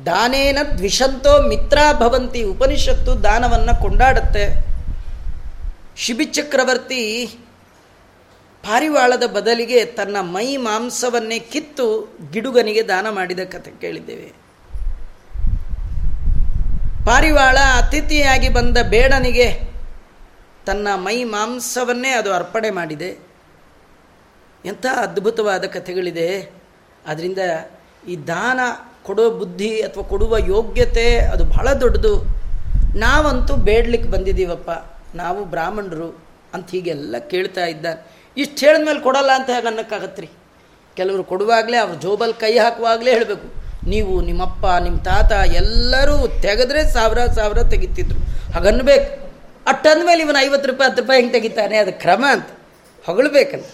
ದಾನೇನ 0.05 0.57
ದ್ವಿಷಂತೋ 0.77 1.41
ಮಿತ್ರ 1.41 1.77
ಭವಂತಿ 1.93 2.43
ಉಪನಿಷತ್ತು 2.43 3.23
ದಾನವನ್ನು 3.23 3.81
ಕೊಂಡಾಡುತ್ತೆ. 3.81 4.67
ಶಿಬಿಚಕ್ರವರ್ತಿ 5.97 7.25
ಪಾರಿವಾಳದ 8.63 9.23
ಬದಲಿಗೆ 9.27 9.85
ತನ್ನ 9.85 10.17
ಮೈ 10.19 10.57
ಮಾಂಸವನ್ನೇ 10.57 11.39
ಕಿತ್ತು 11.39 12.17
ಗಿಡುಗನಿಗೆ 12.31 12.87
ದಾನ 12.87 13.09
ಮಾಡಿದ 13.09 13.39
ಕಥೆ 13.39 13.71
ಕೇಳಿದ್ದೇವೆ. 13.71 14.46
ಪಾರಿವಾಳ 17.07 17.57
ಅತಿಥಿಯಾಗಿ 17.77 18.49
ಬಂದ 18.49 18.77
ಬೇಡನಿಗೆ 18.77 19.61
ತನ್ನ 20.65 20.87
ಮೈ 20.95 21.23
ಮಾಂಸವನ್ನೇ 21.23 22.09
ಅದು 22.09 22.33
ಅರ್ಪಣೆ 22.33 22.69
ಮಾಡಿದೆ. 22.69 23.17
ಎಂಥ 24.65 24.85
ಅದ್ಭುತವಾದ 24.85 25.65
ಕಥೆಗಳಿದೆ. 25.65 26.51
ಅದರಿಂದ 27.07 27.37
ಈ 28.09 28.15
ದಾನ 28.27 28.59
ಕೊಡೋ 29.03 29.31
ಬುದ್ಧಿ 29.31 29.81
ಅಥವಾ 29.81 30.03
ಕೊಡುವ 30.03 30.37
ಯೋಗ್ಯತೆ 30.37 31.17
ಅದು 31.17 31.45
ಬಹಳ 31.45 31.73
ದೊಡ್ಡದು. 31.73 32.21
ನಾವಂತೂ 32.95 33.55
ಬೇಡ್ಲಿಕ್ಕೆ 33.55 34.09
ಬಂದಿದ್ದೀವಪ್ಪ. 34.09 34.69
ನಾವು 35.15 35.45
ಬ್ರಾಹ್ಮಣರು 35.45 36.25
ಅಂತ 36.53 36.71
ಹೀಗೆಲ್ಲ 36.71 37.17
ಕೇಳ್ತಾ 37.17 37.65
ಇದ್ದ 37.65 37.85
ಇಷ್ಟು 38.37 38.65
ಹೇಳಿದ್ಮೇಲೆ 38.65 38.99
ಕೊಡಲ್ಲ 38.99 39.31
ಅಂತ 39.35 39.49
ಹೇಗೆ 39.49 39.67
ಅನ್ನೋಕ್ಕಾಗತ್ರಿ? 39.67 40.29
ಕೆಲವರು 40.95 41.23
ಕೊಡುವಾಗಲೇ 41.23 41.77
ಅವ್ರ 41.77 41.93
ಜೋಬಲ್ 41.93 42.33
ಕೈ 42.33 42.57
ಹಾಕುವಾಗಲೇ 42.57 43.11
ಹೇಳಬೇಕು. 43.11 43.56
ನೀವು 43.87 44.21
ನಿಮ್ಮಪ್ಪ, 44.21 44.65
ನಿಮ್ಮ 44.83 44.99
ತಾತ 44.99 45.31
ಎಲ್ಲರೂ 45.31 46.27
ತೆಗೆದ್ರೆ 46.41 46.91
ಸಾವಿರ 46.93 47.25
ಸಾವಿರ 47.25 47.63
ತೆಗಿತಿದ್ರು. 47.63 48.19
ಹಾಗನ್ಬೇಕು. 48.53 49.27
ಅಟ್ಟಂದ್ಮೇಲೆ 49.67 50.23
ಇವನು 50.23 50.43
ಐವತ್ತು 50.43 50.71
ರೂಪಾಯಿ, 50.71 50.89
ಹತ್ತು 50.89 51.03
ರೂಪಾಯಿ 51.03 51.21
ಹೆಂಗೆ 51.21 51.39
ತೆಗಿತಾನೆ? 51.39 51.77
ಅದು 51.77 51.93
ಕ್ರಮ 51.93 52.25
ಅಂತ. 52.29 52.47
ಹೊಗಳಬೇಕಂತ 53.05 53.65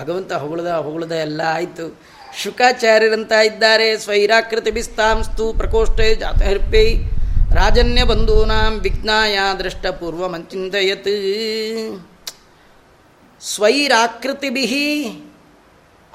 ಭಗವಂತ 0.00 0.32
ಹೊಗಳದ 0.32 0.70
ಹೊಗಳದ 0.70 1.12
ಎಲ್ಲ 1.12 1.40
ಆಯಿತು. 1.46 2.00
ಶುಕಾಚಾರ್ಯರಂತ 2.42 3.32
ಇದ್ದಾರೆ. 3.32 3.98
ಸ್ವೈರಾಕೃತಿ 3.98 4.70
ಬಿಸ್ತಾಂಸ್ತು 4.70 5.52
ಪ್ರಕೋಷ್ಠೆ 5.52 6.14
ಜಾತಹರ್ಪೇ. 6.14 7.10
ರಾಜನ್ಯ 7.54 8.04
ಬಂಧೂನಾಂ 8.04 8.84
ದೃಷ್ಟಪೂರ್ವ 9.58 10.28
ಮಂಚಿಂತಯತ್ 10.28 11.08
ಸ್ವೈರಾಕೃತಿಬಿಹಿ 13.40 15.04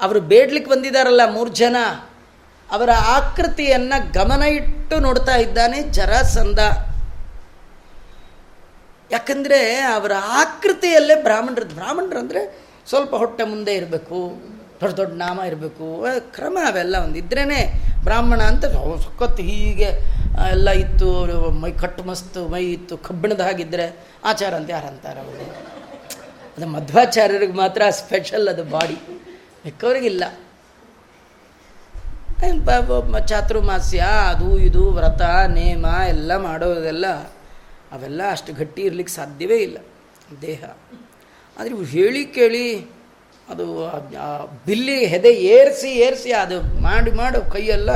ಅವರು 0.02 0.20
ಬೇಡ್ಲಿಕ್ಕೆ 0.22 0.72
ಬಂದಿದ್ದಾರಲ್ಲ 0.72 1.22
ಮೂರು 1.32 1.50
ಜನ 1.50 1.76
ಅವರ 2.76 2.92
ಆಕೃತಿಯನ್ನು 3.18 3.98
ಗಮನ 4.18 4.44
ಇಟ್ಟು 4.60 4.96
ನೋಡ್ತಾ 5.06 5.36
ಇದ್ದಾನೆ 5.46 5.78
ಜರಾಸಂಧ. 5.98 6.60
ಯಾಕಂದರೆ 9.12 9.60
ಅವರ 9.98 10.14
ಆಕೃತಿಯಲ್ಲೇ 10.42 11.16
ಬ್ರಾಹ್ಮಣರದ್ದು. 11.28 11.76
ಬ್ರಾಹ್ಮಣರು 11.76 12.20
ಅಂದರೆ 12.24 12.42
ಸ್ವಲ್ಪ 12.90 13.14
ಹೊಟ್ಟೆ 13.16 13.44
ಮುಂದೆ 13.44 13.74
ಇರಬೇಕು, 13.80 14.20
ದೊಡ್ಡ 14.82 14.94
ದೊಡ್ಡ 15.00 15.14
ನಾಮ 15.22 15.40
ಇರಬೇಕು 15.50 15.86
ಕ್ರಮ 16.36 16.58
ಅವೆಲ್ಲ 16.68 16.96
ಒಂದು 17.06 17.18
ಇದ್ರೇ 17.22 17.60
ಬ್ರಾಹ್ಮಣ 18.04 18.42
ಅಂತ 18.52 18.66
ಸಖತ್ತು 19.06 19.44
ಹೀಗೆ 19.50 19.90
ಎಲ್ಲ 20.52 20.70
ಇತ್ತು, 20.84 21.10
ಮೈ 21.62 21.72
ಕಟ್ಟು 21.82 22.04
ಮಸ್ತು, 22.04 22.42
ಮೈ 22.54 22.64
ಇತ್ತು, 22.76 22.98
ಕಬ್ಬಿಣದ 23.08 23.42
ಹಾಗಿದ್ದರೆ 23.48 23.86
ಆಚಾರ 24.24 24.52
ಅಂತ 24.60 24.70
ಯಾರು 24.70 24.88
ಅಂತಾರೆ 24.88 25.20
ಅವರು? 25.20 25.48
ಅದು 26.56 26.68
ಮಧ್ವಾಚಾರ್ಯರಿಗೆ 26.76 27.56
ಮಾತ್ರ 27.64 27.82
ಸ್ಪೆಷಲ್ 28.02 28.48
ಅದು 28.54 28.64
ಬಾಡಿ. 28.76 28.98
ಮಿಕ್ಕವರಿಗಿಲ್ಲ. 29.66 30.24
ಚಾತುರ್ಮಾಸ್ಯ 33.28 34.00
ಅದು 34.30 34.60
ಇದು, 34.60 34.84
ವ್ರತ, 34.90 35.22
ನೇಮ, 35.48 35.86
ಎಲ್ಲ 36.08 36.38
ಮಾಡೋದೆಲ್ಲ, 36.38 37.08
ಅವೆಲ್ಲ 37.92 38.22
ಅಷ್ಟು 38.32 38.54
ಗಟ್ಟಿ 38.54 38.82
ಇರಲಿಕ್ಕೆ 38.82 39.14
ಸಾಧ್ಯವೇ 39.16 39.58
ಇಲ್ಲ. 39.58 39.78
ದೇಹ. 40.42 40.64
ಆದರೆ 41.58 41.74
ಹೇಳಿ 41.86 42.26
ಕೇಳಿ, 42.26 42.66
ಅದು 43.50 43.66
ಬಿಲ್ಲಿ 44.66 45.06
ಹೆದೆ 45.06 45.32
ಏರಿಸಿ 45.32 45.90
ಏರಿಸಿ 45.90 46.32
ಅದು 46.32 46.82
ಮಾಡಿ 46.82 47.12
ಮಾಡು, 47.12 47.52
ಕೈಯೆಲ್ಲ, 47.52 47.92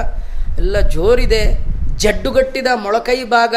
ಎಲ್ಲ 0.57 0.79
ಜೋರಿದೆ, 0.79 1.43
ಜಡ್ಡುಗಟ್ಟಿದ 1.97 2.67
ಮೊಳಕೈ 2.75 3.23
ಭಾಗ. 3.23 3.55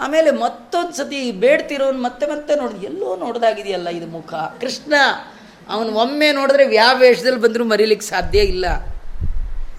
ಆಮೇಲೆ 0.00 0.30
ಮತ್ತೊಂದು 0.30 0.92
ಸತಿ 0.92 1.32
ಬೇಡ್ತಿರೋನು 1.32 1.98
ಮತ್ತೆ 1.98 2.26
ಮತ್ತೆ 2.26 2.54
ನೋಡಿ, 2.54 2.84
ಎಲ್ಲೋ 2.84 3.16
ನೋಡ್ದಾಗಿದೆಯಲ್ಲ 3.16 3.88
ಇದು 3.88 4.06
ಮುಖ. 4.06 4.32
ಕೃಷ್ಣ, 4.34 4.94
ಅವನು 5.68 5.90
ಒಮ್ಮೆ 5.94 6.32
ನೋಡಿದ್ರೆ 6.32 6.74
ಯಾವ 6.74 6.94
ವೇಷದಲ್ಲಿ 6.98 7.40
ಬಂದರೂ 7.40 7.64
ಮರೀಲಿಕ್ಕೆ 7.64 8.06
ಸಾಧ್ಯ 8.06 8.38
ಇಲ್ಲ. 8.38 8.66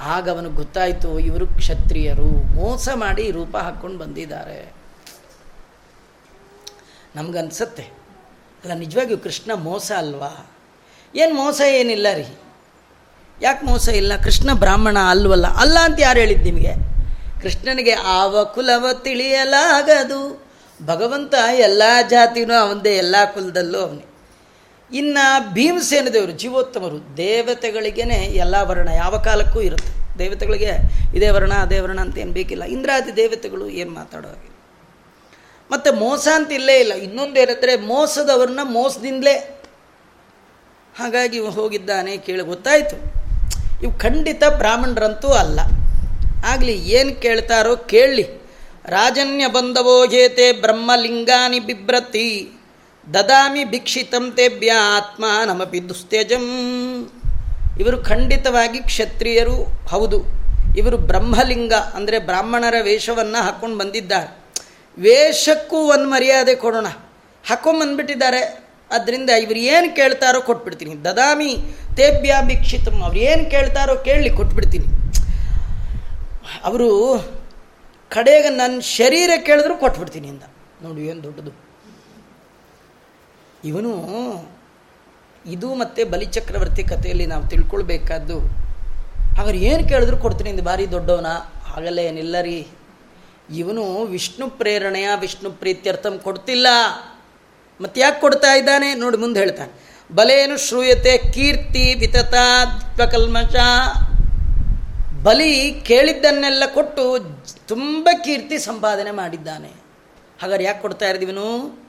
ಆಗ 0.01 0.29
ಅವನಿಗೆ 0.29 0.55
ಗೊತ್ತಾಯಿತು, 0.55 1.19
ಇವರು 1.19 1.47
ಕ್ಷತ್ರಿಯರು. 1.47 2.55
ಮೋಸ 2.55 2.89
ಮಾಡಿ 2.93 3.31
ರೂಪ 3.31 3.57
ಹಾಕ್ಕೊಂಡು 3.57 3.97
ಬಂದಿದ್ದಾರೆ. 3.97 4.73
ನಮಗನ್ಸತ್ತೆ, 7.15 7.83
ಅಲ್ಲ 8.63 8.73
ನಿಜವಾಗಿಯೂ 8.73 9.17
ಕೃಷ್ಣ 9.17 9.51
ಮೋಸ 9.53 9.91
ಅಲ್ವಾ? 9.97 10.51
ಏನು 11.15 11.33
ಮೋಸ 11.33 11.61
ಏನಿಲ್ಲ 11.69 12.07
ರೀ? 12.13 12.25
ಯಾಕೆ 13.41 13.65
ಮೋಸ 13.65 13.87
ಇಲ್ಲ? 13.87 14.17
ಕೃಷ್ಣ 14.23 14.53
ಬ್ರಾಹ್ಮಣ 14.53 14.97
ಅಲ್ವಲ್ಲ? 14.99 15.47
ಅಲ್ಲ 15.47 15.77
ಅಂತ 15.79 15.99
ಯಾರು 15.99 16.19
ಹೇಳಿದ್ದು 16.19 16.45
ನಿಮಗೆ? 16.45 16.73
ಕೃಷ್ಣನಿಗೆ 17.41 17.91
ಆವ 17.91 18.43
ಕುಲವ 18.43 18.87
ತಿಳಿಯಲಾಗದು. 18.93 20.51
ಭಗವಂತ 20.85 21.33
ಎಲ್ಲ 21.55 21.83
ಜಾತಿನೂ 22.09 22.53
ಅವಂದೇ, 22.53 22.97
ಎಲ್ಲ 22.97 23.15
ಕುಲದಲ್ಲೂ 23.33 23.79
ಅವನೇ. 23.79 24.10
ಇನ್ನು 24.93 25.53
ಭೀಮಸೇನ 25.53 26.07
ದೇವರು 26.13 26.31
ಜೀವೋತ್ತಮರು 26.31 27.17
ದೇವತೆಗಳಿಗೇ 27.17 28.01
ಎಲ್ಲ 28.17 28.55
ವರ್ಣ 28.61 28.89
ಯಾವ 28.89 29.17
ಕಾಲಕ್ಕೂ 29.17 29.61
ಇರುತ್ತೆ. 29.61 30.01
ದೇವತೆಗಳಿಗೆ 30.19 30.71
ಇದೇ 31.15 31.29
ವರ್ಣ, 31.29 31.53
ಅದೇ 31.53 31.79
ವರ್ಣ 31.79 31.99
ಅಂತ 31.99 32.17
ಏನು 32.17 32.31
ಬೇಕಿಲ್ಲ. 32.31 32.63
ಇಂದ್ರಾದಿ 32.63 33.15
ದೇವತೆಗಳು 33.15 33.69
ಏನು 33.69 33.91
ಮಾತಾಡೋ 33.91 34.27
ಹಾಗೆ. 34.27 34.51
ಮತ್ತು 35.71 35.93
ಮೋಸ 35.93 36.27
ಅಂತ 36.35 36.51
ಇಲ್ಲೇ 36.51 36.79
ಇಲ್ಲ. 36.79 36.93
ಇನ್ನೊಂದು 36.93 37.39
ಏನಂದರೆ 37.39 37.75
ಮೋಸದವ್ರನ್ನ 37.75 38.59
ಮೋಸದಿಂದಲೇ 38.63 39.61
ಹಾಗಾಗಿ 40.99 41.39
ಹೋಗಿದ್ದಾನೆ 41.39 42.17
ಕೇಳಿ 42.17 42.43
ಗೊತ್ತಾಯಿತು. 42.43 43.21
ಇವು 43.83 43.99
ಖಂಡಿತ 43.99 44.43
ಬ್ರಾಹ್ಮಣರಂತೂ 44.49 45.27
ಅಲ್ಲ. 45.27 45.59
ಆಗಲಿ 46.45 46.77
ಏನು 46.77 47.21
ಕೇಳ್ತಾರೋ 47.21 47.75
ಕೇಳಲಿ. 47.75 48.23
ರಾಜನ್ಯ 48.85 49.47
ಬಂದವೋ 49.47 50.05
ಹೇತೆ 50.05 50.51
ಬ್ರಹ್ಮಲಿಂಗಾನಿ 50.51 51.59
ಬಿಭ್ರತಿ. 51.59 52.49
ದದಾಮಿ 53.07 53.63
ಭಿಕ್ಷಿತಂ 53.63 54.31
ತೇಭ್ಯ 54.31 54.71
ಆತ್ಮ 54.71 55.25
ನಮಪಿ 55.45 55.89
ದುಸ್ತೇಜಂ. 55.89 56.45
ಇವರು 57.79 57.97
ಖಂಡಿತವಾಗಿ 58.03 58.79
ಕ್ಷತ್ರಿಯರು, 58.79 59.63
ಹೌದು. 59.63 60.19
ಇವರು 60.77 60.97
ಬ್ರಹ್ಮಲಿಂಗ, 60.97 61.73
ಅಂದರೆ 61.73 62.19
ಬ್ರಾಹ್ಮಣರ 62.19 62.75
ವೇಷವನ್ನು 62.81 63.43
ಹಾಕ್ಕೊಂಡು 63.43 63.77
ಬಂದಿದ್ದಾರೆ. 63.77 64.29
ವೇಷಕ್ಕೂ 64.97 65.77
ಒಂದು 65.77 66.09
ಮರ್ಯಾದೆ 66.09 66.55
ಕೊಡೋಣ. 66.55 66.87
ಹಾಕೊಂಬಂದ್ಬಿಟ್ಟಿದ್ದಾರೆ 67.47 68.41
ಅದರಿಂದ 68.91 69.29
ಇವರು 69.29 69.59
ಏನು 69.59 69.95
ಕೇಳ್ತಾರೋ 69.95 70.41
ಕೊಟ್ಬಿಡ್ತೀನಿ. 70.41 71.03
ದದಾಮಿ 71.03 71.57
ತೇಭ್ಯ 71.95 72.35
ಭಿಕ್ಷಿತಂ, 72.41 73.01
ಅವ್ರು 73.03 73.19
ಏನು 73.19 73.49
ಕೇಳ್ತಾರೋ 73.49 73.95
ಕೇಳಲಿ 73.95 74.29
ಕೊಟ್ಬಿಡ್ತೀನಿ. 74.29 74.85
ಅವರು 76.63 76.89
ಕಡೆಗೆ 78.09 78.49
ನನ್ನ 78.49 78.79
ಶರೀರ 78.79 79.31
ಕೇಳಿದ್ರು 79.45 79.77
ಕೊಟ್ಬಿಡ್ತೀನಿ 79.77 80.27
ಇಂದ 80.27 80.43
ನೋಡಿ, 80.83 81.01
ಏನು 81.05 81.23
ದೊಡ್ಡದು. 81.23 81.70
ಇವನು 83.65 83.91
ಇದು 85.45 85.73
ಮತ್ತು 85.73 86.11
ಬಲಿಚಕ್ರವರ್ತಿ 86.11 86.83
ಕಥೆಯಲ್ಲಿ 86.83 87.25
ನಾವು 87.25 87.47
ತಿಳ್ಕೊಳ್ಬೇಕಾದ್ದು. 87.47 88.39
ಅವರು 89.41 89.57
ಏನು 89.57 89.87
ಕೇಳಿದ್ರು 89.87 90.17
ಕೊಡ್ತೀನಿ 90.17 90.49
ಇಂದು 90.49 90.63
ಭಾರಿ 90.63 90.91
ದೊಡ್ಡವನ. 90.91 91.25
ಆಗಲೇ 91.77 92.03
ಏನಿಲ್ಲ 92.03 92.35
ರೀ. 92.41 92.67
ಇವನು 93.55 94.03
ವಿಷ್ಣು 94.03 94.49
ಪ್ರೇರಣೆಯ 94.49 95.09
ವಿಷ್ಣು 95.19 95.51
ಪ್ರೀತ್ಯರ್ಥಂ 95.51 96.19
ಕೊಡ್ತಿಲ್ಲ. 96.19 96.67
ಮತ್ತೆ 97.81 98.01
ಯಾಕೆ 98.01 98.21
ಕೊಡ್ತಾ 98.21 98.55
ಇದ್ದಾನೆ? 98.55 98.93
ನೋಡಿ 98.93 99.17
ಮುಂದೆ 99.17 99.39
ಹೇಳ್ತಾನೆ. 99.39 99.91
ಬಲೇನು 100.15 100.57
ಶ್ರೂಯತೆ 100.57 101.17
ಕೀರ್ತಿ 101.17 101.93
ವಿತತಾತ್ವಕಲ್ಮಶ 101.93 103.55
ಬಲಿ 105.23 105.81
ಕೇಳಿದ್ದನ್ನೆಲ್ಲ 105.81 106.63
ಕೊಟ್ಟು 106.73 107.19
ತುಂಬ 107.67 108.09
ಕೀರ್ತಿ 108.23 108.57
ಸಂಪಾದನೆ 108.57 109.11
ಮಾಡಿದ್ದಾನೆ. 109.11 109.71
ಹಾಗಾದ್ರೆ 110.41 110.63
ಯಾಕೆ 110.63 110.81
ಕೊಡ್ತಾ 110.81 111.09
ಇದ್ದೀವನು 111.09 111.81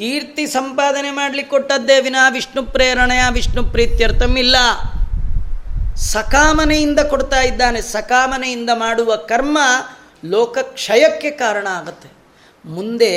ಕೀರ್ತಿ 0.00 0.46
ಸಂಪಾದನೆ 0.46 1.10
ಮಾಡಲಿಕ್ಕೆ 1.10 1.50
ಕೊಟ್ಟದ್ದೇ 1.50 2.00
ವಿನಾ 2.00 2.28
ವಿಷ್ಣು 2.28 2.62
ಪ್ರೇರಣೆಯ 2.62 3.22
ವಿಷ್ಣು 3.30 3.64
ಪ್ರೀತ್ಯರ್ಥಂ 3.64 4.36
ಇಲ್ಲ. 4.36 4.56
ಸಕಾಮನೆಯಿಂದ 5.96 6.98
ಕೊಡ್ತಾ 6.98 7.40
ಇದ್ದಾನೆ, 7.40 7.82
ಸಕಾಮನೆಯಿಂದ 7.82 8.70
ಮಾಡುವ 8.74 9.16
ಕರ್ಮ 9.16 9.58
ಲೋಕಕ್ಷಯಕ್ಕೆ 10.24 11.30
ಕಾರಣ 11.30 11.66
ಆಗುತ್ತೆ. 11.66 12.08
ಮುಂದೆ 12.64 13.14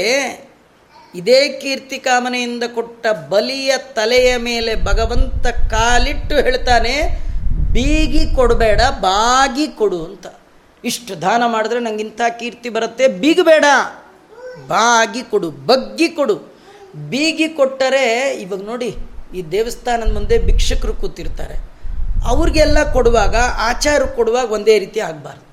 ಇದೇ 1.16 1.50
ಕೀರ್ತಿ 1.50 2.00
ಕಾಮನೆಯಿಂದ 2.00 2.64
ಕೊಟ್ಟ 2.76 3.08
ಬಲಿಯ 3.08 3.78
ತಲೆಯ 3.78 4.38
ಮೇಲೆ 4.38 4.76
ಭಗವಂತ 4.76 5.48
ಕಾಲಿಟ್ಟು 5.48 6.36
ಹೇಳ್ತಾನೆ, 6.36 7.20
ಬೀಗಿ 7.74 8.36
ಕೊಡಬೇಡ, 8.36 8.82
ಬಾಗಿ 8.82 9.68
ಕೊಡು 9.68 10.06
ಅಂತ. 10.06 10.28
ಇಷ್ಟು 10.86 11.22
ದಾನ 11.22 11.44
ಮಾಡಿದ್ರೆ 11.46 11.80
ನಂಗೆ 11.80 12.04
ಇಂಥ 12.04 12.22
ಕೀರ್ತಿ 12.40 12.70
ಬರುತ್ತೆ, 12.70 13.08
ಬೀಗಬೇಡ. 13.08 13.66
ಬಾಗಿ 14.68 15.24
ಕೊಡು, 15.24 15.52
ಬಗ್ಗಿ 15.52 16.08
ಕೊಡು. 16.08 16.53
ಬೀಗಿ 16.96 17.48
ಕೊಟ್ಟರೆ, 17.50 18.34
ಇವಾಗ 18.36 18.62
ನೋಡಿ, 18.62 18.96
ಈ 19.36 19.42
ದೇವಸ್ಥಾನದ 19.52 20.14
ಮುಂದೆ 20.14 20.38
ಭಿಕ್ಷಕರು 20.38 20.94
ಕೂತಿರ್ತಾರೆ. 20.94 21.56
ಅವ್ರಿಗೆಲ್ಲ 22.26 22.92
ಕೊಡುವಾಗ, 22.94 23.36
ಆಚಾರ 23.58 24.04
ಕೊಡುವಾಗ 24.04 24.52
ಒಂದೇ 24.52 24.80
ರೀತಿ 24.80 25.00
ಆಗಬಾರ್ದು. 25.00 25.46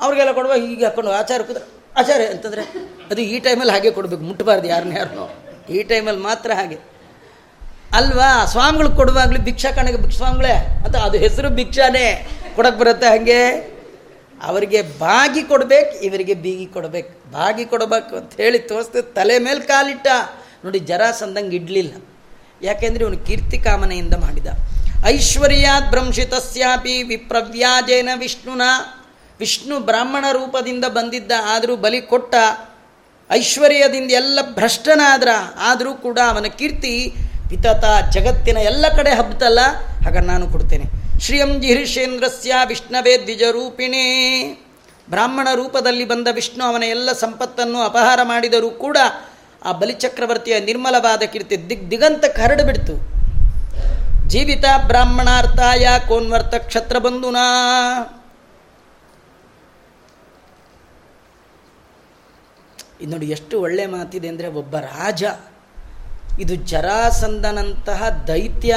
ಅವ್ರಿಗೆಲ್ಲ 0.00 0.32
ಕೊಡುವಾಗ 0.32 0.58
ಹೀಗೆ 0.58 0.84
ಹಾಕೊಂಡು 0.84 1.10
ಆಚಾರ 1.10 1.42
ಕೂತ್ರೆ 1.42 1.64
ಆಚಾರ್ಯ 1.96 2.24
ಅಂತಂದರೆ 2.24 2.62
ಅದು 3.10 3.20
ಈ 3.20 3.38
ಟೈಮಲ್ಲಿ 3.38 3.72
ಹಾಗೆ 3.72 3.90
ಕೊಡಬೇಕು 3.90 4.22
ಮುಟ್ಟಬಾರ್ದು 4.22 4.68
ಯಾರನ್ನ 4.68 4.96
ಯಾರನ್ನೋ 4.96 5.38
ಈ 5.70 5.82
ಟೈಮಲ್ಲಿ 5.82 6.20
ಮಾತ್ರ 6.20 6.50
ಹಾಗೆ. 6.52 6.78
ಅಲ್ವಾ, 7.94 8.44
ಸ್ವಾಮಿಗಳು 8.44 8.90
ಕೊಡುವಾಗಲೂ 8.90 9.38
ಭಿಕ್ಷಾ 9.38 9.70
ಕಣಗೆ 9.70 10.10
ಸ್ವಾಮಿಗಳೇ 10.10 10.52
ಅಂತ 10.84 10.96
ಅದು 10.96 11.18
ಹೆಸರು 11.18 11.48
ಭಿಕ್ಷಾನೇ 11.48 12.28
ಕೊಡಕ್ಕೆ 12.56 12.80
ಬರುತ್ತೆ 12.80 13.06
ಹಾಗೆ. 13.06 13.50
ಅವರಿಗೆ 14.42 14.82
ಬಾಗಿ 14.82 15.42
ಕೊಡಬೇಕು, 15.42 16.04
ಇವರಿಗೆ 16.04 16.34
ಬೀಗಿ 16.34 16.66
ಕೊಡಬೇಕು. 16.66 17.32
ಬಾಗಿ 17.32 17.64
ಕೊಡಬೇಕು 17.64 18.16
ಅಂತ 18.16 18.32
ಹೇಳಿ 18.36 18.58
ತೋರಿಸ್ತು 18.58 19.14
ತಲೆ 19.14 19.38
ಮೇಲೆ 19.38 19.60
ಕಾಲಿಟ್ಟ. 19.60 20.06
ನೋಡಿ, 20.64 20.78
ಜರ 20.78 21.00
ಸಂದಂಗೆ 21.10 21.56
ಇಡ್ಲಿಲ್ಲ. 21.56 21.94
ಯಾಕೆಂದರೆ 22.62 23.04
ಇವನು 23.04 23.18
ಕೀರ್ತಿ 23.18 23.58
ಕಾಮನೆಯಿಂದ 23.58 24.14
ಮಾಡಿದ. 24.14 24.46
ಐಶ್ವರ್ಯಾತ್ 25.04 25.90
ಭ್ರಂಶಿತಸ್ಯಾಪಿ 25.90 27.02
ವಿಪ್ರವ್ಯಾಜೇನ 27.02 28.08
ವಿಷ್ಣುನ. 28.16 28.62
ವಿಷ್ಣು 29.38 29.80
ಬ್ರಾಹ್ಮಣ 29.80 30.24
ರೂಪದಿಂದ 30.32 30.84
ಬಂದಿದ್ದ, 30.84 31.32
ಆದರೂ 31.44 31.76
ಬಲಿ 31.76 32.00
ಕೊಟ್ಟ. 32.00 32.34
ಐಶ್ವರ್ಯದಿಂದ 33.30 34.10
ಎಲ್ಲ 34.10 34.38
ಭ್ರಷ್ಟನಾದ್ರ, 34.54 35.28
ಆದರೂ 35.58 35.94
ಕೂಡ 35.94 36.18
ಅವನ 36.28 36.46
ಕೀರ್ತಿ 36.58 37.14
ಪಿತತ 37.48 37.84
ಜಗತ್ತಿನ 38.10 38.56
ಎಲ್ಲ 38.56 38.88
ಕಡೆ 38.88 39.10
ಹಬ್ಬತಲ್ಲ 39.10 39.60
ಹಾಗ 40.04 40.16
ನಾನು 40.16 40.50
ಕೊಡ್ತೇನೆ. 40.50 41.20
ಶ್ರೀಯಂ 41.20 41.62
ಜಿಹೃಷೇಂದ್ರಸ್ಯ 41.62 42.54
ವಿಷ್ಣವೇ 42.66 43.18
ದ್ವಿಜರೂಪಿಣೇ. 43.18 44.06
ಬ್ರಾಹ್ಮಣ 45.10 45.48
ರೂಪದಲ್ಲಿ 45.54 46.04
ಬಂದ 46.04 46.28
ವಿಷ್ಣು 46.32 46.64
ಅವನ 46.64 46.82
ಎಲ್ಲ 46.82 47.12
ಸಂಪತ್ತನ್ನು 47.12 47.82
ಅಪಹಾರ 47.82 48.20
ಮಾಡಿದರೂ 48.22 48.70
ಕೂಡ 48.70 48.96
ಆ 49.64 49.72
ಬಲಿಚಕ್ರವರ್ತಿಯ 49.72 50.60
ನಿರ್ಮಲವಾದ 50.60 51.22
ಕೀರ್ತಿ 51.22 51.68
ದಿಗ್ 51.68 51.90
ದಿಗಂತ 51.90 52.24
ಕರಡು 52.24 52.64
ಬಿಡ್ತು. 52.64 52.94
ಜೀವಿತ 54.28 54.64
ಬ್ರಾಹ್ಮಣಾರ್ಥಾಯ 54.86 55.86
ಕೋನ್ವರ್ತ 56.08 56.54
ಕ್ಷತ್ರ 56.54 56.98
ಬಂಧುನಾ 56.98 57.46
ಇದು 63.00 63.10
ನೋಡಿ 63.10 63.26
ಎಷ್ಟು 63.26 63.60
ಒಳ್ಳೆ 63.60 63.86
ಮಾತಿದೆ 63.86 64.28
ಅಂದರೆ 64.28 64.48
ಒಬ್ಬ 64.48 64.76
ರಾಜ, 64.76 65.24
ಇದು 66.38 66.54
ಜರಾಸಂದನಂತಹ 66.54 68.08
ದೈತ್ಯ, 68.08 68.74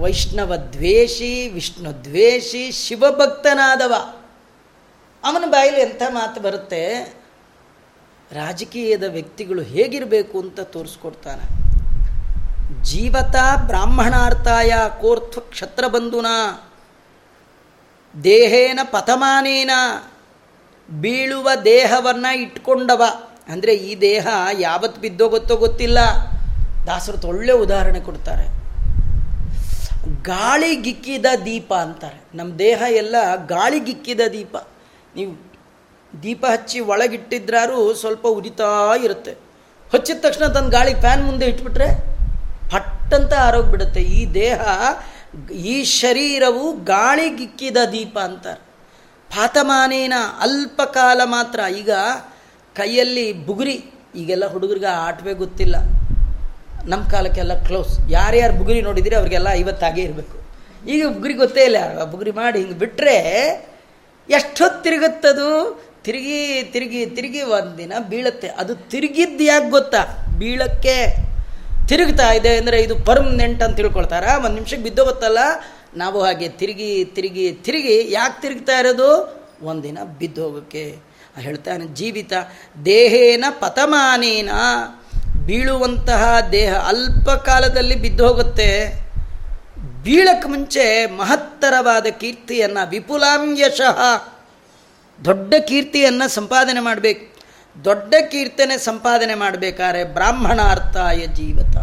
ವೈಷ್ಣವ 0.00 0.56
ದ್ವೇಷಿ, 0.56 1.48
ವಿಷ್ಣು 1.48 2.04
ದ್ವೇಷಿ, 2.04 2.72
ಶಿವಭಕ್ತನಾದವ. 2.72 3.94
ಅವನ 5.24 5.44
ಬಾಯಲ್ಲಿ 5.46 5.80
ಎಂಥ 5.80 6.02
ಮಾತು 6.08 6.40
ಬರುತ್ತೆ? 6.40 6.82
ರಾಜಕೀಯದ 8.32 9.02
ವ್ಯಕ್ತಿಗಳು 9.02 9.62
ಹೇಗಿರಬೇಕು 9.62 10.40
ಅಂತ 10.40 10.60
ತೋರಿಸ್ಕೊಡ್ತಾನೆ. 10.60 11.66
ಜೀವತ 12.84 13.36
ಬ್ರಾಹ್ಮಣಾರ್ಥಾಯ 13.66 14.72
ಕೋರ್ಥ 15.00 15.38
ಕ್ಷತ್ರಬಂಧುನ, 15.38 16.26
ದೇಹೇನ 18.24 18.78
ಪಥಮಾನೇನ, 18.84 19.70
ಬೀಳುವ 21.00 21.50
ದೇಹವನ್ನು 21.64 22.36
ಇಟ್ಕೊಂಡವ. 22.36 23.02
ಅಂದರೆ 23.48 23.74
ಈ 23.74 24.00
ದೇಹ 24.00 24.26
ಯಾವತ್ತು 24.58 25.00
ಬಿದ್ದೋ 25.00 25.28
ಗೊತ್ತೋ 25.28 25.56
ಗೊತ್ತಿಲ್ಲ. 25.56 25.98
ದಾಸರು 26.86 27.28
ಒಳ್ಳೆ 27.28 27.52
ಉದಾಹರಣೆ 27.52 28.00
ಕೊಡ್ತಾರೆ. 28.00 28.66
ಗಾಳಿಗಿಕ್ಕಿದ 30.22 31.26
ದೀಪ 31.44 31.74
ಅಂತಾರೆ. 31.74 32.24
ನಮ್ಮ 32.34 32.58
ದೇಹ 32.58 32.82
ಎಲ್ಲ 32.90 33.14
ಗಾಳಿಗಿಕ್ಕಿದ 33.46 34.20
ದೀಪ. 34.32 34.56
ನೀವು 35.16 35.45
ದೀಪ 36.22 36.44
ಹಚ್ಚಿ 36.52 36.80
ಒಳಗಿಟ್ಟಿದ್ರಾರು 36.80 37.94
ಸ್ವಲ್ಪ 37.94 38.26
ಉರಿತಾ 38.26 38.70
ಇರುತ್ತೆ. 39.04 39.32
ಹಚ್ಚಿದ 39.92 40.18
ತಕ್ಷಣ 40.20 40.46
ತನ್ನ 40.46 40.68
ಗಾಳಿ 40.68 40.94
ಫ್ಯಾನ್ 40.94 41.24
ಮುಂದೆ 41.24 41.46
ಇಟ್ಬಿಟ್ರೆ 41.46 41.88
ಪಟ್ಟಂತ 42.70 43.32
ಆರೋಗ್ಬಿಡುತ್ತೆ 43.34 44.00
ಈ 44.00 44.20
ದೇಹ, 44.34 44.60
ಈ 45.50 45.84
ಶರೀರವು 45.84 46.64
ಗಾಳಿಗಿಕ್ಕಿದ 46.84 47.76
ದೀಪ 47.92 48.18
ಅಂತಾರೆ. 48.18 48.60
ಪಾತಮಾನೇನ 49.36 50.14
ಅಲ್ಪ 50.40 50.80
ಕಾಲ 50.82 51.20
ಮಾತ್ರ. 51.24 51.60
ಈಗ 51.78 51.90
ಕೈಯಲ್ಲಿ 52.74 53.32
ಬುಗುರಿ, 53.46 53.76
ಈಗೆಲ್ಲ 54.14 54.46
ಹುಡುಗರಿಗೆ 54.46 54.86
ಆಟವೇ 54.86 55.32
ಗೊತ್ತಿಲ್ಲ. 55.34 55.76
ನಮ್ಮ 56.88 57.08
ಕಾಲಕ್ಕೆಲ್ಲ 57.08 57.54
ಕ್ಲೋಸ್ 57.66 57.94
ಯಾರ್ಯಾರು 58.10 58.54
ಬುಗುರಿ 58.54 58.80
ನೋಡಿದಿರಿ 58.80 59.16
ಅವ್ರಿಗೆಲ್ಲ 59.16 59.48
ಐವತ್ತಾಗೇ 59.52 60.02
ಇರಬೇಕು. 60.02 60.36
ಈಗ 60.88 61.06
ಬುಗುರಿ 61.08 61.34
ಗೊತ್ತೇ 61.34 61.62
ಇಲ್ಲ. 61.64 62.04
ಬುಗುರಿ 62.04 62.30
ಮಾಡಿ 62.30 62.58
ಹಿಂಗೆ 62.58 62.78
ಬಿಟ್ಟರೆ 62.78 63.16
ಎಷ್ಟೊತ್ತು 64.28 64.82
ತಿರುಗಿ 66.06 66.62
ತಿರುಗಿ 66.72 67.06
ತಿರುಗಿ 67.06 67.42
ಒಂದಿನ 67.42 67.92
ಬೀಳುತ್ತೆ. 68.08 68.48
ಅದು 68.48 68.74
ತಿರುಗಿದ್ದು 68.74 69.44
ಯಾಕೆ 69.44 69.70
ಗೊತ್ತಾ? 69.70 70.02
ಬೀಳಕ್ಕೆ 70.38 70.96
ತಿರುಗ್ತಾ 71.88 72.32
ಇದೆ 72.32 72.56
ಅಂದರೆ 72.56 72.82
ಇದು 72.82 72.94
ಪರ್ಮನೆಂಟ್ 73.04 73.62
ಅಂತ 73.62 73.76
ತಿಳ್ಕೊಳ್ತಾರ? 73.76 74.24
ಒಂದು 74.44 74.54
ನಿಮಿಷಕ್ಕೆ 74.54 74.82
ಬಿದ್ದು 74.82 75.04
ಗೊತ್ತಲ್ಲ? 75.04 75.38
ನಾವು 75.96 76.22
ಹಾಗೆ 76.22 76.48
ತಿರುಗಿ 76.48 77.04
ತಿರುಗಿ 77.04 77.52
ತಿರುಗಿ 77.52 78.12
ಯಾಕೆ 78.12 78.42
ತಿರುಗ್ತಾ 78.42 78.78
ಇರೋದು? 78.78 79.10
ಒಂದಿನ 79.62 79.98
ಬಿದ್ದು 80.18 80.44
ಹೋಗೋಕ್ಕೆ. 80.44 80.96
ಹೇಳ್ತಾನೆ, 81.40 81.84
ಜೀವಿತ 81.94 82.32
ದೇಹೇನ 82.84 83.44
ಪತಮಾನೇನ. 83.50 84.50
ಬೀಳುವಂತಹ 85.46 86.38
ದೇಹ 86.52 86.74
ಅಲ್ಪ 86.74 87.30
ಕಾಲದಲ್ಲಿ 87.30 87.94
ಬಿದ್ದು 87.94 88.26
ಹೋಗುತ್ತೆ. 88.28 88.70
ಬೀಳಕ್ಕೆ 90.04 90.48
ಮುಂಚೆ 90.48 91.06
ಮಹತ್ತರವಾದ 91.06 92.06
ಕೀರ್ತಿಯನ್ನು 92.06 92.88
ವಿಪುಲಾಂಯಶಃ 92.88 93.98
ದೊಡ್ಡ 95.24 95.54
ಕೀರ್ತಿಯನ್ನು 95.66 96.28
ಸಂಪಾದನೆ 96.28 96.80
ಮಾಡಬೇಕು. 96.80 97.36
ದೊಡ್ಡ 97.84 98.14
ಕೀರ್ತನೆ 98.30 98.78
ಸಂಪಾದನೆ 98.78 99.34
ಮಾಡಬೇಕಾದ್ರೆ 99.34 100.04
ಬ್ರಾಹ್ಮಣಾರ್ಥಾಯ 100.04 101.26
ಜೀವತ. 101.26 101.76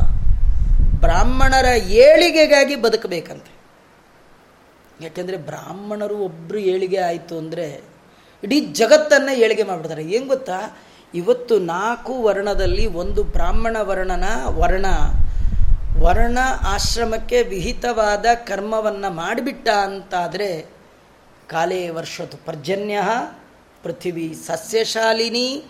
ಬ್ರಾಹ್ಮಣರ 1.00 1.66
ಏಳಿಗೆಗಾಗಿ 1.66 2.76
ಬದುಕಬೇಕಂತೆ. 2.76 3.54
ಯಾಕೆಂದರೆ 5.02 5.38
ಬ್ರಾಹ್ಮಣರು 5.38 6.18
ಒಬ್ಬರು 6.18 6.58
ಏಳಿಗೆ 6.58 6.98
ಆಯಿತು 6.98 7.38
ಅಂದರೆ 7.38 7.82
ಇಡೀ 8.44 8.60
ಜಗತ್ತನ್ನು 8.60 9.36
ಏಳಿಗೆ 9.36 9.64
ಮಾಡಿಬಿಡ್ತಾರೆ. 9.64 10.04
ಏನು 10.04 10.26
ಗೊತ್ತಾ? 10.26 10.78
ಇವತ್ತು 11.16 11.60
ನಾಲ್ಕು 11.60 12.24
ವರ್ಣದಲ್ಲಿ 12.24 12.86
ಒಂದು 12.86 13.24
ಬ್ರಾಹ್ಮಣ 13.24 13.78
ವರ್ಣನ 13.80 14.24
ವರ್ಣ. 14.46 14.86
ವರ್ಣ 16.00 16.38
ಆಶ್ರಮಕ್ಕೆ 16.68 17.42
ವಿಹಿತವಾದ 17.42 18.26
ಕರ್ಮವನ್ನು 18.46 19.14
ಮಾಡಿಬಿಟ್ಟ 19.14 19.70
ಅಂತಾದರೆ 19.70 20.66
ಕಾಲೇ 21.54 21.90
ವರ್ಷತು 21.90 22.46
ಪರ್ಜನ್ಯ 22.46 23.02
ಪೃಥಿವಿ 23.84 24.36
ಸಸ್ಯಶಾಲಿನಿ 24.48 25.64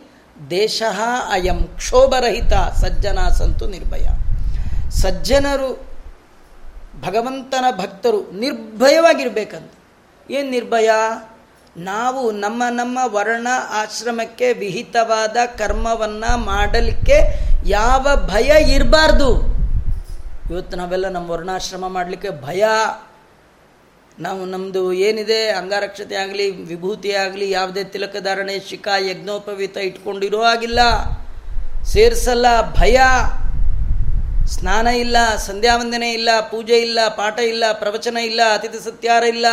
ದೇಶ 0.49 0.83
ಅಯಂ 1.31 1.63
ಕ್ಷೋಭರಹಿತ 1.63 2.53
ಸಜ್ಜನ 2.53 3.19
ಸಂತು 3.29 3.67
ನಿರ್ಭಯ 3.67 4.05
ಸಜ್ಜನರು 4.89 5.93
ಭಗವಂತನ 7.01 7.65
ಭಕ್ತರು 7.77 8.31
ನಿರ್ಭಯವಾಗಿರಬೇಕಂತ. 8.31 9.71
ಏನು 10.31 10.49
ನಿರ್ಭಯ? 10.49 10.89
ನಾವು 11.77 12.31
ನಮ್ಮ 12.31 12.63
ನಮ್ಮ 12.69 12.99
ವರ್ಣ 13.05 13.47
ಆಶ್ರಮಕ್ಕೆ 13.69 14.53
ವಿಹಿತವಾದ 14.53 15.37
ಕರ್ಮವನ್ನು 15.57 16.37
ಮಾಡಲಿಕ್ಕೆ 16.37 17.19
ಯಾವ 17.65 18.07
ಭಯ 18.15 18.73
ಇರಬಾರ್ದು. 18.73 19.53
ಇವತ್ತು 20.51 20.77
ನಾವೆಲ್ಲ 20.77 21.09
ನಮ್ಮ 21.09 21.29
ವರ್ಣಾಶ್ರಮ 21.29 21.87
ಮಾಡಲಿಕ್ಕೆ 21.87 22.29
ಭಯ. 22.43 22.63
ನಾವು 24.19 24.45
ನಮ್ಮದು 24.45 24.93
ಏನಿದೆ, 24.93 25.49
ಅಂಗಾರಕ್ಷತೆ 25.49 26.15
ಆಗಲಿ, 26.15 26.65
ವಿಭೂತಿ 26.65 27.11
ಆಗಲಿ, 27.11 27.51
ಯಾವುದೇ 27.51 27.83
ತಿಲಕಧಾರಣೆ 27.83 28.59
ಶಿಖಾ, 28.59 28.97
ಯಜ್ಞೋಪವೀತ 28.97 29.77
ಇಟ್ಕೊಂಡಿರೋ 29.77 30.41
ಆಗಿಲ್ಲ 30.41 30.79
ಸೇರಿಸಲ್ಲ, 31.83 32.45
ಭಯ. 32.71 33.01
ಸ್ನಾನ 34.47 34.87
ಇಲ್ಲ, 34.87 35.35
ಸಂಧ್ಯಾವಂದನೆ 35.35 36.11
ಇಲ್ಲ, 36.11 36.29
ಪೂಜೆ 36.39 36.77
ಇಲ್ಲ, 36.77 37.07
ಪಾಠ 37.07 37.39
ಇಲ್ಲ, 37.39 37.63
ಪ್ರವಚನ 37.71 38.17
ಇಲ್ಲ, 38.17 38.41
ಅತಿಥಿ 38.53 38.83
ಸತ್ಯಾರ 38.83 39.23
ಇಲ್ಲ, 39.23 39.45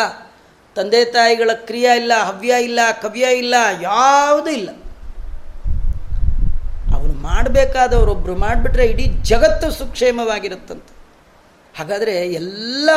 ತಂದೆ 0.75 1.05
ತಾಯಿಗಳ 1.05 1.51
ಕ್ರಿಯೆ 1.55 1.97
ಇಲ್ಲ, 1.97 2.13
ಹವ್ಯ 2.23 2.55
ಇಲ್ಲ, 2.63 2.81
ಕವ್ಯ 3.03 3.27
ಇಲ್ಲ, 3.39 3.55
ಯಾವುದೂ 3.83 4.51
ಇಲ್ಲ. 4.51 4.71
ಅವನು 6.95 7.13
ಮಾಡಬೇಕಾದವರೊಬ್ಬರು 7.13 8.37
ಮಾಡಿಬಿಟ್ರೆ 8.37 8.87
ಇಡೀ 8.87 9.07
ಜಗತ್ತು 9.07 9.71
ಸುಕ್ಷೇಮವಾಗಿರುತ್ತಂತೆ. 9.71 11.01
ಹಾಗಾದರೆ 11.79 12.33
ಎಲ್ಲ 12.33 12.91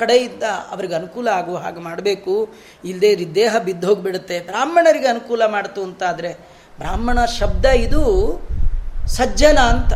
ಕಡೆಯಿಂದ 0.00 0.44
ಅವ್ರಿಗೆ 0.72 0.94
ಅನುಕೂಲ 1.00 1.26
ಆಗುವ 1.38 1.56
ಹಾಗೆ 1.64 1.80
ಮಾಡಬೇಕು. 1.88 2.34
ಇಲ್ಲದೆ 2.84 3.10
ದೇಹ 3.40 3.52
ಬಿದ್ದು 3.66 3.86
ಹೋಗಿಬಿಡುತ್ತೆ 3.88 4.36
ಬ್ರಾಹ್ಮಣರಿಗೆ 4.50 5.08
ಅನುಕೂಲ 5.14 5.42
ಮಾಡ್ತು 5.54 5.80
ಅಂತಾದರೆ, 5.88 6.30
ಬ್ರಾಹ್ಮಣ 6.78 7.18
ಶಬ್ದ 7.38 7.64
ಇದು 7.86 8.02
ಸಜ್ಜನ 9.16 9.58
ಅಂತ. 9.74 9.92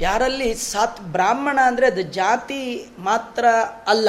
ಯಾರಲ್ಲಿ 0.00 0.48
ಸಾತ್, 0.70 1.00
ಬ್ರಾಹ್ಮಣ 1.16 1.58
ಅಂದರೆ 1.70 1.86
ಅದು 1.92 2.02
ಜಾತಿ 2.20 2.62
ಮಾತ್ರ 3.08 3.44
ಅಲ್ಲ, 3.88 4.08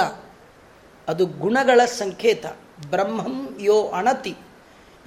ಅದು 1.07 1.25
ಗುಣಗಳ 1.43 1.81
ಸಂಕೇತ. 1.99 2.45
ಬ್ರಹ್ಮಂ 2.91 3.35
ಯೋ 3.67 3.77
ಅಣತಿ. 3.99 4.35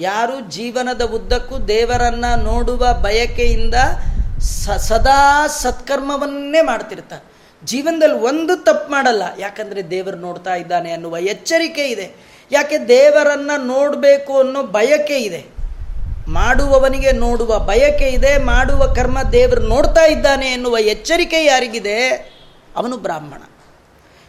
ಯಾರು 0.01 0.37
ಜೀವನದ 0.57 1.03
ಉದ್ದಕ್ಕೂ 1.17 1.57
ದೇವರನ್ನು 1.69 2.31
ನೋಡುವ 2.43 2.83
ಬಯಕೆಯಿಂದ 3.07 3.77
ಸ, 4.53 4.75
ಸದಾ 4.89 5.23
ಸತ್ಕರ್ಮವನ್ನೇ 5.63 6.61
ಮಾಡ್ತಿರ್ತಾರೆ. 6.63 7.25
ಜೀವನದಲ್ಲಿ 7.65 8.19
ಒಂದು 8.19 8.57
ತಪ್ಪು 8.57 8.91
ಮಾಡಲ್ಲ. 8.91 9.23
ಯಾಕಂದರೆ 9.39 9.91
ದೇವರು 9.91 10.17
ನೋಡ್ತಾ 10.17 10.55
ಇದ್ದಾನೆ 10.55 10.91
ಅನ್ನುವ 10.93 11.17
ಎಚ್ಚರಿಕೆ 11.17 11.89
ಇದೆ. 11.89 12.11
ಯಾಕೆ 12.53 12.89
ದೇವರನ್ನು 12.89 13.67
ನೋಡಬೇಕು 13.67 14.39
ಅನ್ನೋ 14.39 14.63
ಬಯಕೆ 14.63 15.19
ಇದೆ. 15.19 15.47
ಮಾಡುವವನಿಗೆ 16.29 17.13
ನೋಡುವ 17.13 17.59
ಬಯಕೆ 17.59 18.09
ಇದೆ. 18.09 18.39
ಮಾಡುವ 18.39 18.87
ಕರ್ಮ 18.87 19.23
ದೇವರು 19.23 19.61
ನೋಡ್ತಾ 19.61 20.07
ಇದ್ದಾನೆ 20.07 20.47
ಎನ್ನುವ 20.47 20.79
ಎಚ್ಚರಿಕೆ 20.79 21.45
ಯಾರಿಗಿದೆ? 21.45 22.09
ಅವನು 22.77 22.97
ಬ್ರಾಹ್ಮಣ. 22.97 23.43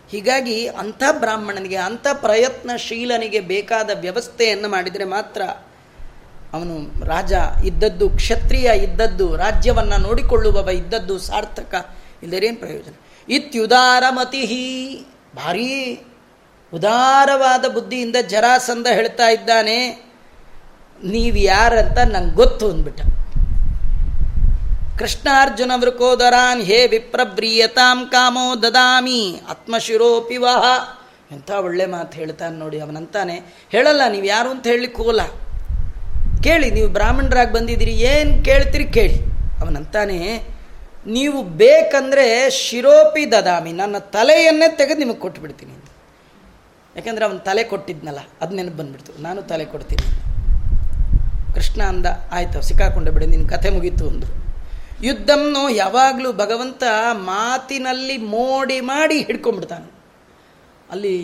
ಹೀಗಾಗಿ 0.09 0.67
ಅಂಥ 0.67 1.03
ಬ್ರಾಹ್ಮಣನಿಗೆ, 1.11 1.75
ಅಂಥ 1.75 2.07
ಪ್ರಯತ್ನಶೀಲನಿಗೆ 2.13 3.39
ಬೇಕಾದ 3.39 3.89
ವ್ಯವಸ್ಥೆಯನ್ನು 3.99 4.69
ಮಾಡಿದರೆ 4.69 5.03
ಮಾತ್ರ 5.03 5.41
ಅವನು 6.53 7.05
ರಾಜ 7.05 7.33
ಇದ್ದದ್ದು, 7.65 8.09
ಕ್ಷತ್ರಿಯ 8.09 8.71
ಇದ್ದದ್ದು, 8.75 9.35
ರಾಜ್ಯವನ್ನು 9.35 9.97
ನೋಡಿಕೊಳ್ಳುವವ 9.97 10.69
ಇದ್ದದ್ದು 10.69 11.19
ಸಾರ್ಥಕ. 11.19 11.95
ಇಲ್ಲದೇನು 12.23 12.55
ಪ್ರಯೋಜನ? 12.55 12.93
ಇತ್ಯುದಾರಮತಿ 13.29 14.43
ಭಾರೀ 15.35 15.71
ಉದಾರವಾದ 16.73 17.65
ಬುದ್ಧಿಯಿಂದ 17.65 18.15
ಜರಾಸಂದ 18.27 18.87
ಹೇಳ್ತಾ 18.87 19.27
ಇದ್ದಾನೆ. 19.29 19.77
ನೀವು 21.03 21.37
ಯಾರಂತ 21.37 21.97
ನಂಗೆ 21.97 22.35
ಗೊತ್ತು 22.35 22.69
ಅಂದ್ಬಿಟ್ಟ. 22.69 23.01
ಕೃಷ್ಣಾರ್ಜುನ 24.99 25.71
ವೃಕೋದರಾನ್ 25.75 26.61
ಹೇ 26.61 26.87
ವಿಪ್ರಬ್ರಿಯತಾಂ 26.87 28.05
ಕಾಮೋ 28.05 28.47
ದದಾಮಿ, 28.63 29.41
ಆತ್ಮಶಿರೋಪಿ 29.49 30.37
ವಾಹ. 30.37 30.63
ಎಂಥ 31.31 31.51
ಒಳ್ಳೆ 31.51 31.85
ಮಾತು 31.85 32.17
ಹೇಳ್ತಾನೆ 32.17 32.55
ನೋಡಿ 32.57 32.79
ಅವನಂತಾನೆ. 32.79 33.35
ಹೇಳಲ್ಲ, 33.71 34.01
ನೀವು 34.07 34.25
ಯಾರು 34.25 34.49
ಅಂತ 34.49 34.67
ಹೇಳಲಿಕ್ಕೆ 34.67 35.01
ಹೋಗಲ್ಲ. 35.01 35.23
ಕೇಳಿ, 36.43 36.71
ನೀವು 36.71 36.87
ಬ್ರಾಹ್ಮಣರಾಗಿ 36.87 37.53
ಬಂದಿದ್ದೀರಿ, 37.53 37.91
ಏನು 37.91 38.45
ಕೇಳ್ತೀರಿ 38.45 38.85
ಕೇಳಿ. 38.85 39.17
ಅವನಂತಾನೆ 39.61 40.19
ನೀವು 41.15 41.39
ಬೇಕಂದರೆ 41.61 42.25
ಶಿರೋಪಿ 42.63 43.23
ದದಾಮಿ, 43.33 43.71
ನನ್ನ 43.81 43.97
ತಲೆಯನ್ನೇ 44.15 44.67
ತೆಗೆದು 44.79 44.99
ನಿಮಗೆ 45.03 45.21
ಕೊಟ್ಬಿಡ್ತೀನಿ 45.25 45.75
ಯಾಕೆಂದರೆ 46.95 47.23
ಅವನು 47.27 47.39
ತಲೆ 47.47 47.63
ಕೊಟ್ಟಿದ್ನಲ್ಲ, 47.71 48.21
ಅದು 48.41 48.51
ನೆನಪು 48.57 48.77
ಬಂದ್ಬಿಡ್ತು. 48.79 49.11
ನಾನು 49.25 49.39
ತಲೆ 49.51 49.65
ಕೊಡ್ತೀನಿ 49.73 50.05
ಕೃಷ್ಣ 51.55 51.81
ಅಂದ, 51.91 52.07
ಆಯ್ತು 52.37 52.61
ಸಿಕ್ಕಾಕೊಂಡೆ 52.69 53.11
ಬಿಡಿ 53.15 53.27
ನಿನ್ನ 53.33 53.45
ಕಥೆ 53.53 53.69
ಮುಗೀತು 53.75 54.05
ಅಂದರು. 54.11 54.33
ಯುದ್ಧಮ್ನು 55.07 55.61
ಯಾವಾಗಲೂ 55.81 56.29
ಭಗವಂತ 56.41 56.83
ಮಾತಿನಲ್ಲಿ 57.29 58.17
ಮೋಡಿ 58.35 58.79
ಮಾಡಿ 58.91 59.17
ಹಿಡ್ಕೊಂಡ್ಬಿಡ್ತಾನೆ. 59.29 59.87
ಅಲ್ಲಿ 60.93 61.15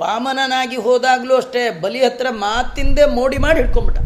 ವಾಮನನಾಗಿ 0.00 0.78
ಹೋದಾಗಲೂ 0.86 1.34
ಅಷ್ಟೇ 1.40 1.62
ಬಲಿ 1.84 2.00
ಹತ್ರ 2.04 2.26
ಮಾತಿಂದೇ 2.46 3.06
ಮೋಡಿ 3.18 3.38
ಮಾಡಿ 3.44 3.58
ಹಿಡ್ಕೊಂಬಿಟ್ಟ 3.62 3.98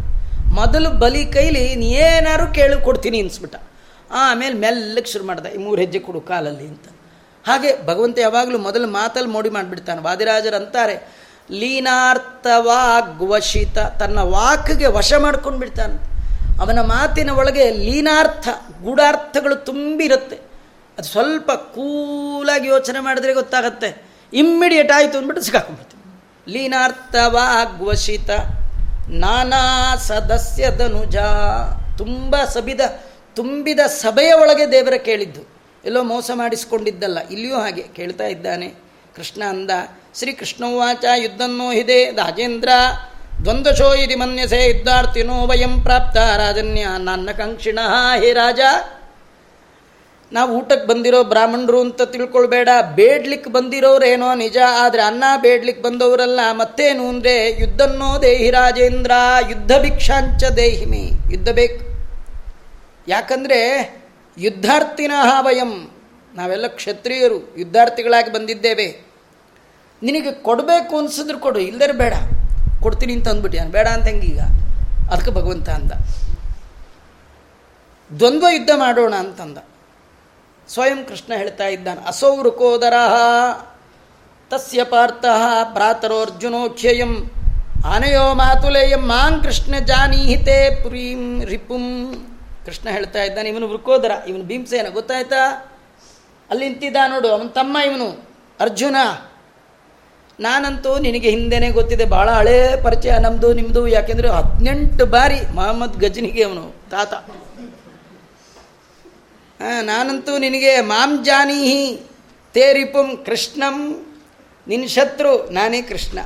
ಮೊದಲು 0.59 0.89
ಬಲಿ 1.03 1.23
ಕೈಲಿ 1.35 1.63
ಏನಾರು 2.07 2.47
ಕೇಳಿ 2.57 2.77
ಕೊಡ್ತೀನಿ 2.87 3.19
ಅನ್ಸ್ಬಿಟ್ಟ. 3.25 3.55
ಆಮೇಲೆ 4.11 4.53
ಮೆಲ್ಲಕ್ಕೆ 4.53 5.11
ಶುರು 5.11 5.25
ಮಾಡ್ದೆ, 5.25 5.49
ಈ 5.49 5.57
ಮೂರು 5.57 5.81
ಹೆಜ್ಜೆ 5.81 5.99
ಕೊಡು 5.99 6.21
ಕಾಲಲ್ಲಿ 6.21 6.67
ಅಂತ. 6.67 6.85
ಹಾಗೆ 7.47 7.87
ಭಗವಂತ 7.87 8.19
ಯಾವಾಗಲೂ 8.19 8.57
ಮೊದಲು 8.57 8.87
ಮಾತಲ್ಲಿ 8.87 9.29
ಮೋಡಿ 9.29 9.49
ಮಾಡಿಬಿಡ್ತಾನೆ. 9.49 10.01
ವಾದಿರಾಜರು 10.01 10.55
ಅಂತಾರೆ, 10.55 11.17
ಲೀನಾರ್ಥವಾಗ್ವಶಿತ. 11.51 13.77
ತನ್ನ 13.77 14.19
ವಾಕ್ಗೆ 14.19 14.85
ವಶ 14.85 15.13
ಮಾಡ್ಕೊಂಡು 15.13 15.59
ಬಿಡ್ತಾನೆ. 15.59 16.17
ಅವನ 16.59 16.81
ಮಾತಿನ 16.81 17.29
ಒಳಗೆ 17.29 17.71
ಲೀನಾರ್ಥ, 17.71 18.47
ಗೂಢಾರ್ಥಗಳು 18.83 19.55
ತುಂಬಿರುತ್ತೆ 19.55 20.39
ಅದು 20.97 21.03
ಸ್ವಲ್ಪ 21.03 21.51
ಕೂಲಾಗಿ 21.51 22.67
ಯೋಚನೆ 22.67 22.99
ಮಾಡಿದ್ರೆ 22.99 23.33
ಗೊತ್ತಾಗತ್ತೆ. 23.33 24.05
ಇಮ್ಮಿಡಿಯೇಟ್ 24.33 24.91
ಆಯಿತು 24.91 25.17
ಅಂದ್ಬಿಟ್ಟು 25.17 25.43
ಸಿಕ್ಕಾಕೊಂಡ್ಬಿಡ್ತೀವಿ 25.43 26.53
ಲೀನಾರ್ಥವಾಗ್ವಶಿತ, 26.53 28.29
ನಾನಾ 29.09 29.95
ಸದಸ್ಯದನುಜ. 29.95 31.15
ತುಂಬ 31.97 32.45
ಸಬಿದ 32.45 32.81
ತುಂಬಿದ 33.37 33.79
ಸಭೆಯ 33.79 34.33
ಒಳಗೆ 34.33 34.71
ದೇವರ 34.71 34.93
ಕೇಳಿದ್ದು. 34.93 35.41
ಎಲ್ಲೋ 35.85 36.03
ಮೋಸ 36.03 36.31
ಮಾಡಿಸಿಕೊಂಡಿದ್ದಲ್ಲ. 36.33 37.27
ಇಲ್ಲಿಯೂ 37.27 37.55
ಹಾಗೆ 37.55 37.81
ಕೇಳ್ತಾ 37.81 38.23
ಇದ್ದಾನೆ. 38.23 38.67
ಕೃಷ್ಣ 39.15 39.43
ಅಂದ, 39.43 39.71
ಶ್ರೀ 40.19 40.31
ಕೃಷ್ಣವಾಚ 40.31 41.05
ಯುದ್ಧನ್ನೋ 41.15 41.71
ಹಿದೆ 41.71 42.05
ರಾಜೇಂದ್ರ. 42.05 42.69
ದ್ವಂದ್ವಶೋ 43.43 43.93
ಇದಿ 43.93 44.15
ಮನ್ಯಸೆ 44.15 44.77
ಯುದ್ಧಾರ್ಥಿನೋ 44.77 45.47
ವಯಂ 45.47 45.81
ಪ್ರಾಪ್ತ 45.81 46.17
ರಾಜನ್ಯ 46.17 46.87
ನನ್ನ 46.99 47.29
ಕಂಕ್ಷಿಣ. 47.37 47.79
ಹೇ 48.19 48.33
ರಾಜ. 48.33 48.59
ನಾವು 50.31 50.57
ಊಟಕ್ಕೆ 50.57 50.87
ಬಂದಿರೋ 50.87 51.23
ಬ್ರಾಹ್ಮಣರು 51.23 51.81
ಅಂತ 51.81 52.01
ತಿಳ್ಕೊಳ್ಬೇಡ. 52.01 52.69
ಬೇಡ್ಲಿಕ್ಕೆ 52.95 53.49
ಬಂದಿರೋರೇನೋ 53.49 54.35
ನಿಜ, 54.35 54.57
ಆದರೆ 54.79 55.01
ಅನ್ನ 55.01 55.23
ಬೇಡ್ಲಿಕ್ಕೆ 55.41 55.83
ಬಂದವರಲ್ಲ. 55.83 56.39
ಮತ್ತೇನು 56.51 57.09
ಅಂದರೆ, 57.09 57.61
ಯುದ್ಧನ್ನೋ 57.61 58.21
ದೇಹಿ 58.21 58.49
ರಾಜೇಂದ್ರ, 58.49 59.11
ಯುದ್ಧ 59.49 59.71
ಭಿಕ್ಷಾಂಚ 59.77 60.43
ದೇಹಿಮಿ. 60.43 61.11
ಯುದ್ಧ 61.31 61.49
ಬೇಕು. 61.49 61.96
ಯಾಕಂದರೆ 63.07 63.59
ಯುದ್ಧಾರ್ಥಿನ 64.37 65.11
ವಯಂ. 65.39 65.91
ನಾವೆಲ್ಲ 66.35 66.67
ಕ್ಷತ್ರಿಯರು, 66.67 67.55
ಯುದ್ಧಾರ್ಥಿಗಳಾಗಿ 67.57 68.33
ಬಂದಿದ್ದೇವೆ. 68.33 69.07
ನಿನಗೆ 70.03 70.31
ಕೊಡಬೇಕು 70.31 70.97
ಅನ್ಸಿದ್ರು 70.97 71.39
ಕೊಡು 71.39 71.59
ಇಲ್ಲದ್ರೆ 71.59 71.93
ಬೇಡ. 71.93 72.13
ಕೊಡ್ತೀನಿ 72.81 73.13
ಅಂತ 73.13 73.27
ಅಂದ್ಬಿಟ್ಟು 73.27 73.71
ಬೇಡ 73.71 73.87
ಅಂತ 73.87 74.05
ಹೆಂಗೀಗ? 74.05 74.39
ಅದಕ್ಕೆ 75.11 75.31
ಭಗವಂತ 75.31 75.69
ಅಂದ. 75.69 75.91
ದ್ವಂದ್ವ 78.19 78.47
ಯುದ್ಧ 78.51 78.69
ಮಾಡೋಣ 78.75 79.15
ಅಂತಂದ. 79.15 79.57
ಸ್ವಯಂ 80.69 81.05
ಕೃಷ್ಣ 81.05 81.33
ಹೇಳ್ತಾ 81.35 81.67
ಇದ್ದಾನೆ, 81.67 82.07
ಅಸೌ 82.07 82.41
ರುಕೋದರ, 82.41 82.93
ತಸ್ಯ 84.49 84.83
ಪಾರ್ಥ 84.83 85.25
ಪ್ರಾತರೋರ್ಜುನೋಖ್ಯಯಂ 85.73 87.31
ಆನೆಯೋ 87.85 88.33
ಮಾತುಲೇಯಂ, 88.33 88.99
ಮಾಂ 88.99 89.43
ಕೃಷ್ಣ 89.43 89.75
ಜಾನೀಹಿತೆ 89.79 90.83
ಪುರೀಂ 90.83 91.45
ರಿಪುಂ. 91.45 92.36
ಕೃಷ್ಣ 92.67 92.89
ಹೇಳ್ತಾ 92.89 93.21
ಇದ್ದಾನೆ, 93.23 93.49
ಇವನು 93.49 93.67
ವೃಕೋದರ, 93.69 94.11
ಇವನು 94.27 94.43
ಭೀಮಸೇನ, 94.43 94.87
ಗೊತ್ತಾಯ್ತಾ? 94.93 95.41
ಅಲ್ಲಿ 96.49 96.65
ನಿಂತಿದ್ದ 96.69 96.97
ನೋಡು, 97.07 97.27
ಅವನ 97.27 97.47
ತಮ್ಮ 97.47 97.77
ಇವನು, 97.85 98.07
ಅರ್ಜುನ. 98.59 98.95
ನಾನಂತೂ 100.39 100.91
ನಿನಗೆ 100.99 101.29
ಹಿಂದೆನೇ 101.29 101.69
ಗೊತ್ತಿದೆ 101.69 102.05
ಭಾಳ 102.05 102.27
ಹಳೇ 102.29 102.57
ಪರಿಚಯ 102.83 103.13
ನಮ್ಮದು 103.21 103.47
ನಿಮ್ಮದು 103.53 103.81
ಯಾಕೆಂದರೆ 103.87 104.27
ಹದಿನೆಂಟು 104.29 105.05
ಬಾರಿ 105.05 105.39
ಮಹಮ್ಮದ್ 105.55 105.97
ಗಜನಿಗೆ 105.99 106.43
ಅವನು, 106.43 106.65
ತಾತ. 106.91 107.13
ನಾನಂತೂ 109.81 110.33
ನಿನಗೆ 110.37 110.73
ಮಾಂಜಾನೀಹಿ 110.81 111.81
ತೇರಿಪುಂ 112.53 113.07
ಕೃಷ್ಣಂ 113.25 113.77
ನಿನ್ನ 114.67 114.85
ಶತ್ರು, 114.85 115.33
ನಾನೇ 115.51 115.81
ಕೃಷ್ಣ. 115.81 116.19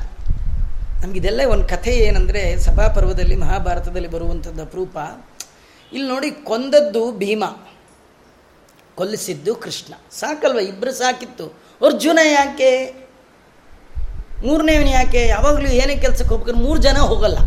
ನಮಗಿದೆಲ್ಲ 1.02 1.40
ಒಂದು 1.48 1.66
ಕಥೆ 1.68 1.92
ಏನಂದರೆ, 2.00 2.42
ಸಭಾಪರ್ವದಲ್ಲಿ, 2.56 3.36
ಮಹಾಭಾರತದಲ್ಲಿ 3.36 4.08
ಬರುವಂಥದ್ದು 4.08 4.62
ಅಪರೂಪ 4.62 4.96
ಇಲ್ಲಿ 5.92 6.08
ನೋಡಿ, 6.08 6.30
ಕೊಂದದ್ದು 6.30 7.12
ಭೀಮ. 7.12 7.44
ಕೊಲ್ಲಿಸಿದ್ದು 8.94 9.54
ಕೃಷ್ಣ. 9.54 9.94
ಸಾಕಲ್ವ? 10.10 10.58
ಇಬ್ಬರು 10.58 10.92
ಸಾಕಿತ್ತು. 10.92 11.46
ಅರ್ಜುನ 11.86 12.18
ಯಾಕೆ? 12.24 13.02
ಮೂರನೇವನು 14.46 14.90
ಯಾಕೆ? 14.90 15.26
ಯಾವಾಗಲೂ 15.26 15.66
ಏನೇ 15.66 15.96
ಕೆಲಸಕ್ಕೆ 15.96 16.28
ಹೋಗ್ಬೇಕಾದ್ರೆ 16.28 16.66
ಮೂರು 16.66 16.80
ಜನ 16.82 16.96
ಹೋಗಲ್ಲ. 16.96 17.38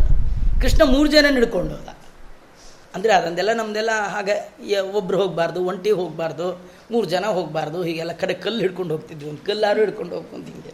ಕೃಷ್ಣ 0.62 0.82
ಮೂರು 0.86 1.10
ಜನ 1.10 1.26
ಹಿಡ್ಕೊಂಡು 1.32 1.76
ಹೋದ. 1.76 1.88
ಅಂದರೆ 2.96 3.14
ಅದೊಂದೆಲ್ಲ 3.14 3.54
ನಮ್ಮದೆಲ್ಲ 3.54 3.90
ಹಾಗೆ 4.08 4.80
ಒಬ್ಬರು 4.80 5.18
ಹೋಗಬಾರ್ದು, 5.18 5.66
ಒಂಟಿ 5.66 5.92
ಹೋಗಬಾರ್ದು, 5.92 6.70
ಮೂರು 6.92 7.08
ಜನ 7.08 7.26
ಹೋಗಬಾರ್ದು, 7.26 7.84
ಹೀಗೆಲ್ಲ 7.84 8.12
ಕಡೆ 8.12 8.34
ಕಲ್ಲು 8.34 8.60
ಹಿಡ್ಕೊಂಡು 8.60 8.96
ಹೋಗ್ತಿದ್ವಿ 8.96 9.30
ಒಂದು 9.30 9.46
ಕಲ್ಲಾರು 9.46 9.80
ಹಿಡ್ಕೊಂಡು 9.80 10.16
ಹೋಗ್ಕೊಂಡು 10.16 10.46
ಹಿಂಗೆ. 10.46 10.74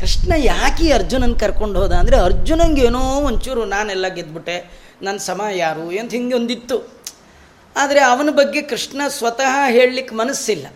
ಕೃಷ್ಣ 0.00 0.32
ಯಾಕೆ 0.36 0.92
ಅರ್ಜುನನ್ 0.92 1.36
ಕರ್ಕೊಂಡು 1.40 1.80
ಹೋದ? 1.80 1.92
ಅಂದರೆ 1.92 2.16
ಅರ್ಜುನಂಗೆ 2.16 2.82
ಏನೋ 2.82 2.98
ಒಂಚೂರು 2.98 3.64
ನಾನೆಲ್ಲ 3.64 4.08
ಗೆದ್ಬಿಟ್ಟೆ. 4.08 4.85
ನನ್ನ 5.02 5.16
ಸಮ 5.16 5.42
ಯಾರು 5.52 5.98
ಅಂತ 5.98 6.10
ಹಿಂಗೆ 6.10 6.34
ಒಂದಿತ್ತು 6.34 6.96
ಆದರೆ 7.76 8.00
ಅವನ 8.00 8.28
ಬಗ್ಗೆ 8.30 8.62
ಕೃಷ್ಣ 8.62 9.00
ಸ್ವತಃ 9.08 9.68
ಹೇಳಲಿಕ್ಕೆ 9.68 10.14
ಮನಸ್ಸಿಲ್ಲ. 10.14 10.66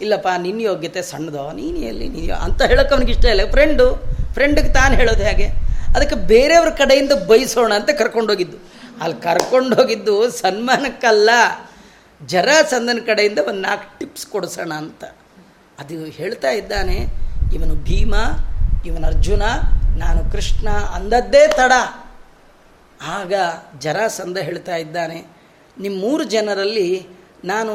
ಇಲ್ಲಪ್ಪ, 0.00 0.28
ನಿನ್ನ 0.38 0.60
ಯೋಗ್ಯತೆ 0.60 1.02
ಸಣ್ಣದೋ, 1.02 1.52
ನೀನು 1.52 1.78
ಎಲ್ಲಿ 1.78 2.08
ನೀನು 2.08 2.34
ಅಂತ 2.34 2.62
ಹೇಳೋಕೆ 2.62 2.94
ಅವನಿಗೆ 2.94 3.12
ಇಷ್ಟ 3.12 3.24
ಇಲ್ಲ. 3.24 3.50
ಫ್ರೆಂಡು 3.50 4.02
ಫ್ರೆಂಡಿಗೆ 4.32 4.72
ತಾನು 4.72 4.94
ಹೇಳೋದು 4.94 5.22
ಹೇಗೆ? 5.22 5.46
ಅದಕ್ಕೆ 5.96 6.14
ಬೇರೆಯವ್ರ 6.14 6.70
ಕಡೆಯಿಂದ 6.70 7.12
ಬಯಸೋಣ 7.12 7.74
ಅಂತ 7.74 7.90
ಕರ್ಕೊಂಡೋಗಿದ್ದು. 7.90 8.56
ಅಲ್ಲಿ 9.00 9.22
ಕರ್ಕೊಂಡೋಗಿದ್ದು 9.22 10.30
ಸನ್ಮಾನಕ್ಕಲ್ಲ. 10.30 11.30
ಜರಾಸಂದನ 12.26 12.98
ಕಡೆಯಿಂದ 13.06 13.38
ಒಂದು 13.38 13.60
ನಾಲ್ಕು 13.60 13.98
ಟಿಪ್ಸ್ 13.98 14.26
ಕೊಡಿಸೋಣ 14.26 14.72
ಅಂತ. 14.72 15.04
ಅದು 15.78 16.04
ಹೇಳ್ತಾ 16.04 16.50
ಇದ್ದಾನೆ, 16.50 16.96
ಇವನು 17.54 17.74
ಭೀಮ, 17.74 18.14
ಇವನು 18.86 19.06
ಅರ್ಜುನ, 19.06 19.42
ನಾನು 19.96 20.32
ಕೃಷ್ಣ 20.32 20.68
ಅಂದದ್ದೇ 20.70 21.46
ತಡ. 21.48 21.72
ಆಗ 23.02 23.32
ಜರಾಸಂದ 23.78 24.38
ಹೇಳ್ತಾ 24.38 24.76
ಇದ್ದಾನೆ 24.76 25.26
ನಿಮ್ಮ 25.80 26.00
ಮೂರು 26.00 26.24
ಜನರಲ್ಲಿ 26.24 27.06
ನಾನು, 27.44 27.74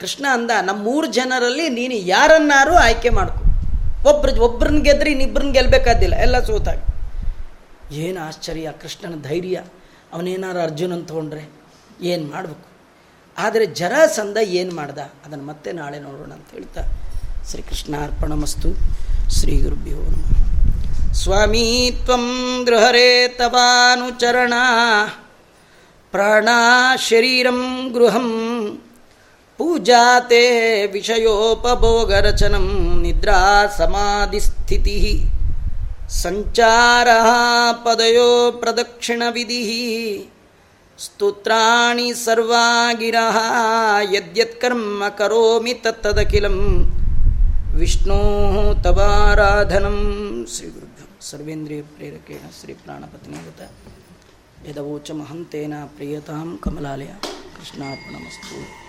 ಕೃಷ್ಣ 0.00 0.26
ಅಂದ 0.30 0.50
ನಮ್ಮ 0.62 0.82
ಮೂರು 0.82 1.06
ಜನರಲ್ಲಿ 1.06 1.68
ನೀನು 1.68 1.94
ಯಾರನ್ನಾರು 1.94 2.74
ಆಯ್ಕೆ 2.74 3.08
ಮಾಡ್ಕೊ. 3.08 3.44
ಒಬ್ರು 4.08 4.42
ಒಬ್ರನ್ನ 4.42 4.78
ಗೆದ್ರೆ 4.78 5.10
ಇನ್ನಿಬ್ಬರನ್ನ 5.10 5.52
ಗೆಲ್ಲಬೇಕಾದಿಲ್ಲ 5.52 6.14
ಎಲ್ಲ 6.14 6.44
ಸೋತಾಗ. 6.44 6.78
ಏನು 7.92 8.20
ಆಶ್ಚರ್ಯ, 8.20 8.72
ಕೃಷ್ಣನ 8.82 9.22
ಧೈರ್ಯ, 9.22 9.64
ಅವನೇನಾರು 10.12 10.58
ಅರ್ಜುನನ್ 10.58 11.08
ತೊಗೊಂಡ್ರೆ 11.08 11.50
ಏನು 12.02 12.26
ಮಾಡಬೇಕು? 12.26 12.68
ಆದರೆ 13.38 13.66
ಜರಾಸಂದ 13.66 14.36
ಏನು 14.36 14.74
ಮಾಡ್ದ? 14.74 14.98
ಅದನ್ನು 14.98 15.44
ಮತ್ತೆ 15.44 15.72
ನಾಳೆ 15.72 15.98
ನೋಡೋಣ 15.98 16.32
ಅಂತ 16.32 16.50
ಹೇಳ್ತಾ 16.52 16.80
ಶ್ರೀಕೃಷ್ಣ 17.50 17.96
ಅರ್ಪಣಮಸ್ತು 18.02 18.74
ಶ್ರೀ 19.30 19.60
ಗುರುಭ್ಯೋ 19.62 19.96
ನಮಃ. 19.96 20.47
ಸ್ವಾಮೀ 21.22 21.90
ತ್ವಂ 21.90 22.62
ಗೃಹರೇ 22.64 23.28
ತವಾನುಚರಣ. 23.38 24.52
ಪ್ರಾಣ 26.10 26.48
ಶರೀರಂ 27.08 27.90
ಗೃಹಂ. 27.92 28.28
ಪೂಜಾತೆ 29.58 30.42
ವಿಷಯೋಪಭೋಗರಚನಂ 30.86 32.66
ನಿದ್ರಾ 33.02 33.66
ಸಮಾಧಿಸ್ಥಿತಿ 33.66 35.22
ಸಂಚಾರ 36.08 37.08
ಪದಯೋ 37.72 38.52
ಪ್ರದಕ್ಷಿಣವಿಧಿ 38.52 39.64
ಸ್ತೋತ್ರಾಣಿ 40.98 42.14
ಸರ್ವಾಗಿರ 42.14 43.14
ಯದ್ಯತ್ಕರ್ಮ 44.12 45.02
ಕರೋಮಿ 45.18 45.74
ತತ್ತದಖಿಲಂ. 45.74 46.84
ವಿಷ್ಣೋ 47.76 48.18
ತವಾರಾಧನಂ 48.82 49.98
ಶ್ರೀ 50.56 50.87
ಸರ್ವೇಂದ್ರಿಯ 51.28 51.82
ಪ್ರೇರಕೇಣ 51.82 52.46
ಶ್ರೀ 52.60 52.72
ಪ್ರಾಣಪತ್ನಿಯುತ 52.74 53.62
ಯದವೋಚ 54.68 55.10
ಮಹಂತೇನ 55.10 55.74
ಪ್ರಿಯತಾಂ 55.96 56.58
ಕಮಲಾಲಯ 56.62 57.12
ಕೃಷ್ಣಾರ್ಪಣಮಸ್ತು. 57.56 58.87